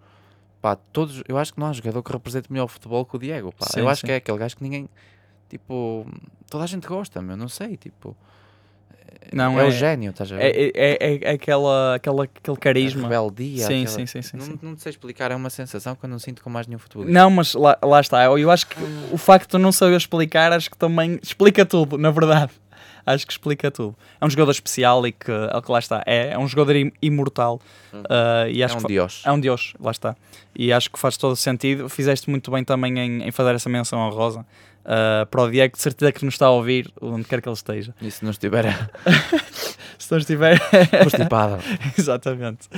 Pá, 0.60 0.76
todos, 0.76 1.22
eu 1.28 1.38
acho 1.38 1.54
que 1.54 1.60
não 1.60 1.68
há 1.68 1.72
jogador 1.72 2.02
que 2.02 2.12
represente 2.12 2.50
melhor 2.50 2.64
o 2.64 2.68
futebol 2.68 3.04
que 3.04 3.16
o 3.16 3.18
Diego. 3.18 3.52
Pá. 3.52 3.66
Sim, 3.66 3.80
eu 3.80 3.88
acho 3.88 4.00
sim. 4.00 4.06
que 4.08 4.12
é 4.12 4.16
aquele 4.16 4.38
gajo 4.38 4.56
que 4.56 4.62
ninguém, 4.62 4.88
tipo, 5.48 6.06
toda 6.50 6.64
a 6.64 6.66
gente 6.66 6.86
gosta, 6.86 7.22
meu. 7.22 7.36
Não 7.36 7.48
sei, 7.48 7.76
tipo, 7.76 8.16
Não, 9.32 9.58
é, 9.60 9.64
é, 9.64 9.66
o 9.66 9.70
gênio, 9.70 10.10
estás 10.10 10.30
a 10.32 10.36
ver? 10.36 10.42
é, 10.44 10.72
é, 10.74 10.98
é, 11.14 11.18
é 11.22 11.30
aquela, 11.32 11.96
aquela, 11.96 12.24
aquele 12.24 12.56
A 12.56 12.60
carisma. 12.60 13.02
rebeldia. 13.02 13.66
Sim, 13.66 13.82
aquela- 13.82 13.98
sim, 13.98 14.06
sim, 14.06 14.22
sim, 14.22 14.36
não, 14.36 14.46
sim. 14.46 14.58
não 14.62 14.76
sei 14.78 14.90
explicar, 14.90 15.30
é 15.30 15.36
uma 15.36 15.50
sensação 15.50 15.94
que 15.96 16.04
eu 16.04 16.08
não 16.08 16.18
sinto 16.18 16.42
com 16.42 16.48
mais 16.50 16.66
nenhum 16.66 16.78
futebolista. 16.78 17.12
Não, 17.18 17.28
mas 17.30 17.54
lá, 17.54 17.76
lá 17.82 18.00
está. 18.00 18.24
Eu 18.24 18.50
acho 18.50 18.66
que 18.66 18.76
o 19.12 19.18
facto 19.18 19.50
de 19.50 19.56
eu 19.56 19.60
não 19.60 19.72
saber 19.72 19.96
explicar, 19.96 20.52
acho 20.52 20.70
que 20.70 20.76
também 20.78 21.18
explica 21.22 21.66
tudo, 21.66 21.98
na 21.98 22.10
verdade. 22.10 22.52
Acho 23.04 23.24
que 23.24 23.32
explica 23.32 23.70
tudo. 23.70 23.94
É 24.20 24.26
um 24.26 24.30
jogador 24.30 24.50
especial 24.50 25.06
e 25.06 25.12
que, 25.12 25.30
é 25.30 25.60
que 25.60 25.70
lá 25.70 25.78
está. 25.78 26.02
É, 26.04 26.30
é 26.32 26.38
um 26.38 26.48
jogador 26.48 26.74
im- 26.74 26.90
imortal. 27.00 27.60
ah, 28.10 28.48
e 28.48 28.62
é 28.62 28.64
acho 28.64 28.78
um 28.78 28.80
que 28.80 28.88
dios. 28.88 29.22
É 29.24 29.30
um 29.30 29.38
Deus, 29.38 29.74
lá 29.78 29.92
está. 29.92 30.16
E 30.56 30.72
acho 30.72 30.90
que 30.90 30.98
faz 30.98 31.16
todo 31.16 31.30
o 31.32 31.36
sentido. 31.36 31.88
Fizeste 31.88 32.28
muito 32.28 32.50
bem 32.50 32.64
também 32.64 32.98
em, 32.98 33.22
em 33.28 33.30
fazer 33.30 33.54
essa 33.54 33.68
menção 33.68 34.00
honrosa 34.00 34.44
uh, 34.86 35.26
para 35.26 35.42
o 35.42 35.50
Diego, 35.50 35.76
de 35.76 35.82
certeza 35.82 36.12
que 36.12 36.24
nos 36.24 36.34
está 36.34 36.46
a 36.46 36.50
ouvir, 36.50 36.90
onde 37.00 37.24
quer 37.24 37.42
que 37.42 37.48
ele 37.48 37.54
esteja. 37.54 37.94
E 38.00 38.10
se 38.10 38.24
não 38.24 38.30
estiver 38.30 38.64
Se 39.98 40.10
não 40.12 40.18
estiver. 40.18 40.58
constipado. 41.02 41.58
Exatamente. 41.98 42.68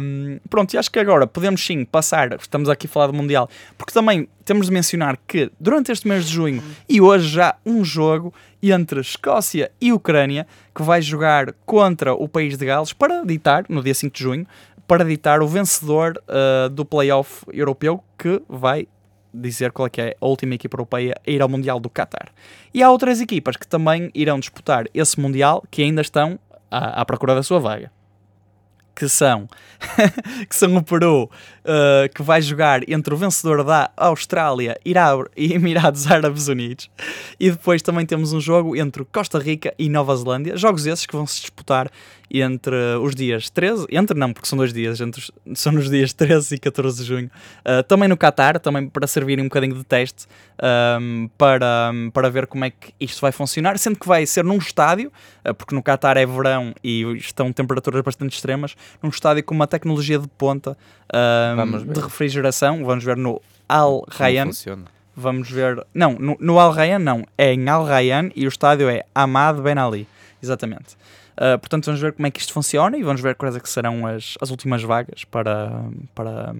Um, 0.00 0.38
pronto, 0.48 0.72
e 0.72 0.78
acho 0.78 0.90
que 0.90 0.98
agora 0.98 1.26
podemos 1.26 1.64
sim 1.64 1.84
passar. 1.84 2.32
Estamos 2.34 2.68
aqui 2.68 2.86
a 2.86 2.88
falar 2.90 3.08
do 3.08 3.12
Mundial, 3.12 3.48
porque 3.76 3.92
também 3.92 4.28
temos 4.44 4.66
de 4.66 4.72
mencionar 4.72 5.18
que 5.26 5.50
durante 5.58 5.92
este 5.92 6.06
mês 6.08 6.26
de 6.26 6.32
junho 6.32 6.62
e 6.88 7.00
hoje 7.00 7.28
já 7.28 7.56
um 7.66 7.84
jogo 7.84 8.32
entre 8.62 9.00
Escócia 9.00 9.70
e 9.80 9.92
Ucrânia 9.92 10.46
que 10.74 10.82
vai 10.82 11.02
jogar 11.02 11.52
contra 11.66 12.14
o 12.14 12.28
país 12.28 12.56
de 12.56 12.64
Gales 12.64 12.92
para 12.92 13.24
ditar, 13.24 13.64
no 13.68 13.82
dia 13.82 13.94
5 13.94 14.16
de 14.16 14.22
junho, 14.22 14.46
para 14.86 15.04
ditar 15.04 15.42
o 15.42 15.48
vencedor 15.48 16.14
uh, 16.28 16.68
do 16.70 16.84
playoff 16.84 17.44
europeu 17.52 18.02
que 18.16 18.40
vai 18.48 18.88
dizer 19.38 19.72
qual 19.72 19.86
é 19.86 19.90
que 19.90 20.00
é 20.00 20.16
a 20.20 20.26
última 20.26 20.54
equipa 20.54 20.74
europeia 20.76 21.14
a 21.26 21.30
ir 21.30 21.40
ao 21.40 21.48
Mundial 21.48 21.78
do 21.80 21.88
Qatar. 21.90 22.28
E 22.72 22.82
há 22.82 22.90
outras 22.90 23.20
equipas 23.20 23.56
que 23.56 23.66
também 23.66 24.10
irão 24.14 24.38
disputar 24.38 24.86
esse 24.92 25.18
Mundial 25.20 25.64
que 25.70 25.82
ainda 25.82 26.00
estão 26.02 26.38
à, 26.70 27.00
à 27.00 27.04
procura 27.04 27.34
da 27.34 27.42
sua 27.42 27.58
vaga. 27.58 27.90
Que 28.94 29.08
são, 29.08 29.46
que 30.50 30.56
são 30.56 30.76
o 30.76 30.82
Peru, 30.82 31.24
uh, 31.24 32.12
que 32.12 32.20
vai 32.20 32.42
jogar 32.42 32.80
entre 32.90 33.14
o 33.14 33.16
vencedor 33.16 33.62
da 33.62 33.92
Austrália 33.96 34.76
Irá- 34.84 35.14
e 35.36 35.52
Emirados 35.52 36.10
Árabes 36.10 36.48
Unidos. 36.48 36.90
E 37.38 37.48
depois 37.48 37.80
também 37.80 38.04
temos 38.04 38.32
um 38.32 38.40
jogo 38.40 38.74
entre 38.74 39.04
Costa 39.04 39.38
Rica 39.38 39.72
e 39.78 39.88
Nova 39.88 40.16
Zelândia. 40.16 40.56
Jogos 40.56 40.84
esses 40.84 41.06
que 41.06 41.14
vão 41.14 41.28
se 41.28 41.40
disputar 41.42 41.88
entre 42.30 42.76
os 43.02 43.14
dias 43.14 43.48
13, 43.48 43.86
entre 43.90 44.18
não, 44.18 44.32
porque 44.32 44.48
são 44.48 44.58
dois 44.58 44.72
dias, 44.72 45.00
entre 45.00 45.22
são 45.54 45.72
nos 45.72 45.88
dias 45.88 46.12
13 46.12 46.54
e 46.54 46.58
14 46.58 47.02
de 47.02 47.04
junho. 47.04 47.30
Uh, 47.60 47.82
também 47.82 48.08
no 48.08 48.16
Qatar, 48.16 48.58
também 48.60 48.88
para 48.88 49.06
servirem 49.06 49.44
um 49.44 49.48
bocadinho 49.48 49.74
de 49.74 49.84
teste, 49.84 50.26
um, 51.00 51.28
para, 51.38 51.92
para 52.12 52.28
ver 52.28 52.46
como 52.46 52.64
é 52.64 52.70
que 52.70 52.92
isto 53.00 53.20
vai 53.20 53.32
funcionar, 53.32 53.78
sendo 53.78 53.98
que 53.98 54.06
vai 54.06 54.26
ser 54.26 54.44
num 54.44 54.58
estádio, 54.58 55.10
uh, 55.48 55.54
porque 55.54 55.74
no 55.74 55.82
Qatar 55.82 56.16
é 56.16 56.26
verão 56.26 56.74
e 56.84 57.02
estão 57.16 57.52
temperaturas 57.52 58.02
bastante 58.02 58.34
extremas, 58.34 58.76
num 59.02 59.08
estádio 59.08 59.42
com 59.44 59.54
uma 59.54 59.66
tecnologia 59.66 60.18
de 60.18 60.28
ponta 60.28 60.76
um, 61.12 61.92
de 61.92 62.00
refrigeração. 62.00 62.84
Vamos 62.84 63.04
ver 63.04 63.16
no 63.16 63.40
Al 63.68 64.04
Rayyan. 64.08 64.46
funciona. 64.46 64.84
Vamos 65.20 65.50
ver. 65.50 65.84
Não, 65.92 66.12
no, 66.12 66.36
no 66.38 66.60
Al 66.60 66.70
Rayyan 66.70 67.00
não. 67.00 67.24
É 67.36 67.52
em 67.52 67.68
Al 67.68 67.84
Rayyan 67.84 68.30
e 68.36 68.46
o 68.46 68.48
estádio 68.48 68.88
é 68.88 69.04
Ahmad 69.12 69.60
Ben 69.60 69.76
Ali. 69.76 70.06
Exatamente. 70.40 70.96
Uh, 71.38 71.56
portanto, 71.56 71.84
vamos 71.84 72.00
ver 72.00 72.12
como 72.12 72.26
é 72.26 72.30
que 72.32 72.40
isto 72.40 72.52
funciona 72.52 72.96
e 72.96 73.02
vamos 73.04 73.20
ver 73.20 73.36
quais 73.36 73.54
é 73.54 73.60
que 73.60 73.70
serão 73.70 74.04
as, 74.04 74.34
as 74.40 74.50
últimas 74.50 74.82
vagas 74.82 75.22
para, 75.24 75.84
para, 76.12 76.52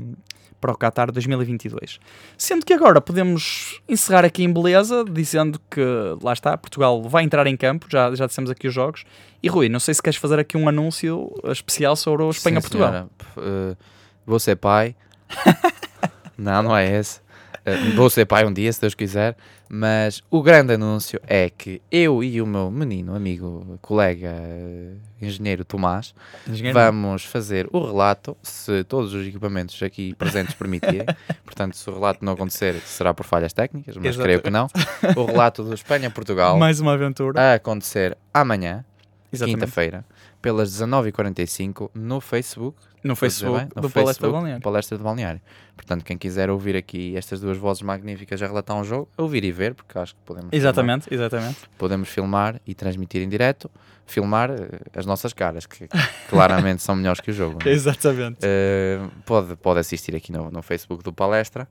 para 0.61 0.71
o 0.71 0.77
Qatar 0.77 1.11
2022. 1.11 1.99
Sendo 2.37 2.65
que 2.65 2.73
agora 2.73 3.01
podemos 3.01 3.81
encerrar 3.89 4.25
aqui 4.25 4.45
em 4.45 4.53
beleza, 4.53 5.05
dizendo 5.05 5.61
que 5.69 5.83
lá 6.23 6.33
está, 6.33 6.57
Portugal 6.57 7.03
vai 7.03 7.25
entrar 7.25 7.45
em 7.49 7.57
campo, 7.57 7.87
já, 7.91 8.15
já 8.15 8.27
dissemos 8.27 8.51
aqui 8.51 8.69
os 8.69 8.75
jogos. 8.75 9.05
E 9.43 9.49
Rui, 9.49 9.69
não 9.69 9.81
sei 9.81 9.95
se 9.95 10.03
queres 10.03 10.17
fazer 10.17 10.39
aqui 10.39 10.57
um 10.57 10.69
anúncio 10.69 11.29
especial 11.47 11.97
sobre 11.97 12.23
o 12.23 12.31
Espanha-Portugal. 12.31 13.11
eh, 13.37 13.77
vou 14.25 14.39
ser 14.39 14.55
pai. 14.55 14.95
não, 16.39 16.63
não 16.63 16.77
é 16.77 16.99
esse. 16.99 17.21
Eh, 17.69 17.91
vou 17.95 18.09
ser 18.09 18.25
pai 18.25 18.45
um 18.47 18.53
dia, 18.53 18.73
se 18.73 18.81
Deus 18.81 18.95
quiser. 18.95 19.37
Mas 19.71 20.23
o 20.31 20.43
grande 20.43 20.73
anúncio 20.73 21.21
é 21.27 21.51
que 21.51 21.83
eu 21.93 22.25
e 22.25 22.41
o 22.41 22.47
meu 22.47 22.71
menino, 22.71 23.15
amigo, 23.15 23.79
colega, 23.83 24.35
eh, 24.35 24.93
engenheiro 25.21 25.63
Tomás, 25.63 26.15
Engenheiro? 26.49 26.79
vamos 26.79 27.25
fazer 27.25 27.69
o 27.71 27.85
relato, 27.85 28.35
se 28.43 28.83
todos 28.85 29.13
os 29.13 29.27
equipamentos 29.27 29.83
aqui 29.83 30.15
presentes 30.15 30.55
permitirem. 30.55 31.05
Portanto, 31.45 31.77
se 31.77 31.91
o 31.91 31.93
relato 31.93 32.25
não 32.25 32.33
acontecer, 32.33 32.77
será 32.87 33.13
por 33.13 33.27
falhas 33.27 33.53
técnicas, 33.53 33.95
mas 33.99 34.17
creio 34.17 34.41
que 34.41 34.49
não. 34.49 34.69
O 35.15 35.27
relato 35.27 35.63
do 35.63 35.73
Espanha-Portugal 35.75 36.57
Mais 36.59 36.81
uma 36.81 36.95
aventura. 36.95 37.39
a 37.39 37.55
acontecer 37.55 38.17
amanhã, 38.33 38.83
quinta-feira, 39.31 40.03
pelas 40.41 40.71
19h45, 40.71 41.91
no 41.95 42.21
Facebook. 42.21 42.79
No 43.03 43.15
Facebook 43.15 43.59
bem? 43.59 43.69
No 43.75 43.83
do 43.83 43.91
Palestra 43.91 44.05
Facebook, 44.15 44.33
Balneário. 44.33 44.63
Palestra 44.63 44.99
de 44.99 45.05
Balneário. 45.05 45.41
Portanto, 45.77 46.05
quem 46.05 46.19
quiser 46.19 46.51
ouvir 46.51 46.77
aqui 46.77 47.17
estas 47.17 47.41
duas 47.41 47.57
vozes 47.57 47.83
magníficas 47.83 48.43
a 48.43 48.47
relatar 48.47 48.77
um 48.77 48.85
jogo, 48.85 49.09
ouvir 49.17 49.45
e 49.45 49.53
ver, 49.53 49.75
porque 49.75 49.99
acho 49.99 50.15
que 50.15 50.21
podemos 50.25 50.51
Exatamente, 50.53 51.13
exatamente. 51.13 51.55
filmar, 51.55 51.79
podemos 51.79 52.09
filmar 52.09 52.61
e 52.67 52.75
transmitir 52.75 53.23
em 53.23 53.29
direto, 53.29 53.71
filmar 54.07 54.51
eh, 54.51 54.81
as 54.97 55.07
nossas 55.07 55.33
caras, 55.33 55.67
que 55.67 55.89
claramente 56.29 56.83
são 56.83 56.97
melhores 56.97 57.21
que 57.21 57.31
o 57.31 57.35
jogo. 57.35 57.59
não 57.65 57.71
é? 57.71 57.75
Exatamente. 57.75 58.39
Eh, 58.43 58.99
pode, 59.25 59.55
pode 59.57 59.81
assistir 59.81 60.15
aqui 60.17 60.33
no, 60.33 60.51
no 60.51 60.63
Facebook 60.63 61.03
do 61.05 61.13
Palestra 61.13 61.69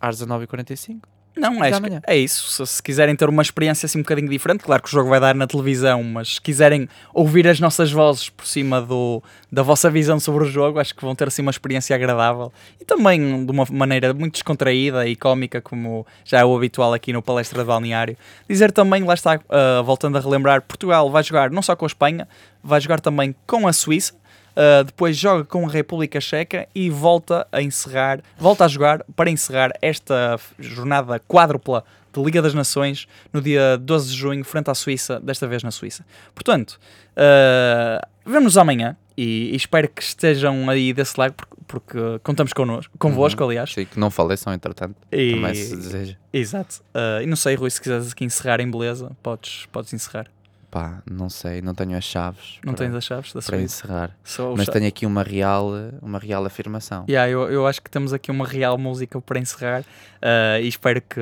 às 0.00 0.20
19h45. 0.22 1.00
Não, 1.38 1.62
é, 1.62 1.72
amanhã. 1.72 2.00
é 2.06 2.16
isso. 2.16 2.66
Se, 2.66 2.74
se 2.74 2.82
quiserem 2.82 3.14
ter 3.14 3.28
uma 3.28 3.42
experiência 3.42 3.86
assim 3.86 3.98
um 3.98 4.02
bocadinho 4.02 4.28
diferente, 4.28 4.64
claro 4.64 4.82
que 4.82 4.88
o 4.88 4.92
jogo 4.92 5.08
vai 5.08 5.20
dar 5.20 5.34
na 5.34 5.46
televisão, 5.46 6.02
mas 6.02 6.34
se 6.34 6.40
quiserem 6.40 6.88
ouvir 7.14 7.46
as 7.46 7.60
nossas 7.60 7.90
vozes 7.92 8.28
por 8.28 8.46
cima 8.46 8.82
do, 8.82 9.22
da 9.50 9.62
vossa 9.62 9.90
visão 9.90 10.18
sobre 10.18 10.44
o 10.44 10.46
jogo, 10.46 10.78
acho 10.78 10.94
que 10.94 11.02
vão 11.02 11.14
ter 11.14 11.28
assim 11.28 11.42
uma 11.42 11.50
experiência 11.50 11.94
agradável 11.94 12.52
e 12.80 12.84
também 12.84 13.44
de 13.44 13.50
uma 13.50 13.64
maneira 13.70 14.12
muito 14.12 14.34
descontraída 14.34 15.06
e 15.06 15.14
cómica, 15.14 15.60
como 15.60 16.06
já 16.24 16.40
é 16.40 16.44
o 16.44 16.54
habitual 16.56 16.92
aqui 16.92 17.12
no 17.12 17.22
Palestra 17.22 17.62
de 17.62 17.66
Balneário. 17.66 18.16
Dizer 18.48 18.72
também, 18.72 19.04
lá 19.04 19.14
está, 19.14 19.40
ah, 19.48 19.82
voltando 19.82 20.18
a 20.18 20.20
relembrar, 20.20 20.62
Portugal 20.62 21.10
vai 21.10 21.22
jogar 21.22 21.50
não 21.50 21.62
só 21.62 21.76
com 21.76 21.84
a 21.84 21.88
Espanha, 21.88 22.26
vai 22.62 22.80
jogar 22.80 23.00
também 23.00 23.34
com 23.46 23.66
a 23.68 23.72
Suíça. 23.72 24.17
Uh, 24.58 24.82
depois 24.82 25.16
joga 25.16 25.44
com 25.44 25.64
a 25.66 25.70
República 25.70 26.20
Checa 26.20 26.66
e 26.74 26.90
volta 26.90 27.46
a 27.52 27.62
encerrar, 27.62 28.20
volta 28.36 28.64
a 28.64 28.68
jogar 28.68 29.04
para 29.14 29.30
encerrar 29.30 29.70
esta 29.80 30.36
jornada 30.58 31.20
quádrupla 31.28 31.84
de 32.12 32.20
Liga 32.20 32.42
das 32.42 32.54
Nações 32.54 33.06
no 33.32 33.40
dia 33.40 33.78
12 33.78 34.10
de 34.10 34.16
junho, 34.16 34.44
frente 34.44 34.68
à 34.68 34.74
Suíça, 34.74 35.20
desta 35.20 35.46
vez 35.46 35.62
na 35.62 35.70
Suíça. 35.70 36.04
Portanto, 36.34 36.80
uh, 37.16 38.04
vemos-nos 38.26 38.58
amanhã 38.58 38.96
e, 39.16 39.50
e 39.52 39.54
espero 39.56 39.88
que 39.88 40.02
estejam 40.02 40.68
aí 40.68 40.92
desse 40.92 41.20
lado, 41.20 41.34
porque, 41.34 41.54
porque 41.66 42.18
contamos 42.24 42.52
connosco, 42.52 42.92
convosco, 42.98 43.44
aliás. 43.44 43.72
Sei 43.72 43.84
que 43.84 44.00
não 44.00 44.10
faleçam, 44.10 44.52
entretanto. 44.52 44.96
E- 45.12 45.34
Também 45.34 45.54
se 45.54 45.76
deseja. 45.76 46.16
Exato. 46.32 46.82
Uh, 46.94 47.22
e 47.22 47.26
não 47.26 47.36
sei, 47.36 47.54
Rui, 47.54 47.70
se 47.70 47.80
quiseres 47.80 48.10
aqui 48.10 48.24
encerrar 48.24 48.58
em 48.60 48.68
beleza, 48.68 49.12
podes, 49.22 49.66
podes 49.70 49.92
encerrar. 49.92 50.26
Pá, 50.70 51.02
não 51.10 51.30
sei, 51.30 51.62
não 51.62 51.74
tenho 51.74 51.96
as 51.96 52.04
chaves. 52.04 52.58
Não 52.62 52.74
para, 52.74 52.84
tens 52.84 52.94
as 52.94 53.04
chaves 53.04 53.32
da 53.32 53.40
para 53.40 53.56
Suíça? 53.56 53.86
encerrar. 53.86 54.16
Só 54.22 54.54
Mas 54.54 54.66
cha- 54.66 54.72
tenho 54.72 54.86
aqui 54.86 55.06
uma 55.06 55.22
real, 55.22 55.70
uma 56.02 56.18
real 56.18 56.44
afirmação. 56.44 57.06
Yeah, 57.08 57.30
eu, 57.30 57.50
eu 57.50 57.66
acho 57.66 57.80
que 57.80 57.90
temos 57.90 58.12
aqui 58.12 58.30
uma 58.30 58.46
real 58.46 58.76
música 58.76 59.18
para 59.18 59.38
encerrar 59.38 59.80
uh, 59.80 60.60
e 60.60 60.68
espero 60.68 61.00
que, 61.00 61.20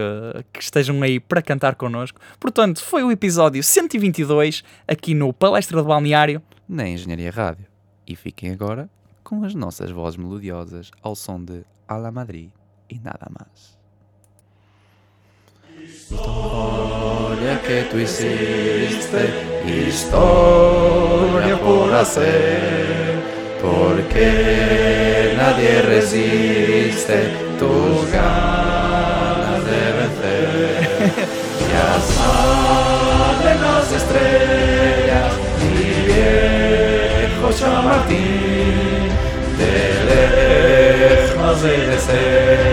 que 0.53 0.61
estejam 0.61 1.01
aí 1.01 1.21
para 1.21 1.41
cantar 1.41 1.77
connosco. 1.77 2.19
Portanto, 2.41 2.83
foi 2.83 3.05
o 3.05 3.13
episódio 3.13 3.63
122 3.63 4.65
aqui 4.89 5.15
no 5.15 5.33
Palestra 5.33 5.77
do 5.81 5.85
Balneário. 5.87 6.43
Na 6.69 6.89
Engenharia 6.89 7.31
Rádio. 7.31 7.67
E 8.05 8.17
fiquem 8.17 8.51
agora 8.51 8.91
com 9.23 9.45
as 9.45 9.55
nossas 9.55 9.93
vozes 9.93 10.17
melodiosas 10.17 10.91
ao 11.01 11.15
som 11.15 11.43
de 11.43 11.63
A 11.87 11.97
la 11.97 12.11
Madrid 12.11 12.51
e 12.91 12.99
nada 12.99 13.29
mais. 13.31 13.76
Historia 15.87 17.63
que 17.65 17.83
tú 17.89 17.99
hiciste, 17.99 19.23
historia 19.65 21.57
por 21.61 21.95
hacer, 21.95 23.23
porque 23.63 25.35
nadie 25.37 25.83
resiste 25.83 27.31
tus 27.61 28.11
ganas 28.11 29.65
de 29.65 29.81
vencer. 29.99 31.13
Ya 31.73 31.91
salen 32.17 33.59
las 33.63 33.89
estrellas, 33.93 35.33
mi 35.61 35.89
viejo 36.13 37.47
Chamartín, 37.57 39.09
de 39.57 39.75
lejos 40.11 41.57
de 41.63 41.77
cerca 41.99 42.66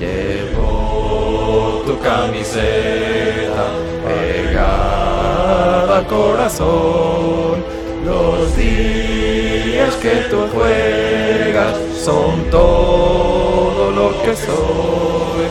Llevo 0.00 1.82
tu 1.86 1.98
camiseta 2.00 3.64
pegada 4.06 5.98
al 5.98 6.06
corazón. 6.06 7.64
Los 8.04 8.56
días 8.56 9.94
que 9.96 10.26
tú 10.30 10.48
juegas 10.54 11.74
son 12.02 12.44
todo 12.50 13.90
lo 13.90 14.22
que 14.22 14.34
soy. 14.34 15.46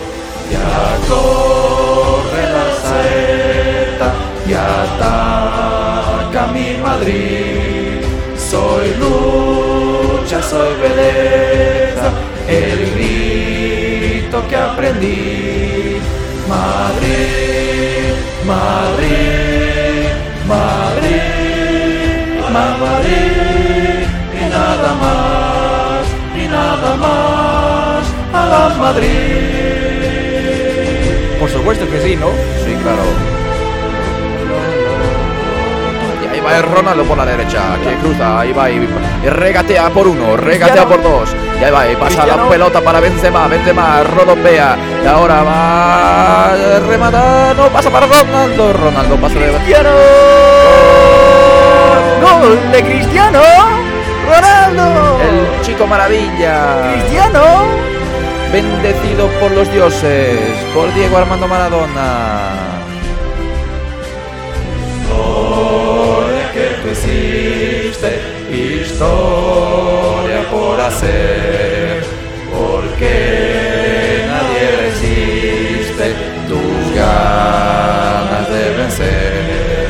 Ya 0.52 0.98
corre 1.08 2.43
la 2.56 2.67
saeta 2.82 4.13
y 4.48 4.54
ataca 4.54 6.48
mi 6.52 6.78
Madrid. 6.82 8.02
Soy 8.36 8.95
lucha, 8.95 10.41
soy 10.41 10.74
belleza, 10.82 12.10
el 12.48 12.88
que 14.50 14.56
aprendí. 14.56 15.98
Madrid, 16.48 18.14
Madrid, 18.46 20.08
Madrid, 20.48 21.22
ma- 22.52 22.78
Madrid, 22.78 24.08
y 24.34 24.50
nada 24.50 24.92
más, 25.04 26.06
y 26.36 26.48
nada 26.48 26.96
más, 26.96 28.04
a 28.34 28.46
la 28.48 28.76
Madrid. 28.80 29.10
Por 31.40 31.50
supuesto 31.52 31.88
que 31.90 32.02
sí, 32.02 32.16
¿no? 32.16 32.30
Sí, 32.66 32.74
claro. 32.82 33.04
Ahí 36.39 36.45
va 36.45 36.58
el 36.58 36.63
Ronaldo 36.63 37.04
por 37.04 37.17
la 37.17 37.25
derecha, 37.25 37.60
que 37.84 37.95
cruza, 37.97 38.39
ahí 38.39 38.54
va 38.54 38.69
y, 38.71 38.75
y 38.75 39.28
regatea 39.30 39.89
por 39.89 40.08
uno, 40.08 40.38
regatea 40.38 40.86
por 40.86 41.04
dos. 41.04 41.36
Y 41.60 41.63
ahí 41.65 41.69
va 41.71 41.91
y 41.91 41.95
pasa 41.97 42.15
la 42.19 42.23
Cristiano. 42.23 42.49
pelota 42.49 42.82
para 42.82 43.02
Benzema, 43.02 43.45
Benzema 43.49 44.04
rodombea. 44.04 44.78
Y 45.04 45.08
ahora 45.08 45.43
va 45.43 46.45
a 46.54 46.80
rematar, 46.88 47.58
no 47.58 47.67
pasa 47.67 47.89
para 47.89 48.08
Ronaldo, 48.08 48.71
Ronaldo 48.71 49.17
pasa 49.17 49.38
de 49.38 49.52
¡Cristiano! 49.52 49.89
¡Gol 52.21 52.71
de 52.71 52.84
Cristiano! 52.84 53.39
¡Ronaldo! 54.30 55.17
El 55.21 55.62
chico 55.65 55.86
maravilla, 55.88 56.93
¡Cristiano! 56.93 57.89
bendecido 58.54 59.28
por 59.41 59.52
los 59.52 59.69
dioses, 59.73 60.39
por 60.73 60.91
Diego 60.93 61.17
Armando 61.17 61.49
Maradona. 61.49 62.69
Hiciste, 66.91 68.19
historia 68.52 70.49
por 70.49 70.82
hacer, 70.82 72.04
porque 72.52 74.25
nadie 74.28 74.62
resiste 74.82 76.15
tus 76.47 76.95
ganas 76.95 78.49
de 78.49 78.71
vencer. 78.75 79.89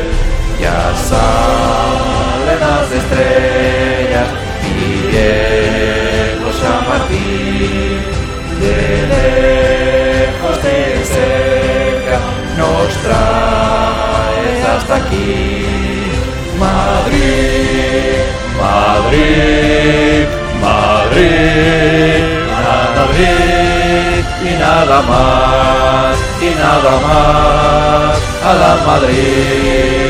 Ya 0.60 0.94
salen 1.08 2.60
las 2.60 2.92
estrellas 2.92 4.28
y 4.68 5.08
viejo 5.08 6.52
San 6.62 6.82
Martín, 6.86 8.02
de 8.60 8.78
lejos 9.16 10.64
de 10.64 10.78
cerca 11.06 12.20
nos 12.58 12.90
traes 13.04 14.66
hasta 14.66 14.96
aquí. 14.98 15.59
Madrid, 17.10 18.28
Madrid, 18.62 20.28
Madrid, 20.62 22.24
Madrid 22.96 24.24
y 24.42 24.60
nada 24.60 25.02
más, 25.02 26.18
y 26.42 26.50
nada 26.56 26.92
más 27.08 28.18
a 28.44 28.54
la 28.54 28.74
Madrid. 28.86 30.10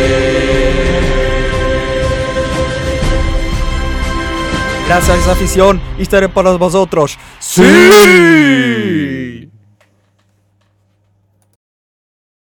Gracias, 4.88 5.28
afición, 5.28 5.82
estaré 6.00 6.28
para 6.30 6.52
vosotros. 6.54 7.18
¡Sí! 7.40 7.62